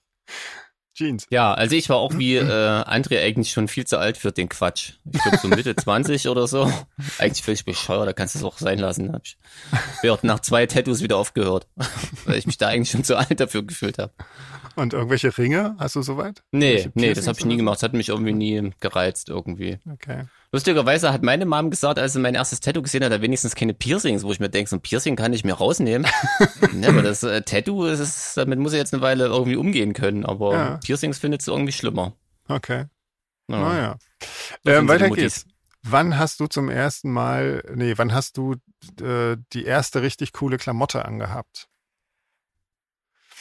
[0.94, 1.26] Jeans.
[1.30, 4.50] Ja, also ich war auch wie äh, André eigentlich schon viel zu alt für den
[4.50, 4.94] Quatsch.
[5.12, 6.72] Ich glaube so Mitte 20 oder so.
[7.18, 9.12] Eigentlich völlig bescheuert, da kannst du es auch sein lassen.
[9.12, 9.24] Hab
[10.04, 11.68] ich auch nach zwei Tattoos wieder aufgehört,
[12.26, 14.14] weil ich mich da eigentlich schon zu alt dafür gefühlt habe.
[14.76, 16.42] Und irgendwelche Ringe, hast du soweit?
[16.52, 17.76] Nee, nee, das habe ich nie gemacht.
[17.76, 19.78] Das hat mich irgendwie nie gereizt irgendwie.
[19.92, 20.26] Okay.
[20.54, 23.74] Lustigerweise hat meine Mom gesagt, als sie mein erstes Tattoo gesehen hat, da wenigstens keine
[23.74, 26.08] Piercings, wo ich mir denke, so ein Piercing kann ich mir rausnehmen.
[26.74, 29.94] ne, aber das äh, Tattoo, das ist, damit muss ich jetzt eine Weile irgendwie umgehen
[29.94, 30.78] können, aber Ja.
[30.78, 32.14] Piercings findet sie irgendwie schlimmer.
[32.48, 32.86] Okay.
[33.50, 33.60] Ja.
[33.60, 33.98] Naja.
[34.68, 35.48] Ähm, weiter geht's.
[35.82, 38.54] Wann hast du zum ersten Mal, nee, wann hast du
[39.02, 41.68] äh, die erste richtig coole Klamotte angehabt?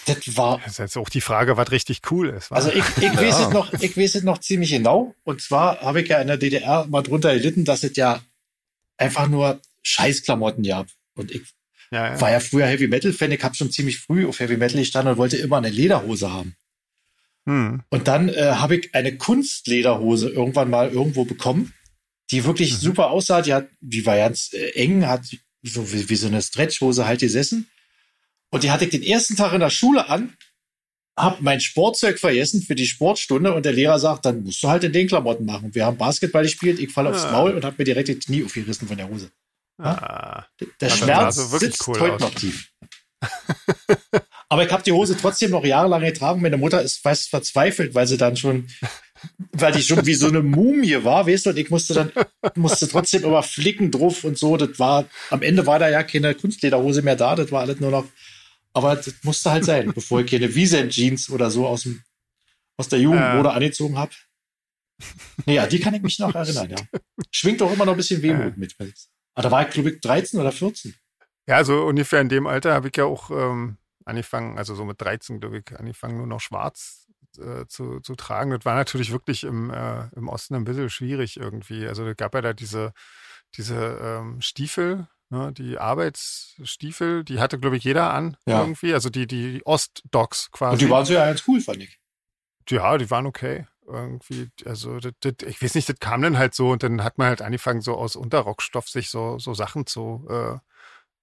[0.07, 2.51] Das war, Das ist jetzt auch die Frage, was richtig cool ist.
[2.51, 2.57] wa?
[2.57, 5.15] also ich, ich weiß es noch, ich weiß es noch ziemlich genau.
[5.25, 8.21] Und zwar habe ich ja in der DDR mal drunter gelitten, dass es ja
[8.97, 10.87] einfach nur Scheißklamotten gab.
[11.15, 11.43] Und ich
[11.91, 12.21] ja, ja.
[12.21, 13.33] war ja früher Heavy Metal Fan.
[13.33, 16.57] Ich habe schon ziemlich früh auf Heavy Metal gestanden und wollte immer eine Lederhose haben.
[17.47, 17.83] Hm.
[17.91, 21.75] Und dann äh, habe ich eine Kunstlederhose irgendwann mal irgendwo bekommen,
[22.31, 22.77] die wirklich Mhm.
[22.77, 23.43] super aussah.
[23.43, 25.23] Die hat, die war ganz äh, eng, hat
[25.63, 27.69] so wie, wie so eine Stretchhose halt gesessen.
[28.53, 30.37] Und die hatte ich den ersten Tag in der Schule an,
[31.19, 34.85] hab mein Sportzeug vergessen für die Sportstunde und der Lehrer sagt, dann musst du halt
[34.85, 35.75] in den Klamotten machen.
[35.75, 37.33] Wir haben Basketball gespielt, ich falle aufs Ah.
[37.33, 39.31] Maul und hab mir direkt die Knie aufgerissen von der Hose.
[39.79, 40.45] Ah.
[40.81, 42.21] Der sah Schmerz so wirklich sitzt cool heute aus.
[42.21, 42.71] noch tief.
[44.49, 46.43] Aber ich habe die Hose trotzdem noch jahrelang getragen.
[46.43, 48.69] Meine Mutter ist fast verzweifelt, weil sie dann schon,
[49.53, 52.13] weil die schon wie so eine Mumie war, weißt du, und ich musste dann,
[52.55, 54.57] musste trotzdem immer flicken drauf und so.
[54.59, 57.91] Das war, am Ende war da ja keine Kunstlederhose mehr da, das war alles nur
[57.91, 58.05] noch,
[58.73, 62.03] aber das musste halt sein, bevor ich keine Wiesent-Jeans oder so aus dem,
[62.77, 63.55] aus der Jugendmode Ja.
[63.55, 64.13] angezogen habe.
[65.47, 66.77] Nee, ja, die kann ich mich noch erinnern, ja.
[67.31, 68.53] Schwingt auch immer noch ein bisschen Wehmut Ja.
[68.57, 68.75] mit.
[69.35, 70.95] Aber da war ich, glaube ich, 13 oder 14.
[71.47, 75.01] Ja, so ungefähr in dem Alter habe ich ja auch ähm, angefangen, also so mit
[75.01, 77.07] 13, glaube ich, angefangen, nur noch schwarz
[77.39, 78.51] äh, zu, zu tragen.
[78.53, 81.87] Das war natürlich wirklich im, äh, im Osten ein bisschen schwierig irgendwie.
[81.89, 82.93] Also es gab ja da diese,
[83.57, 88.61] diese ähm, Stiefel, ne, die Arbeitsstiefel, die hatte, glaube ich, jeder an Ja.
[88.61, 88.95] irgendwie.
[88.95, 90.75] Also die, die Ostdocs quasi.
[90.75, 91.99] Und die waren so ja ganz cool, fand ich.
[92.69, 93.67] Ja, die waren okay.
[93.85, 97.19] Irgendwie, also das, das, ich weiß nicht, das kam dann halt so und dann hat
[97.19, 100.59] man halt angefangen, so aus Unterrockstoff sich so, so Sachen zu, äh,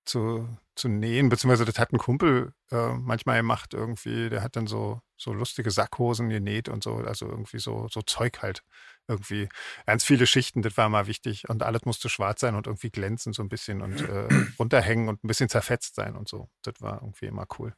[0.04, 4.68] zu, zu nähen, beziehungsweise das hat ein Kumpel äh, manchmal gemacht irgendwie, der hat dann
[4.68, 8.64] so, so lustige Sackhosen genäht und so, also irgendwie so, so Zeug halt.
[9.10, 9.50] Irgendwie
[9.86, 13.34] ganz viele Schichten, das war mal wichtig und alles musste schwarz sein und irgendwie glänzen
[13.34, 14.28] so ein bisschen und äh,
[14.60, 16.50] runterhängen und ein bisschen zerfetzt sein und so.
[16.62, 17.74] Das war irgendwie immer cool.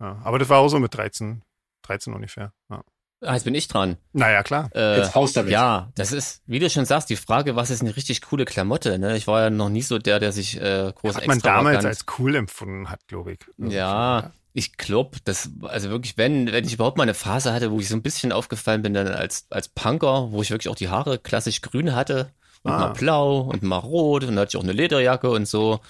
[0.00, 1.42] Ja, aber das war auch so mit 13,
[1.82, 2.52] 13 ungefähr.
[2.70, 2.82] Ja.
[3.20, 3.96] Ah, jetzt bin ich dran.
[4.12, 4.70] Naja, klar.
[4.76, 5.50] Äh, Jetzt raus damit.
[5.50, 8.96] ja, das ist, wie du schon sagst, die Frage, was ist eine richtig coole Klamotte?
[9.00, 9.16] Ne?
[9.16, 12.04] Ich war ja noch nie so der, der sich äh, groß Hat man damals als
[12.18, 13.40] cool empfunden hat, glaube ich.
[13.56, 17.70] Irgendwie, Ja, ich glaube, das, also wirklich, wenn, wenn ich überhaupt mal eine Phase hatte,
[17.70, 20.74] wo ich so ein bisschen aufgefallen bin, dann als, als Punker, wo ich wirklich auch
[20.76, 22.32] die Haare klassisch grün hatte
[22.62, 22.78] und Ah.
[22.78, 25.80] mal blau und mal rot und dann hatte ich auch eine Lederjacke und so.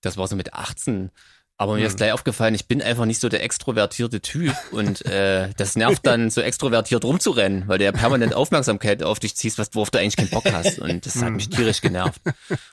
[0.00, 1.10] Das war so mit 18.
[1.60, 1.86] Aber mir Hm.
[1.88, 6.06] ist gleich aufgefallen, ich bin einfach nicht so der extrovertierte Typ und äh, das nervt
[6.06, 9.98] dann, so extrovertiert rumzurennen, weil du ja permanent Aufmerksamkeit auf dich ziehst, was, worauf du
[9.98, 10.78] eigentlich keinen Bock hast.
[10.78, 11.34] Und das hat Hm.
[11.36, 12.20] mich tierisch genervt.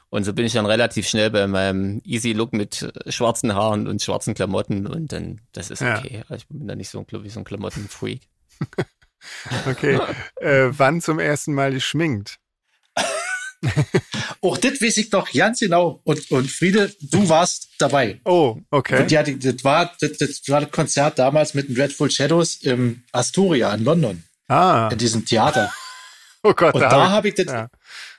[0.09, 3.87] Und so bin ich dann relativ schnell bei meinem Easy Look mit äh, schwarzen Haaren
[3.87, 5.97] und schwarzen Klamotten und dann, das ist Ja.
[5.97, 6.21] okay.
[6.29, 8.21] Also Ich bin da nicht so, glaub ich, so ein Klamottenfreak.
[9.67, 9.99] Okay.
[10.35, 12.37] äh, wann zum ersten Mal geschminkt?
[14.41, 16.01] Auch das weiß ich noch ganz genau.
[16.03, 18.19] Und, und Friede, du warst dabei.
[18.25, 19.01] Oh, okay.
[19.01, 23.03] Und ja, das, war, das, das war das Konzert damals mit den Dreadful Shadows im
[23.11, 25.73] Astoria in London, Ah, in diesem Theater.
[26.43, 26.73] oh Gott.
[26.73, 27.69] Und da da hab habe ich das, ja.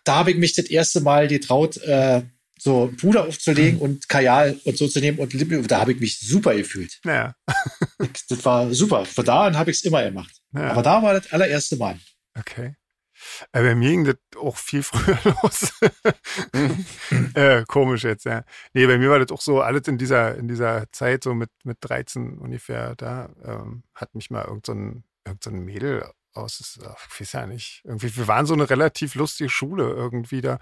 [0.04, 2.22] da habe ich mich das erste Mal getraut, äh,
[2.58, 5.32] so Puder aufzulegen und Kajal und so zu nehmen und.
[5.70, 7.00] Da habe ich mich super gefühlt.
[7.04, 7.34] Ja,
[8.28, 9.04] das war super.
[9.04, 10.34] Von da an habe ich es immer gemacht.
[10.54, 10.70] ja.
[10.70, 11.98] Aber da war das allererste Mal.
[12.38, 12.74] Okay.
[13.52, 15.72] Äh, bei mir ging das auch viel früher los.
[17.34, 18.44] äh, komisch jetzt, ja.
[18.74, 21.50] Nee, bei mir war das auch so, alles in dieser, in dieser Zeit, so mit,
[21.64, 26.04] mit 13 ungefähr, da ähm, hat mich mal irgend so ein, irgend so ein Mädel
[26.36, 30.40] aus, ach, ich weiß ja nicht, irgendwie, wir waren so eine relativ lustige Schule irgendwie
[30.40, 30.58] da.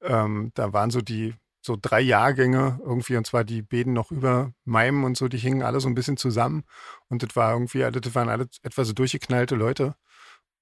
[0.00, 1.34] Ähm, da waren so die,
[1.64, 5.62] so drei Jahrgänge irgendwie, und zwar die Beden noch über meinem und so, die hingen
[5.62, 6.64] alle so ein bisschen zusammen.
[7.08, 9.94] Und das war irgendwie, das waren alle etwas so durchgeknallte Leute.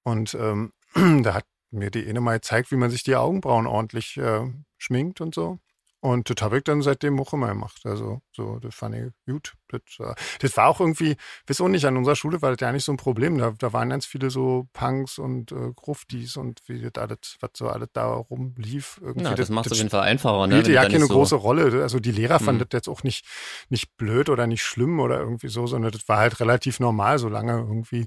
[0.02, 0.72] Und ähm,
[1.22, 4.46] da hat mir die eine mal gezeigt, wie man sich die Augenbrauen ordentlich äh,
[4.78, 5.58] schminkt und so.
[6.02, 7.82] Und das habe ich dann seitdem auch immer gemacht.
[7.84, 9.52] Also, so, das fand ich gut.
[9.68, 11.14] Das, äh, das war auch irgendwie,
[11.46, 13.36] weiß auch nicht, an unserer Schule war das ja nicht so ein Problem.
[13.36, 17.50] Da, da waren ganz viele so Punks und äh, Gruftis und wie das alles, was
[17.54, 18.98] so alles da rumlief.
[19.02, 19.24] Irgendwie.
[19.24, 20.54] Na, das, macht es auf jeden Fall einfacher, ne?
[20.54, 21.82] spielte ja keine so- große Rolle.
[21.82, 22.68] Also die Lehrer fanden Mhm.
[22.70, 23.26] das jetzt auch nicht,
[23.68, 27.58] nicht blöd oder nicht schlimm oder irgendwie so, sondern das war halt relativ normal, solange
[27.58, 28.06] irgendwie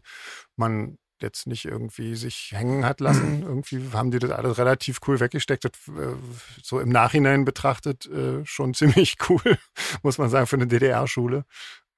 [0.56, 3.42] man jetzt nicht irgendwie sich hängen hat lassen.
[3.48, 5.66] Irgendwie haben die das alles relativ cool weggesteckt.
[5.66, 6.14] Das, äh,
[6.62, 9.58] so im Nachhinein betrachtet äh, schon ziemlich cool,
[10.04, 11.46] muss man sagen, für eine DDR-Schule.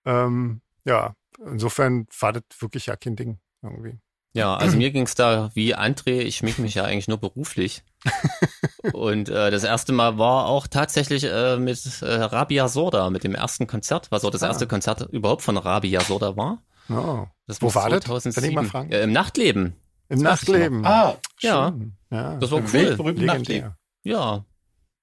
[0.06, 1.16] Ähm, ja,
[1.46, 4.00] insofern war das wirklich ja kein Ding irgendwie.
[4.34, 7.84] Ja, also mir ging's da wie André, ich schmink mich ja eigentlich nur beruflich.
[8.94, 13.34] Und äh, das erste Mal war auch tatsächlich äh, mit äh, Rabia Sorda, mit dem
[13.34, 14.48] ersten Konzert, was auch das Ah.
[14.48, 16.62] erste Konzert überhaupt von Rabia Sorda war.
[16.90, 17.26] Oh.
[17.48, 18.04] Das Wo war das?
[18.06, 18.34] 2007.
[18.36, 18.92] Kann ich mal fragen?
[18.92, 19.76] Äh, Im Nachtleben.
[20.10, 20.42] Im Das.
[20.48, 20.86] Nachtleben.
[20.86, 21.74] Ah, Ja.
[22.12, 22.36] Ja.
[22.38, 22.90] Das war cool.
[22.90, 23.18] Nachtleben.
[23.18, 23.78] Legendär.
[24.04, 24.46] Ja,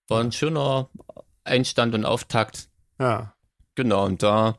[0.08, 0.88] war ein schöner
[1.44, 2.68] Einstand und Auftakt.
[2.98, 3.34] Ja.
[3.74, 4.56] Genau, und da,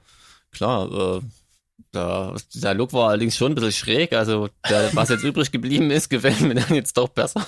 [0.52, 1.22] klar, äh,
[1.94, 6.10] der Look war allerdings schon ein bisschen schräg, also der, was jetzt übrig geblieben ist,
[6.10, 7.46] gefällt mir dann jetzt doch besser.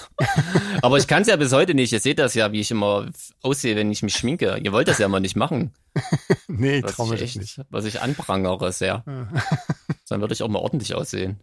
[0.81, 1.91] Aber ich kann es ja bis heute nicht.
[1.93, 3.09] Ihr seht das ja, wie ich immer
[3.41, 4.59] aussehe, wenn ich mich schminke.
[4.63, 5.73] Ihr wollt das ja mal nicht machen.
[6.47, 7.61] Nee, ich Was traue mir ich, das echt, nicht.
[7.69, 9.03] was ich anprangere sehr.
[9.05, 9.27] Ja.
[10.09, 11.39] Dann würde ich auch mal ordentlich aussehen.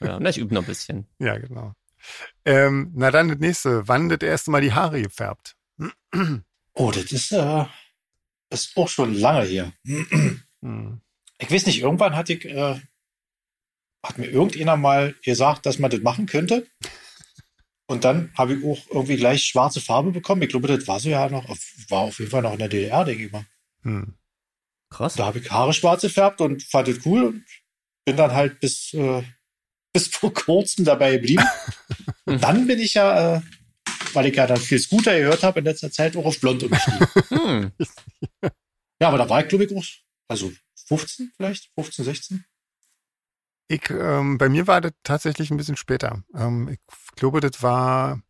[0.00, 1.06] Ja, na, ich übe noch ein bisschen.
[1.18, 1.74] Ja, genau.
[2.44, 3.86] Ähm, na dann das nächste.
[3.88, 5.56] Wann das erste Mal die Haare gefärbt?
[6.74, 7.64] Oh, das ist, äh,
[8.50, 9.72] ist auch schon lange her.
[11.38, 12.80] Ich weiß nicht, irgendwann hatte ich, äh,
[14.04, 16.66] hat mir irgendjemand mal gesagt, dass man das machen könnte.
[17.86, 20.42] Und dann habe ich auch irgendwie gleich schwarze Farbe bekommen.
[20.42, 21.48] Ich glaube, das war so ja noch,
[21.88, 23.46] war auf jeden Fall noch in der DDR, denke ich mal.
[23.82, 24.14] Hm.
[24.90, 25.14] Krass.
[25.14, 27.44] Da habe ich Haare schwarz gefärbt und fand das cool und
[28.04, 29.22] bin dann halt bis, äh,
[29.92, 31.44] bis vor kurzem dabei geblieben.
[32.24, 33.40] und dann bin ich ja, äh,
[34.14, 37.06] weil ich ja dann viel Scooter gehört habe, in letzter Zeit auch auf Blond umgestiegen.
[37.28, 37.72] Hm.
[39.00, 39.84] ja, aber da war ich, glaube ich, auch,
[40.28, 40.52] also
[40.86, 42.44] 15 vielleicht, 15, 16.
[43.68, 46.22] Ich, ähm, bei mir war das tatsächlich ein bisschen später.
[46.34, 46.78] Ähm, ich
[47.16, 48.20] glaube, das war,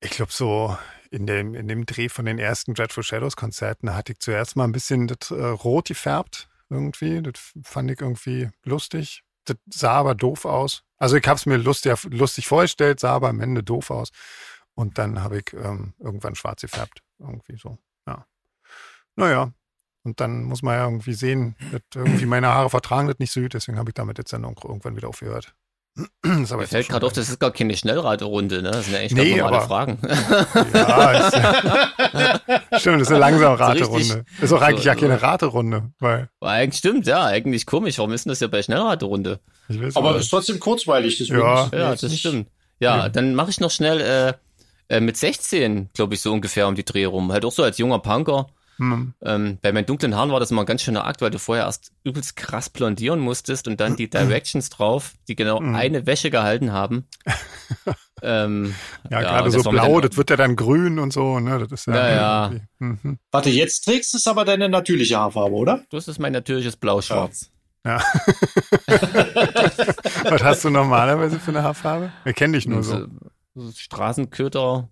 [0.00, 0.76] ich glaube, so
[1.10, 4.64] in dem, in dem Dreh von den ersten Dreadful Shadows Konzerten hatte ich zuerst mal
[4.64, 7.22] ein bisschen das äh, Rot gefärbt irgendwie.
[7.22, 9.22] Das fand ich irgendwie lustig.
[9.44, 10.82] Das sah aber doof aus.
[10.98, 14.10] Also ich habe es mir lustig, lustig vorgestellt, sah aber am Ende doof aus.
[14.74, 17.02] Und dann habe ich ähm, irgendwann schwarz gefärbt.
[17.18, 18.26] Irgendwie so, ja.
[19.14, 19.52] Naja,
[20.06, 21.54] und dann muss man ja irgendwie sehen,
[21.94, 24.64] irgendwie meine Haare vertragen das nicht so gut, deswegen habe ich damit jetzt dann auch
[24.64, 25.52] irgendwann wieder aufgehört.
[26.22, 28.70] Das ist aber Mir fällt gerade auf, das ist gar keine Schnellraterunde, ne?
[28.70, 29.98] Das sind ja eigentlich Nee, ganz normale aber- Fragen.
[30.74, 32.40] Ja, ist ja,
[32.78, 34.24] stimmt, das ist eine langsame Raterunde.
[34.40, 37.96] Ist auch eigentlich so- ja keine Raterunde, weil eigentlich stimmt, ja, eigentlich komisch.
[37.98, 39.40] Warum ist denn das ja bei Schnellraterunde?
[39.94, 40.20] Aber nicht.
[40.20, 41.18] ist trotzdem kurzweilig.
[41.18, 41.68] deswegen Ja.
[41.72, 42.48] Ja, das nicht- stimmt.
[42.78, 43.08] Ja, Ja.
[43.08, 46.84] dann mache ich noch schnell äh, äh, mit 16, glaube ich, so ungefähr um die
[46.84, 47.32] Dreh rum.
[47.32, 48.48] Halt auch so als junger Punker.
[48.78, 49.14] Hm.
[49.22, 51.64] Ähm, bei meinen dunklen Haaren war das immer ein ganz schöner Akt, weil du vorher
[51.64, 55.74] erst übelst krass blondieren musstest und dann die Directions drauf, die genau Mhm.
[55.74, 57.06] eine Wäsche gehalten haben.
[58.22, 58.74] ähm,
[59.10, 61.58] Ja, Ja, gerade so blau, den- das wird ja dann grün und so, ne?
[61.58, 61.94] Das ist ja.
[61.96, 62.44] Ja, ja.
[62.44, 62.66] irgendwie-
[63.08, 63.18] Mhm.
[63.30, 65.82] Warte, jetzt trägst du es aber deine natürliche Haarfarbe, oder?
[65.90, 67.50] das ist mein natürliches Blau-Schwarz.
[67.86, 68.02] Ja.
[70.28, 72.12] Was hast du normalerweise für eine Haarfarbe?
[72.24, 73.06] Wir kennen dich nur so
[73.74, 74.88] Straßenköter.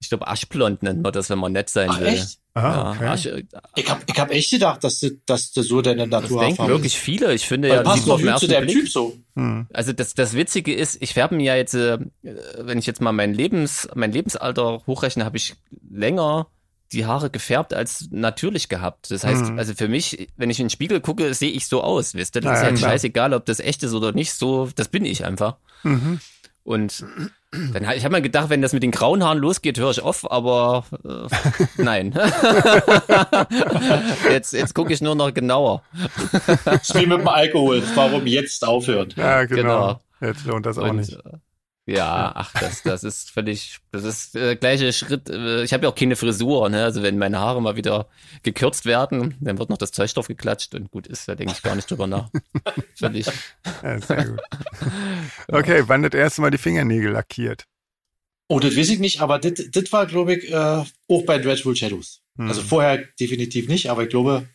[0.00, 2.08] Ich glaube, aschblond nennt man das, wenn man nett sein Ach, will.
[2.08, 2.38] echt?
[2.54, 3.04] Ah, Ja, okay.
[3.06, 3.26] Asch,
[3.76, 6.98] Ich habe ich hab echt gedacht, dass du, dass du so deine das denken wirklich
[6.98, 7.32] viele.
[7.34, 8.68] Ich finde Weil ja, das passt auf zu Blick.
[8.68, 9.16] Typ so.
[9.34, 9.66] Hm.
[9.72, 13.12] Also das, das Witzige ist, ich färbe mir ja jetzt, äh, wenn ich jetzt mal
[13.12, 15.54] mein Lebens, mein Lebensalter hochrechne, habe ich
[15.90, 16.48] länger
[16.92, 19.10] die Haare gefärbt als natürlich gehabt.
[19.10, 19.58] Das heißt, Mhm.
[19.58, 22.42] also für mich, wenn ich in den Spiegel gucke, sehe ich so aus, wisst ihr?
[22.42, 22.90] Das Ja, ist ja, halt klar.
[22.92, 25.56] scheißegal, ob das echt ist oder nicht, so, das bin ich einfach.
[25.82, 26.20] Mhm.
[26.62, 27.04] Und
[27.52, 30.30] dann, ich habe mir gedacht, wenn das mit den grauen Haaren losgeht, höre ich auf,
[30.30, 31.26] aber äh,
[31.82, 32.12] nein.
[34.30, 35.82] jetzt jetzt gucke ich nur noch genauer.
[36.94, 37.82] Wie mit dem Alkohol.
[37.94, 39.12] Warum jetzt aufhören?
[39.16, 39.62] Ja, genau.
[39.62, 40.00] Genau.
[40.20, 41.16] Jetzt lohnt das auch Und, nicht.
[41.86, 45.28] Äh, ja, ach, das, das ist völlig, das ist der gleiche Schritt.
[45.30, 46.84] äh, Ich habe ja auch keine Frisur, ne?
[46.84, 48.08] Also wenn meine Haare mal wieder
[48.42, 51.62] gekürzt werden, dann wird noch das Zeug drauf geklatscht und gut ist, da denke ich
[51.62, 52.28] gar nicht drüber nach.
[52.96, 53.26] Völlig.
[53.82, 54.40] Ja, sehr gut.
[55.48, 57.66] Okay, wann das erste Mal die Fingernägel lackiert?
[58.48, 61.74] Oh, das weiß ich nicht, aber das das war, glaube ich, äh, auch bei Dreadful
[61.74, 62.20] Shadows.
[62.38, 62.48] Hm.
[62.48, 64.48] Also vorher definitiv nicht, aber ich glaube,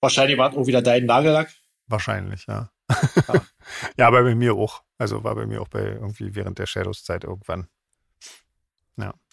[0.00, 1.52] wahrscheinlich war es auch wieder dein Nagellack.
[1.86, 2.70] Wahrscheinlich, ja.
[3.28, 3.46] ja,
[3.98, 4.82] aber bei mir auch.
[4.98, 7.68] Also war bei mir auch bei irgendwie während der Shadows-Zeit irgendwann.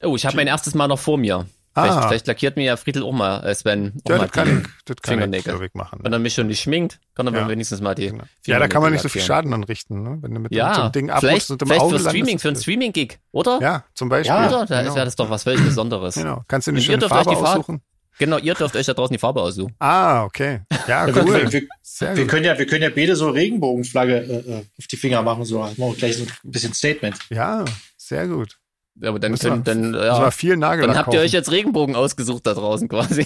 [0.04, 1.46] Oh, ich habe mein erstes Mal noch vor mir.
[1.76, 2.08] Vielleicht, Ah.
[2.08, 4.68] vielleicht lackiert mir ja Friedel auch mal, äh Sven, auch Ja, mal das kann ich,
[4.86, 6.00] das kann ich, ich, machen.
[6.04, 7.48] Wenn er mich schon nicht schminkt, kann er Ja.
[7.50, 8.26] wenigstens mal die Genau.
[8.46, 10.20] Ja, da kann man nicht so viel Schaden anrichten, ne?
[10.22, 12.50] Wenn du mit Ja, so einem Ding abrutschst und im vielleicht Auge für Streaming, für
[12.50, 13.60] einen Streaming-Gig, oder?
[13.60, 14.36] Ja, zum Beispiel.
[14.36, 14.66] Ja, Oder?
[14.68, 14.94] Da genau.
[14.96, 16.14] wäre das doch was völlig Besonderes.
[16.14, 16.44] Genau.
[16.48, 17.82] Kannst du eine ihr schöne Farbe die aussuchen?
[18.20, 19.76] Genau, ihr dürft euch da draußen die Farbe aussuchen.
[19.80, 20.62] Ah, okay.
[20.88, 21.52] Ja, wir, cool.
[21.52, 22.28] wir, wir gut.
[22.28, 25.60] können ja, wir können ja beide so Regenbogenflagge äh, äh, auf die Finger machen, so
[25.60, 27.18] machen wir gleich so ein bisschen Statement.
[27.30, 27.66] Ja,
[27.98, 28.58] sehr gut.
[29.02, 31.26] Ja, Aber dann können, wir- dann, wir ja, viel Nagellack dann habt ihr kaufen.
[31.26, 33.26] euch jetzt Regenbogen ausgesucht da draußen quasi.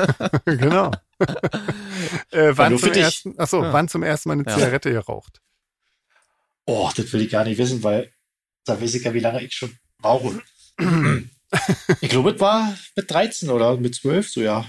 [0.44, 0.92] genau.
[2.30, 3.02] äh, wann zum für dich.
[3.02, 3.72] ersten, achso, Ja.
[3.72, 4.54] wann zum ersten Mal eine Ja.
[4.54, 5.40] Zigarette geraucht?
[6.66, 8.12] Oh, das will ich gar nicht wissen, weil
[8.64, 10.40] da weiß ich ja, wie lange ich schon rauche.
[12.00, 14.64] ich glaube, es war mit 13 oder mit 12, so ja.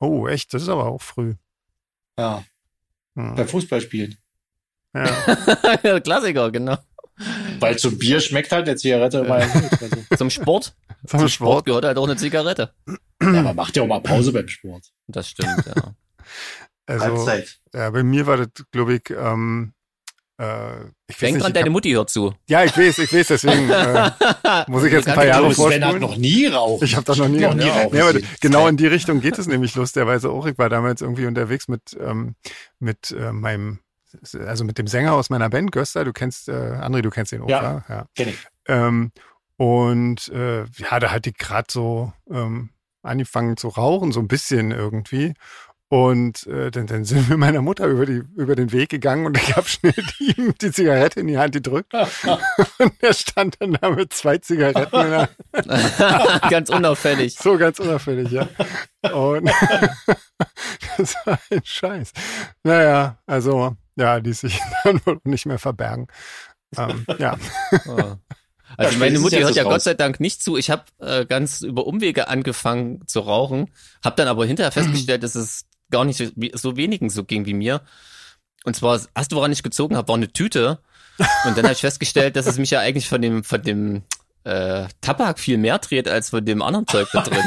[0.00, 0.52] Oh, echt?
[0.54, 1.34] Das ist aber auch früh.
[2.18, 2.44] Ja,
[3.14, 3.34] Hm.
[3.34, 4.16] beim Fußballspielen.
[4.94, 6.00] Ja.
[6.00, 6.78] Klassiker, genau.
[7.60, 9.82] Weil zum Bier schmeckt halt eine Zigarette immer gut.
[9.82, 10.74] Also, Zum Sport.
[11.06, 11.30] Zum Zum Sport.
[11.30, 12.74] Sport gehört halt auch eine Zigarette.
[12.86, 12.96] ja,
[13.42, 14.92] man macht ja auch mal Pause beim Sport.
[15.06, 15.94] Das stimmt, ja.
[16.86, 17.60] Also, Halbzeit.
[17.74, 19.81] ja, bei mir war das, glaube ich, ähm, äh,
[21.06, 22.34] ich weiß Denk nicht, dran, ich deine hab, Mutti hört zu.
[22.48, 24.10] ja, ich weiß, ich weiß, deswegen äh,
[24.68, 26.00] muss ich jetzt ein paar Ich Jahre glaube, Sven hat vorspulen.
[26.00, 26.84] noch nie rauchen.
[26.84, 28.26] Ich habe doch noch nie, Noch nie ja, rauchen nee, aber sehen.
[28.40, 30.46] genau in die Richtung geht es nämlich lustigerweise auch.
[30.46, 32.34] Ich war damals irgendwie unterwegs mit ähm,
[32.78, 33.78] mit äh, meinem
[34.46, 36.04] also mit dem Sänger aus meiner Band Göster.
[36.04, 37.62] Du kennst äh, André, du kennst den auch, Ja.
[37.62, 37.84] ja.
[37.88, 38.06] ja.
[38.14, 38.36] Kenn ich.
[38.68, 39.10] Ähm,
[39.56, 42.70] und äh, ja, da hatte ich gerade so ähm,
[43.02, 45.34] angefangen zu rauchen, so ein bisschen irgendwie.
[45.92, 49.36] Und äh, dann, dann sind wir meiner Mutter über, die, über den Weg gegangen und
[49.42, 51.92] ich habe schnell ihm die Zigarette in die Hand gedrückt.
[52.78, 57.34] Und er stand dann da mit zwei Zigaretten in der Ganz unauffällig.
[57.34, 58.48] so ganz unauffällig, ja.
[59.12, 59.50] Und
[60.96, 62.12] das war ein Scheiß.
[62.62, 66.06] Naja, also, ja, ließ sich dann wohl nicht mehr verbergen.
[66.78, 67.36] Ähm, ja.
[67.84, 68.18] Ja.
[68.78, 69.72] Also meine jetzt hört ja raus.
[69.72, 70.56] Gott sei Dank nicht zu.
[70.56, 73.70] Ich habe äh, ganz über Umwege angefangen zu rauchen,
[74.02, 77.54] habe dann aber hinterher festgestellt, dass es gar nicht so, so wenigen so ging wie
[77.54, 77.82] mir.
[78.64, 80.80] Und zwar, das erste, woran ich gezogen habe, war eine Tüte.
[81.44, 84.02] Und dann habe ich festgestellt, dass es mich ja eigentlich von dem, von dem
[84.44, 87.44] äh, Tabak viel mehr dreht als von dem anderen Zeug da drin.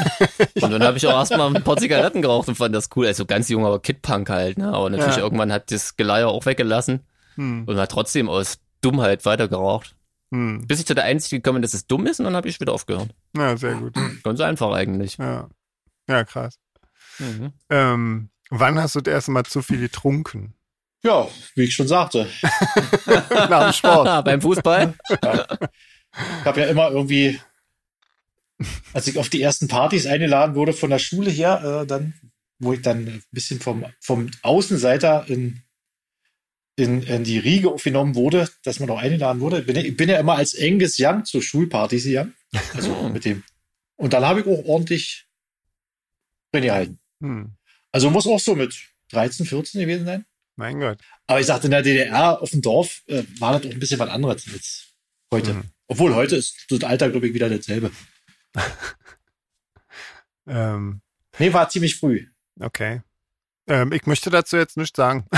[0.62, 3.06] Und dann habe ich auch erstmal ein paar Zigaretten geraucht und fand das cool.
[3.06, 4.56] Also ganz jung, aber Kidpunk halt.
[4.58, 4.68] Ne?
[4.72, 5.22] Aber natürlich Ja.
[5.22, 7.00] irgendwann hat das Geleier auch weggelassen
[7.34, 9.94] Hm, und hat trotzdem aus Dummheit weitergeraucht.
[10.32, 10.66] hm.
[10.66, 12.60] Bis ich zu der Einsicht gekommen bin, dass es dumm ist und dann habe ich
[12.60, 13.08] wieder aufgehört.
[13.36, 13.94] Ja, sehr gut.
[14.22, 15.18] Ganz einfach eigentlich.
[15.18, 15.48] Ja,
[16.08, 16.58] ja krass.
[17.18, 17.52] Mhm.
[17.70, 20.54] Ähm, wann hast du das erste Mal zu viel getrunken?
[21.02, 22.28] Ja, wie ich schon sagte.
[23.30, 24.06] Nach dem Sport.
[24.24, 24.94] Beim Fußball?
[25.10, 27.38] Ich habe ja immer irgendwie,
[28.92, 32.14] als ich auf die ersten Partys eingeladen wurde von der Schule her, äh, dann,
[32.58, 35.62] wo ich dann ein bisschen vom, vom Außenseiter in,
[36.76, 39.60] in, in die Riege aufgenommen wurde, dass man auch eingeladen wurde.
[39.60, 42.34] Ich bin, ja- ich bin ja immer als Angus Young zu Schulpartys gegangen.
[42.74, 43.44] Also mit dem.
[43.96, 45.26] Und dann habe ich auch ordentlich
[46.52, 46.98] drin gehalten.
[47.20, 47.56] Hm,
[47.96, 48.76] Also muss auch so mit
[49.12, 50.26] 13, 14 gewesen sein.
[50.56, 50.98] mein Gott.
[51.26, 53.98] Aber ich sagte, in der DDR auf dem Dorf äh, war das auch ein bisschen
[53.98, 54.94] was anderes als
[55.32, 55.54] heute.
[55.54, 55.62] Mhm.
[55.86, 57.90] Obwohl heute ist das Alter, glaube ich, wieder dasselbe.
[60.46, 61.00] Ähm,
[61.38, 62.26] Nee, war ziemlich früh.
[62.60, 63.00] okay.
[63.68, 65.26] Ähm, ich möchte dazu jetzt nichts sagen.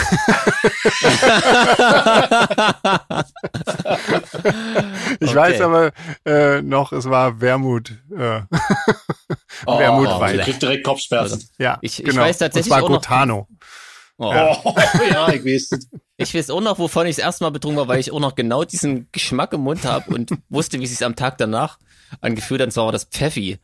[5.20, 5.34] Ich Okay.
[5.36, 5.92] weiß aber
[6.24, 7.90] äh, noch, es war Wermut.
[8.10, 8.42] Äh,
[9.66, 10.38] Wermutwein.
[10.38, 11.48] ich krieg direkt Kopfschmerzen.
[11.58, 12.22] ja, Ich- ich genau.
[12.22, 13.48] weiß tatsächlich auch noch- Gotano.
[14.18, 14.32] Oh.
[14.64, 14.74] Oh,
[15.10, 15.88] ja, ich weiß es.
[16.16, 18.34] Ich weiß auch noch, wovon ich das erste Mal betrunken war, weil ich auch noch
[18.34, 21.78] genau diesen Geschmack im Mund habe und wusste, wie es sich am Tag danach
[22.20, 22.66] angefühlt hat.
[22.66, 23.58] Und zwar war das Pfeffi.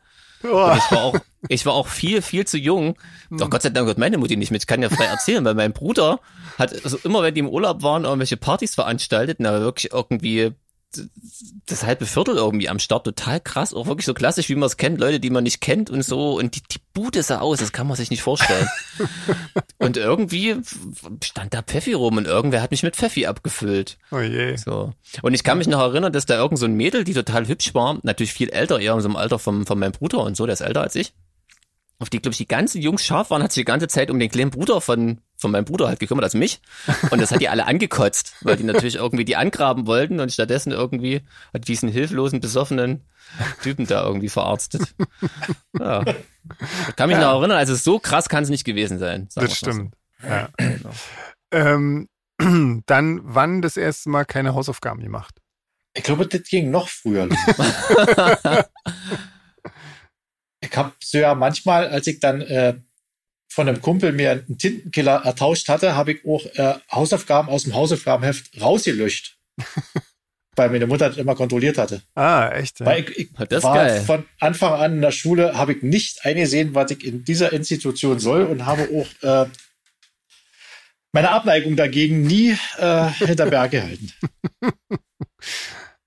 [0.45, 1.15] Und ich war auch,
[1.49, 2.97] ich war auch viel, viel zu jung.
[3.29, 4.63] Doch Gott sei Dank hört meine Mutti nicht mit.
[4.63, 6.19] Ich kann ja frei erzählen, weil mein Bruder
[6.57, 10.53] hat, also immer wenn die im Urlaub waren, irgendwelche Partys veranstaltet, na wirklich irgendwie
[11.65, 14.77] das halbe Viertel irgendwie am Start, total krass, auch wirklich so klassisch, wie man es
[14.77, 16.37] kennt, Leute, die man nicht kennt und so.
[16.37, 18.67] Und die, die Bude sah aus, das kann man sich nicht vorstellen.
[19.77, 20.57] und irgendwie
[21.23, 23.97] stand da Pfeffi rum und irgendwer hat mich mit Pfeffi abgefüllt.
[24.11, 24.55] oh je.
[24.57, 24.93] So.
[25.21, 27.73] Und ich kann mich noch erinnern, dass da irgend so ein Mädel, die total hübsch
[27.73, 30.45] war, natürlich viel älter, eher in so einem Alter vom, von meinem Bruder und so,
[30.45, 31.13] der ist älter als ich,
[31.99, 34.19] auf die, glaube ich, die ganzen Jungs scharf waren, hat sich die ganze Zeit um
[34.19, 36.59] den kleinen Bruder von, von meinem Bruder halt gekümmert, also mich.
[37.11, 40.71] Und das hat die alle angekotzt, weil die natürlich irgendwie die angraben wollten und stattdessen
[40.71, 41.21] irgendwie
[41.53, 43.05] hat diesen hilflosen, besoffenen
[43.61, 44.93] Typen da irgendwie verarztet.
[45.77, 46.03] Ja.
[46.89, 49.27] Ich kann mich noch erinnern, also so krass kann es nicht gewesen sein.
[49.29, 49.71] sagen Das mal so.
[49.71, 49.95] stimmt.
[50.23, 50.49] Ja.
[50.57, 50.89] Genau.
[51.51, 52.09] Ähm,
[52.85, 55.35] dann, wann das erste Mal keine Hausaufgaben gemacht?
[55.93, 57.29] Ich glaube, das ging noch früher.
[60.69, 62.75] ich habe so ja manchmal, als ich dann äh,
[63.47, 67.73] von einem Kumpel mir einen Tintenkiller ertauscht hatte, habe ich auch äh, Hausaufgaben aus dem
[67.73, 69.37] Hausaufgabenheft rausgelöscht.
[70.55, 72.01] weil meine Mutter das immer kontrolliert hatte.
[72.15, 72.79] Ah, echt?
[72.79, 72.85] Ja.
[72.85, 74.01] Weil ich, ich Das war geil.
[74.01, 78.19] von Anfang an in der Schule, habe ich nicht eingesehen, was ich in dieser Institution
[78.19, 79.49] soll und habe auch äh,
[81.11, 84.11] meine Abneigung dagegen nie äh, hinter Berg gehalten.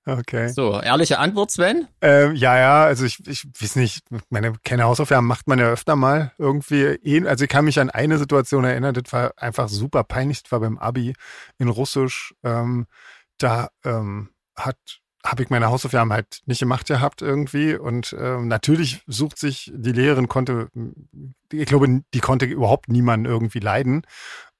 [0.08, 0.48] Okay.
[0.48, 1.86] So, ehrliche Antwort, Sven?
[2.00, 5.96] Ähm, ja, ja, also ich, ich weiß nicht, meine keine Hausaufgaben macht man ja öfter
[5.96, 6.98] mal irgendwie.
[7.26, 10.60] Also ich kann mich an eine Situation erinnern, das war einfach super peinlich, das war
[10.60, 11.12] beim Abi
[11.58, 12.34] in Russisch.
[12.42, 12.86] Ähm,
[13.36, 14.78] da ähm, hat
[15.26, 19.92] habe ich meine Hausaufgaben halt nicht gemacht gehabt irgendwie und ähm, natürlich sucht sich die
[19.92, 20.68] Lehrerin konnte,
[21.52, 24.06] ich glaube, die konnte überhaupt niemanden irgendwie leiden,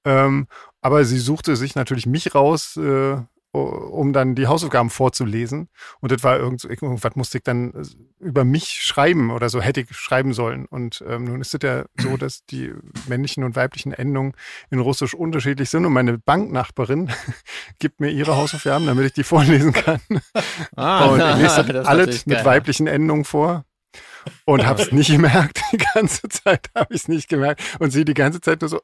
[0.05, 0.47] ähm,
[0.81, 3.17] aber sie suchte sich natürlich mich raus, äh,
[3.51, 5.69] um dann die Hausaufgaben vorzulesen.
[6.01, 7.73] Und das war irgend, irgendwas musste ich dann
[8.19, 10.65] über mich schreiben oder so hätte ich schreiben sollen.
[10.65, 12.73] Und ähm, nun ist es ja so, dass die
[13.07, 14.33] männlichen und weiblichen Endungen
[14.69, 15.85] in Russisch unterschiedlich sind.
[15.85, 17.09] Und meine Banknachbarin
[17.79, 20.01] gibt mir ihre Hausaufgaben, damit ich die vorlesen kann.
[20.75, 22.45] Ah, und ich lese das alles mit geil.
[22.45, 23.65] weiblichen Endungen vor.
[24.45, 25.61] Und habe es nicht gemerkt.
[25.71, 27.61] Die ganze Zeit habe ich es nicht gemerkt.
[27.79, 28.81] Und sie die ganze Zeit nur so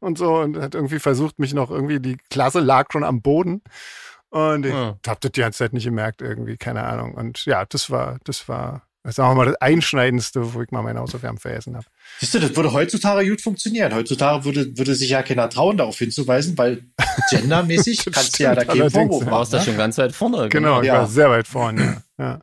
[0.00, 3.62] und so und hat irgendwie versucht, mich noch irgendwie, die Klasse lag schon am Boden.
[4.30, 4.96] Und ich Ah.
[5.06, 7.14] habe das die ganze Zeit nicht gemerkt, irgendwie, keine Ahnung.
[7.14, 11.00] Und ja, das war, das war, sagen wir mal, das Einschneidendste, wo ich mal meine
[11.00, 11.86] Hausaufgaben vergessen habe.
[12.20, 13.94] Siehst du, das würde heutzutage gut funktionieren.
[13.94, 16.84] Heutzutage würde, würde sich ja keiner trauen, darauf hinzuweisen, weil
[17.30, 19.06] gendermäßig kannst du ja da keinen Vorwurf ja.
[19.18, 19.30] Du machen.
[19.30, 19.64] warst da Ne?
[19.64, 20.48] schon ganz weit vorne.
[20.48, 20.94] Genau, ich Ja.
[20.98, 22.02] war sehr weit vorne.
[22.18, 22.40] Ja, ja.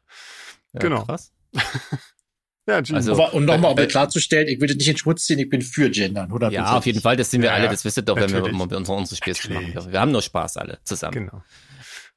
[0.73, 1.03] Ja, genau.
[1.05, 1.31] Krass.
[2.67, 2.81] ja.
[2.93, 5.39] Also- Aber, um nochmal um Äh, das klarzustellen, ich will das nicht in Schmutz ziehen,
[5.39, 6.31] ich bin für Gendern.
[6.31, 6.51] 100%.
[6.51, 8.43] Ja, auf jeden Fall, das sind wir Ja, alle, das wisst ihr doch, wenn wir
[8.43, 9.91] unsere, unsere Späßchen machen.
[9.91, 11.13] Wir haben nur Spaß alle zusammen.
[11.13, 11.43] genau.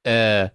[0.05, 0.51] Äh,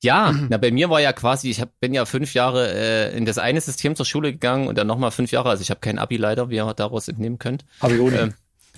[0.00, 3.24] ja, na, bei mir war ja quasi, ich hab, bin ja fünf Jahre äh, in
[3.26, 5.98] das eine System zur Schule gegangen und dann nochmal fünf Jahre, also ich habe kein
[5.98, 8.14] Abi leider, wie ihr daraus entnehmen könnt, Habe ich nicht.
[8.14, 8.34] Ähm,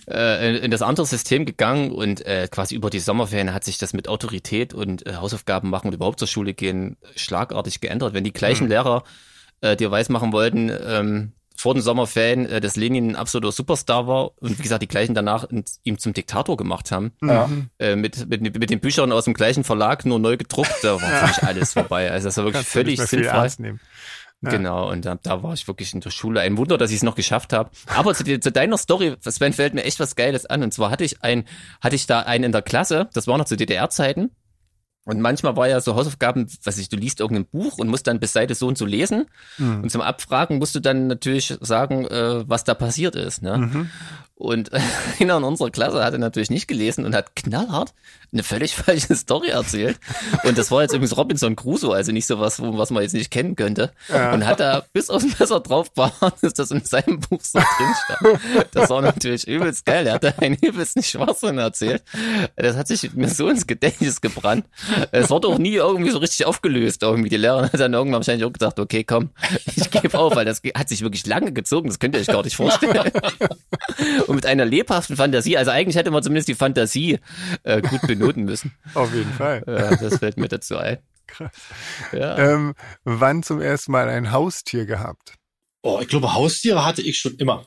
[0.09, 3.77] äh, in- in das andere System gegangen und äh, quasi über die Sommerferien hat sich
[3.77, 8.15] das mit Autorität und äh, Hausaufgaben machen und überhaupt zur Schule gehen schlagartig geändert.
[8.15, 9.05] Wenn die gleichen Lehrer
[9.61, 14.33] äh, dir weismachen wollten, ähm, vor den Sommerferien, äh, dass Lenin ein absoluter Superstar war
[14.41, 17.47] und wie gesagt, die gleichen danach in, ihm zum Diktator gemacht haben, ja.
[17.47, 17.71] Mhm.
[17.79, 21.01] äh, mit, mit, mit den Büchern aus dem gleichen Verlag, nur neu gedruckt, da war
[21.01, 22.11] für mich alles vorbei.
[22.11, 23.51] Also das war wirklich Kannst völlig sinnfrei.
[23.59, 23.81] nehmen.
[24.43, 24.51] Ja.
[24.51, 26.41] Genau, und da, da war ich wirklich in der Schule.
[26.41, 27.71] Ein Wunder, dass ich es noch geschafft habe.
[27.95, 30.63] Aber zu, zu deiner Story, Sven, fällt mir echt was Geiles an.
[30.63, 31.45] Und zwar hatte ich ein,
[31.83, 34.31] hatte ich da einen in der Klasse, das war noch zu DDR-Zeiten.
[35.11, 38.21] Und manchmal war ja so Hausaufgaben, was ich, du liest irgendein Buch und musst dann
[38.21, 39.27] bis Seite so und so lesen.
[39.59, 39.83] Mhm.
[39.83, 43.43] Und zum Abfragen musst du dann natürlich sagen, äh, was da passiert ist.
[43.43, 43.59] Ne?
[43.59, 43.91] Mhm.
[44.41, 44.71] Und
[45.21, 47.93] einer in unserer Klasse hatte natürlich nicht gelesen und hat knallhart
[48.33, 49.99] eine völlig falsche Story erzählt.
[50.45, 53.31] Und das war jetzt übrigens Robinson Crusoe, also nicht sowas, wo- was man jetzt nicht
[53.31, 53.93] kennen könnte.
[54.09, 54.33] Ja.
[54.33, 57.95] Und hat da bis aufs Messer drauf beharrt, dass das in seinem Buch so drin
[58.05, 58.41] stand.
[58.73, 60.07] Das war natürlich übelst geil.
[60.07, 62.03] Er hat da einen übelsten Schwachsinn erzählt.
[62.57, 64.65] Das hat sich mir so ins Gedächtnis gebrannt.
[65.13, 67.03] Es wurde auch nie irgendwie so richtig aufgelöst.
[67.03, 69.31] Irgendwie die Lehrerin hat dann irgendwann wahrscheinlich auch gedacht, okay, komm,
[69.77, 71.89] ich gebe auf, weil das hat sich wirklich lange gezogen.
[71.89, 73.11] Das könnt ihr euch gar nicht vorstellen.
[74.31, 77.19] Und mit einer lebhaften Fantasie, also eigentlich hätte man zumindest die Fantasie
[77.65, 78.73] äh, gut benoten müssen.
[78.95, 79.63] Auf jeden Fall.
[79.67, 80.99] Äh, das fällt mir dazu ein.
[81.27, 81.53] Krass.
[82.13, 82.39] Ja.
[82.39, 82.75] Ähm,
[83.05, 85.35] wann zum ersten Mal ein Haustier gehabt?
[85.83, 87.67] Oh, ich glaube, Haustiere hatte ich schon immer.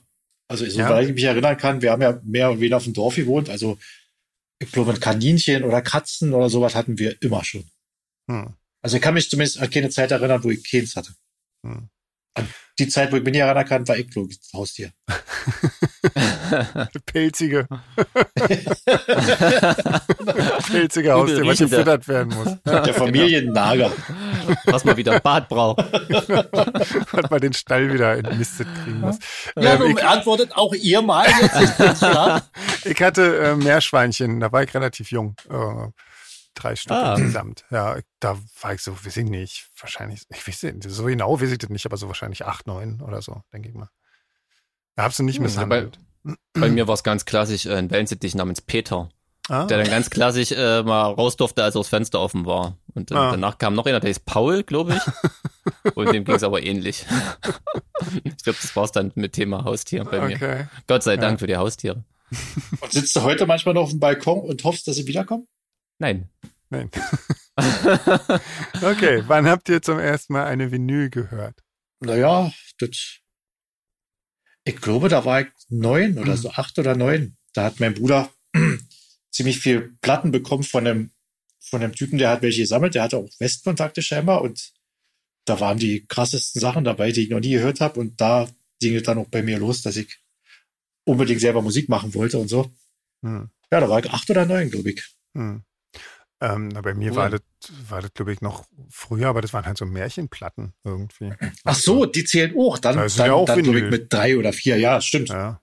[0.49, 0.87] Also, Ja.
[0.87, 3.49] soweit ich mich erinnern kann, wir haben ja mehr oder weniger auf dem Dorf gewohnt.
[3.49, 3.77] Also,
[4.59, 7.65] ich glaube, ein Kaninchen oder Katzen oder sowas hatten wir immer schon.
[8.29, 8.53] Hm.
[8.81, 11.13] Also, ich kann mich zumindest an keine Zeit erinnern, wo ich keins hatte.
[11.65, 11.87] Hm.
[12.35, 12.47] An
[12.79, 14.91] die Zeit, wo ich mich nicht erinnern kann, war ich, glaube ich, das Haustier.
[17.05, 17.67] Pilzige.
[20.67, 22.57] Pilzige Haustier, was gefüttert werden muss.
[22.65, 23.91] Der Familiennager.
[24.65, 25.79] Was man wieder Bad braucht.
[25.79, 29.17] Was man den Stall wieder entmistet kriegen muss.
[29.55, 32.85] Ja, Ähm, ich, antwortet auch ihr mal jetzt.
[32.85, 35.35] Ich hatte äh, Meerschweinchen, da war ich relativ jung.
[35.49, 35.87] Äh,
[36.55, 37.15] drei Stück Ah.
[37.15, 37.65] insgesamt.
[37.71, 41.51] Ja, da war ich so, weiß ich nicht, wahrscheinlich, ich weiß nicht, so genau weiß
[41.51, 43.89] ich das nicht, aber so wahrscheinlich acht, neun oder so, denke ich mal.
[44.95, 45.97] Da hab's du nicht Hm, misshandelt.
[46.53, 49.09] Bei mir war es ganz klassisch äh, ein Wellensittich namens Peter,
[49.49, 52.77] Ah, der dann ganz klassisch äh, mal raus durfte, als das Fenster offen war.
[52.93, 53.31] Und äh, Ah.
[53.31, 55.93] danach kam noch einer, der ist Paul, glaube ich.
[55.95, 57.05] Und dem ging es aber ähnlich.
[58.23, 60.35] ich glaube, das war's dann mit Thema Haustier bei mir.
[60.37, 60.67] okay.
[60.87, 61.37] Gott sei Dank Ja.
[61.39, 62.05] für die Haustiere.
[62.79, 65.47] Und sitzt du heute manchmal noch auf dem Balkon und hoffst, dass sie wiederkommen?
[65.99, 66.29] Nein.
[66.69, 66.89] Nein.
[68.81, 71.55] okay, wann habt ihr zum ersten Mal eine Vinyl gehört?
[71.99, 73.17] Naja, das.
[74.65, 77.35] Ich glaube, da war ich neun oder so, acht oder neun.
[77.53, 78.31] Da hat mein Bruder
[79.31, 81.11] ziemlich viel Platten bekommen von einem,
[81.59, 82.95] von einem Typen, der hat welche gesammelt.
[82.95, 84.73] Der hatte auch Westkontakte scheinbar und
[85.45, 87.99] da waren die krassesten Sachen dabei, die ich noch nie gehört habe.
[87.99, 88.49] Und da
[88.79, 90.19] ging es dann auch bei mir los, dass ich
[91.05, 92.71] unbedingt selber Musik machen wollte und so.
[93.23, 93.49] Hm.
[93.71, 95.03] Ja, da war ich acht oder neun, glaube ich.
[95.35, 95.63] Hm.
[96.43, 97.17] Ähm, na, bei mir Cool.
[97.17, 97.41] war das,
[97.87, 101.33] war das, glaube ich, noch früher, aber das waren halt so Märchenplatten irgendwie.
[101.63, 102.77] Ach so, die zählen auch.
[102.79, 104.77] Dann, Da ist dann, ja auch dann glaub ich, mit drei oder vier.
[104.77, 105.29] Ja, stimmt.
[105.29, 105.61] Ja.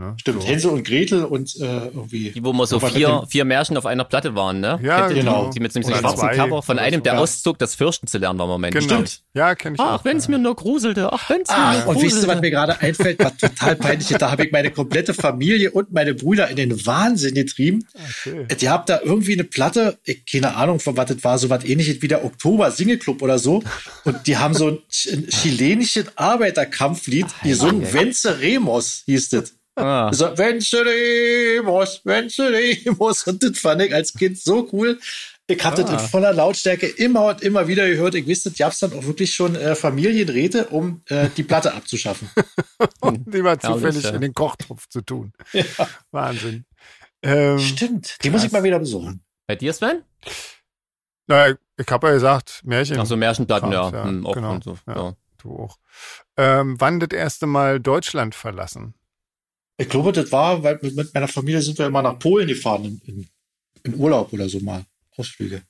[0.00, 0.14] Ne?
[0.18, 0.40] Stimmt.
[0.42, 0.48] So.
[0.48, 2.30] Hänsel und Gretel und äh, irgendwie.
[2.30, 4.80] Die, wo mal so vier, dem- vier Märchen auf einer Platte waren, ne?
[4.82, 5.50] Ja, genau.
[5.50, 7.02] Die mit so einem Oder schwarzen zwei Cover von einem, so.
[7.02, 7.18] der Ja.
[7.20, 8.72] auszog, das Fürchten zu lernen war im Moment.
[8.74, 8.86] Genau.
[8.86, 9.20] Stimmt.
[9.34, 10.04] Ja, kenne ich Ach, auch.
[10.06, 11.12] wenn es mir nur gruselte.
[11.12, 12.40] Ach, wenn es mir Ah, nur und wisst ihr, was gruselte.
[12.40, 14.22] mir gerade einfällt, was total peinlich ist?
[14.22, 17.86] Da habe ich meine komplette Familie und meine Brüder in den Wahnsinn getrieben.
[18.24, 18.46] Okay.
[18.58, 21.62] Die habt da irgendwie eine Platte, ich, keine Ahnung von was das war, so was
[21.64, 23.62] ähnliches wie der Oktober Single-Club oder so.
[24.04, 24.78] Und die haben so ein,
[25.12, 29.54] ein chilenisches Arbeiterkampflied, die so ein Venceremos hieß das.
[29.76, 33.26] Ah, So, Venceremos, Venceremos.
[33.26, 34.98] Und das fand ich als Kind so cool.
[35.46, 38.14] Ich hatte das in voller Lautstärke immer und immer wieder gehört.
[38.14, 42.30] Ich wusste, gab es dann auch wirklich schon äh, Familienräte, um äh, die Platte abzuschaffen.
[43.00, 44.10] Und die mal Herrlich, zufällig ja.
[44.10, 45.32] in den Kochtopf zu tun.
[46.12, 46.66] Wahnsinn.
[47.22, 49.24] Ähm, Stimmt, die muss ich mal wieder besuchen.
[49.48, 50.02] bei dir, Sven?
[51.26, 52.98] naja, ich habe ja gesagt, Märchen.
[53.00, 53.90] Ach so, Märchenplatten, ja.
[53.90, 54.78] Ja, Hm, auch genau, und so.
[54.86, 54.94] ja.
[54.94, 55.16] Ja.
[55.42, 55.78] Du auch.
[56.36, 58.94] Ähm, wann das erste Mal Deutschland verlassen?
[59.80, 63.26] Ich glaube, das war, weil mit, meiner Familie sind wir immer nach Polen gefahren in,
[63.82, 64.84] in, Urlaub oder so mal.
[65.16, 65.62] Ausflüge.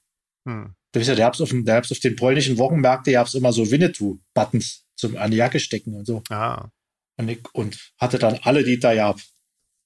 [0.48, 0.74] Hm.
[0.90, 3.70] Da ist ja, da auf, dem- da gab's auf den polnischen Wochenmärkten gab's immer so
[3.70, 6.22] Winnetou-Buttons zum an die Jacke stecken und so.
[6.28, 6.68] Ah,
[7.18, 9.20] Und, ich, und hatte dann alle, die da gab.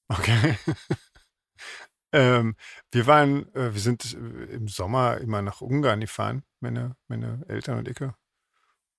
[0.07, 0.57] okay.
[2.11, 2.55] ähm,
[2.91, 7.87] wir waren, äh, wir sind im Sommer immer nach Ungarn gefahren, meine, meine Eltern und
[7.87, 7.99] ich.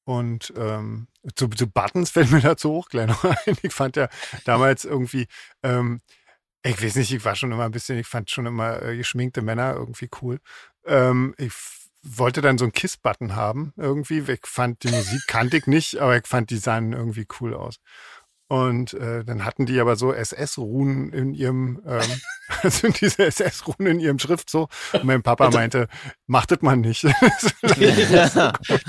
[0.07, 3.59] Und ähm, zu, zu Buttons fällt mir dazu auch gleich noch ein.
[3.63, 4.09] Ich fand ja
[4.45, 5.27] damals irgendwie,
[5.65, 6.01] ähm,
[6.65, 9.43] ich weiß nicht, ich war schon immer ein bisschen, ich fand schon immer äh, geschminkte
[9.43, 10.39] Männer irgendwie cool.
[10.85, 11.53] Ähm, ich
[12.03, 14.21] wollte dann so einen Kiss-Button haben irgendwie.
[14.21, 17.81] Ich fand die Musik kannte ich nicht, aber ich fand die sahen irgendwie cool aus.
[18.49, 22.21] Und äh, dann hatten die aber so SS-Runen in ihrem, ähm,
[22.63, 24.69] also diese SS-Runen in ihrem Schrift so.
[24.93, 25.89] Und mein Papa meinte,
[26.27, 27.07] macht das mal nicht.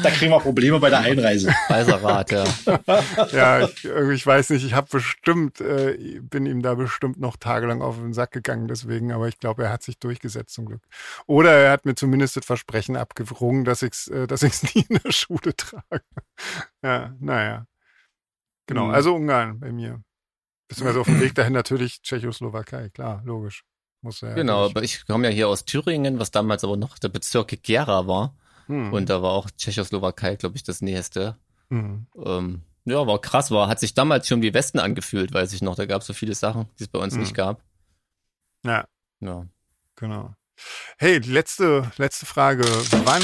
[0.04, 1.54] Da kriegen wir Probleme bei der Einreise.
[1.68, 2.46] Weißer Rat, ja.
[3.32, 7.82] ja, ich, ich weiß nicht, ich habe bestimmt, äh, bin ihm da bestimmt noch tagelang
[7.82, 10.82] auf den Sack gegangen deswegen, aber ich glaube, er hat sich durchgesetzt zum Glück.
[11.26, 15.00] Oder er hat mir zumindest das Versprechen abgerungen, dass ich's, äh, dass ich's nie in
[15.04, 16.04] der Schule trage.
[16.84, 17.66] Ja, naja.
[18.68, 18.94] Genau, Mhm.
[18.94, 20.02] also Ungarn bei mir.
[20.68, 23.64] Beziehungsweise auf dem Weg dahin natürlich Tschechoslowakei, klar, logisch.
[24.02, 24.72] Muss ja Genau, durch.
[24.76, 28.36] aber ich komme ja hier aus Thüringen, was damals aber noch der Bezirk Gera war.
[28.68, 28.94] Hm.
[28.94, 31.38] Und da war auch Tschechoslowakei, glaube ich, das nächste.
[31.70, 32.06] Hm.
[32.24, 35.76] Ähm, ja, war krass, war, hat sich damals schon wie Westen angefühlt, weiß ich noch.
[35.76, 37.22] Da gab es so viele Sachen, die es bei uns Mhm.
[37.22, 37.62] nicht gab.
[38.66, 38.86] Ja,
[39.22, 39.46] Ja.
[39.96, 40.34] genau.
[40.98, 42.64] Hey, die letzte, letzte Frage.
[43.06, 43.22] Wann?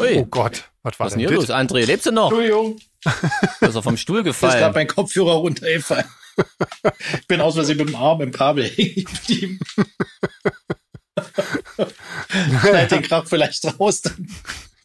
[0.00, 1.48] Ui, Oh Gott, was war was ist denn hier das?
[1.48, 1.50] los?
[1.56, 2.30] André, lebst du noch?
[2.30, 4.74] Entschuldigung, Du bist er vom Stuhl mir ist gerade gefallen.
[4.74, 6.08] mein Kopfhörer runtergefallen.
[7.20, 9.58] Ich bin aus Versehen mit dem Arm im Kabel hängen geblieben.
[12.60, 14.02] Schneid den Krach vielleicht raus.
[14.02, 14.28] Dann.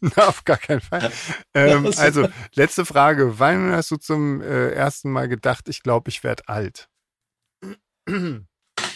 [0.00, 1.12] Na, auf gar keinen Fall.
[1.54, 3.38] Ähm, also, letzte Frage.
[3.38, 6.88] Wann hast du zum äh, ersten Mal gedacht, ich glaube, ich werde alt?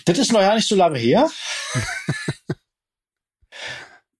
[0.06, 1.30] Das ist noch ja nicht so lange her.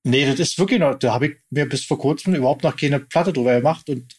[0.03, 3.01] nee, das ist wirklich noch, da habe ich mir bis vor kurzem überhaupt noch keine
[3.01, 3.89] Platte drüber gemacht.
[3.89, 4.15] Und,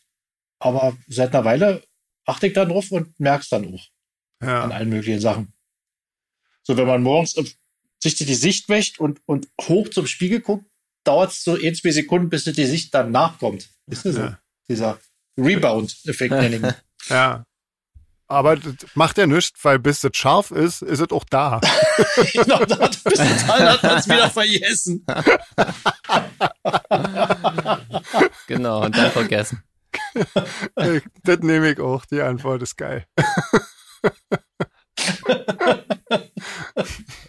[0.66, 1.84] aber seit einer Weile
[2.26, 3.86] achte ich dann drauf und merk's dann auch
[4.40, 5.54] an Ja, allen möglichen Sachen.
[6.64, 7.36] So, wenn man morgens
[8.00, 10.66] sich die Sicht wäscht und, und hoch zum Spiegel guckt,
[11.04, 13.70] dauert es so ein, zwei Sekunden, bis die Sicht dann nachkommt.
[13.86, 14.22] Ist das so?
[14.22, 14.40] Ja.
[14.68, 15.00] Dieser
[15.38, 16.34] Rebound-Effekt
[17.10, 17.46] ja.
[18.28, 21.62] Aber das macht ja nichts, weil bis es scharf ist, ist es auch da.
[22.34, 25.06] genau, da hat bis total hat man es wieder vergessen.
[28.48, 29.64] Genau, und dann vergessen.
[31.24, 32.06] Das nehme ich auch.
[32.06, 33.06] Die Antwort ist geil.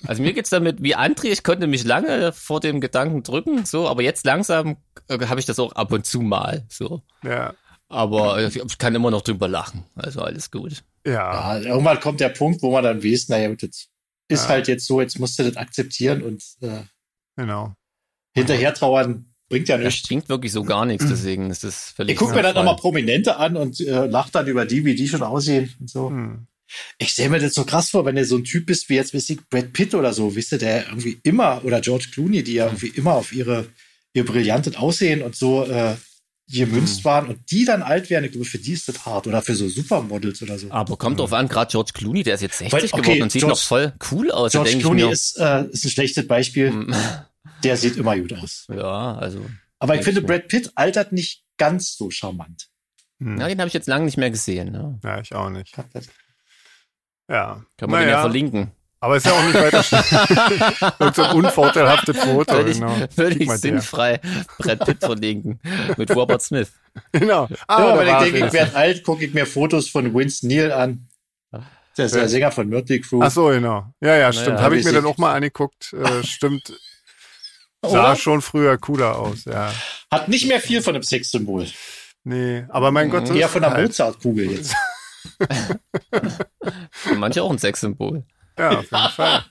[0.06, 3.88] Also mir geht's damit wie André, ich konnte mich lange vor dem Gedanken drücken, so,
[3.88, 4.76] aber jetzt langsam
[5.08, 7.02] äh, habe ich das auch ab und zu mal, so.
[7.24, 7.54] Ja.
[7.88, 10.84] Aber äh, ich kann immer noch drüber lachen, also alles gut.
[11.04, 11.58] Ja.
[11.58, 13.88] Ja, irgendwann kommt der Punkt, wo man dann weiß, naja, das
[14.28, 14.48] ist Ja.
[14.48, 16.82] halt jetzt so, jetzt musst du das akzeptieren und äh,
[17.36, 17.74] Genau.
[18.34, 20.08] hinterher trauern bringt ja Das nichts.
[20.08, 22.12] bringt wirklich so gar nichts, deswegen ist das völlig.
[22.14, 25.08] Ich gucke mir dann nochmal Prominente an und äh, lach dann über die, wie die
[25.08, 26.10] schon aussehen und so.
[26.10, 26.46] Hm.
[26.98, 29.14] Ich stelle mir das so krass vor, wenn du so ein Typ bist wie jetzt,
[29.14, 32.54] weiß ich, Brad Pitt oder so, wisst ihr, der irgendwie immer, oder George Clooney, die
[32.54, 33.66] ja irgendwie immer auf ihre,
[34.14, 35.94] ihr brillantes Aussehen und so äh,
[36.50, 39.26] gemünzt waren und die dann alt werden, ich glaube, für die ist das hart.
[39.28, 40.68] Oder für so Supermodels oder so.
[40.70, 43.32] Aber kommt drauf an, gerade George Clooney, der ist jetzt 60 Weil, okay, geworden und
[43.32, 44.52] sieht George- noch voll cool aus.
[44.52, 46.70] George Clooney mir, ist, äh, ist ein schlechtes Beispiel.
[46.70, 46.94] hm,
[47.66, 48.66] Der sieht immer gut aus.
[48.70, 49.44] Ja, also.
[49.78, 50.22] Aber ich finde.
[50.22, 52.68] Brad Pitt altert nicht ganz so charmant.
[53.20, 53.38] Hm.
[53.38, 54.72] Ja, den habe ich jetzt lange nicht mehr gesehen.
[54.72, 54.98] Ne?
[55.02, 55.74] Ja, ich auch nicht.
[57.28, 57.62] Ja.
[57.76, 58.70] Kann man den ja verlinken.
[59.00, 61.12] Aber ist ja auch nicht weiter schlimm.
[61.14, 62.54] So ein unvorteilhaftes Foto.
[62.54, 62.94] Völlig, genau.
[63.14, 63.58] völlig der.
[63.58, 64.20] sinnfrei
[64.58, 65.60] Brett Pitt verlinken
[65.96, 66.72] mit Robert Smith.
[67.12, 67.46] Genau.
[67.68, 70.72] Ah, Immer wenn ich denke, ich werde alt, gucke ich mir Fotos von Winston Neal
[70.72, 71.08] an.
[71.98, 72.28] Der ist der Ja.
[72.28, 73.20] Sänger von Mötley Crew.
[73.22, 73.92] Ach so, genau.
[74.00, 74.48] Ja, ja, stimmt.
[74.54, 75.92] Naja, Habe ich mir dann auch mal angeguckt.
[75.92, 76.72] Äh, stimmt.
[77.88, 78.16] Sah Oder?
[78.16, 79.72] schon früher cooler aus, ja.
[80.10, 81.66] Hat nicht mehr viel von einem Sexsymbol.
[82.24, 83.86] Nee, aber mein Gott, so Eher von der halt.
[83.88, 84.74] Mozartkugel jetzt.
[86.90, 88.24] Für manche auch ein Sexsymbol.
[88.58, 89.44] Ja, auf jeden Fall.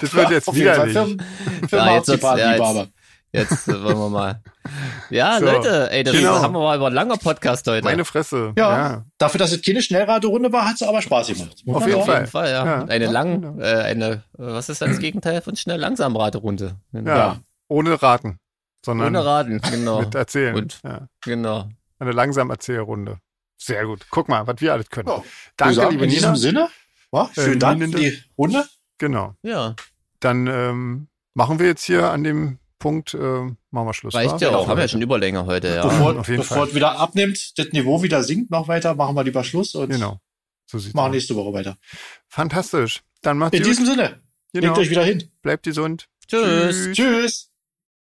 [0.00, 0.92] das wird jetzt widerlich.
[0.92, 1.16] für,
[1.68, 2.88] für Ja, jetzt wird's- ja, Marzipanliebhaber.
[3.32, 4.42] Jetzt äh, wollen wir mal.
[5.08, 6.40] Ja, So, Leute, ey, das genau.
[6.42, 7.82] haben wir mal über einen langer Podcast heute.
[7.84, 8.52] Meine Fresse.
[8.56, 8.76] Ja.
[8.76, 9.04] ja.
[9.18, 11.62] Dafür, dass es keine Schnellraderunde war, hat es aber Spaß gemacht.
[11.66, 11.98] Auf jeden.
[12.00, 12.50] Auf jeden Fall.
[12.50, 12.64] Ja.
[12.66, 12.84] Ja.
[12.84, 13.60] Eine Ja, lang, genau.
[13.62, 16.76] äh, eine, äh, was ist das Gegenteil von schnell langsam Raterunde?
[16.92, 17.10] Genau.
[17.10, 17.36] Ja.
[17.68, 18.38] Ohne Raten,
[18.84, 20.00] sondern Ohne Raten, genau.
[20.00, 20.54] mit Erzählen.
[20.54, 21.06] Und- ja.
[21.22, 21.68] Genau.
[21.98, 23.18] Eine langsam Erzählrunde.
[23.56, 24.06] Sehr gut.
[24.10, 25.08] Guck mal, was wir alles können.
[25.08, 25.22] Ja.
[25.56, 26.36] Danke, sagen liebe in diesem Nina.
[26.38, 26.68] Sinne,
[27.12, 28.64] ja, schönen Äh, Dank für die Runde.
[28.98, 29.34] Genau.
[29.42, 29.74] Ja,
[30.20, 33.56] Dann ähm, machen wir jetzt hier an dem Punkt, äh, machen
[33.86, 34.14] wir Schluss.
[34.14, 34.66] reicht ja auch.
[34.68, 34.88] Haben ja heute.
[34.90, 35.82] schon Überlänge heute, ja.
[35.86, 36.68] bevor auf jeden bevor Fall.
[36.68, 40.18] es wieder abnimmt, das Niveau wieder sinkt, noch weiter, machen wir lieber Schluss und Genau.
[40.66, 41.10] So machen aus.
[41.12, 41.76] nächste Woche weiter.
[42.28, 43.02] Fantastisch.
[43.22, 43.70] Dann macht's In gut.
[43.70, 44.22] diesem Sinne,
[44.52, 44.66] Genau.
[44.68, 45.30] legt euch wieder hin.
[45.42, 46.08] Bleibt gesund.
[46.26, 46.90] Tschüss.
[46.92, 47.51] Tschüss.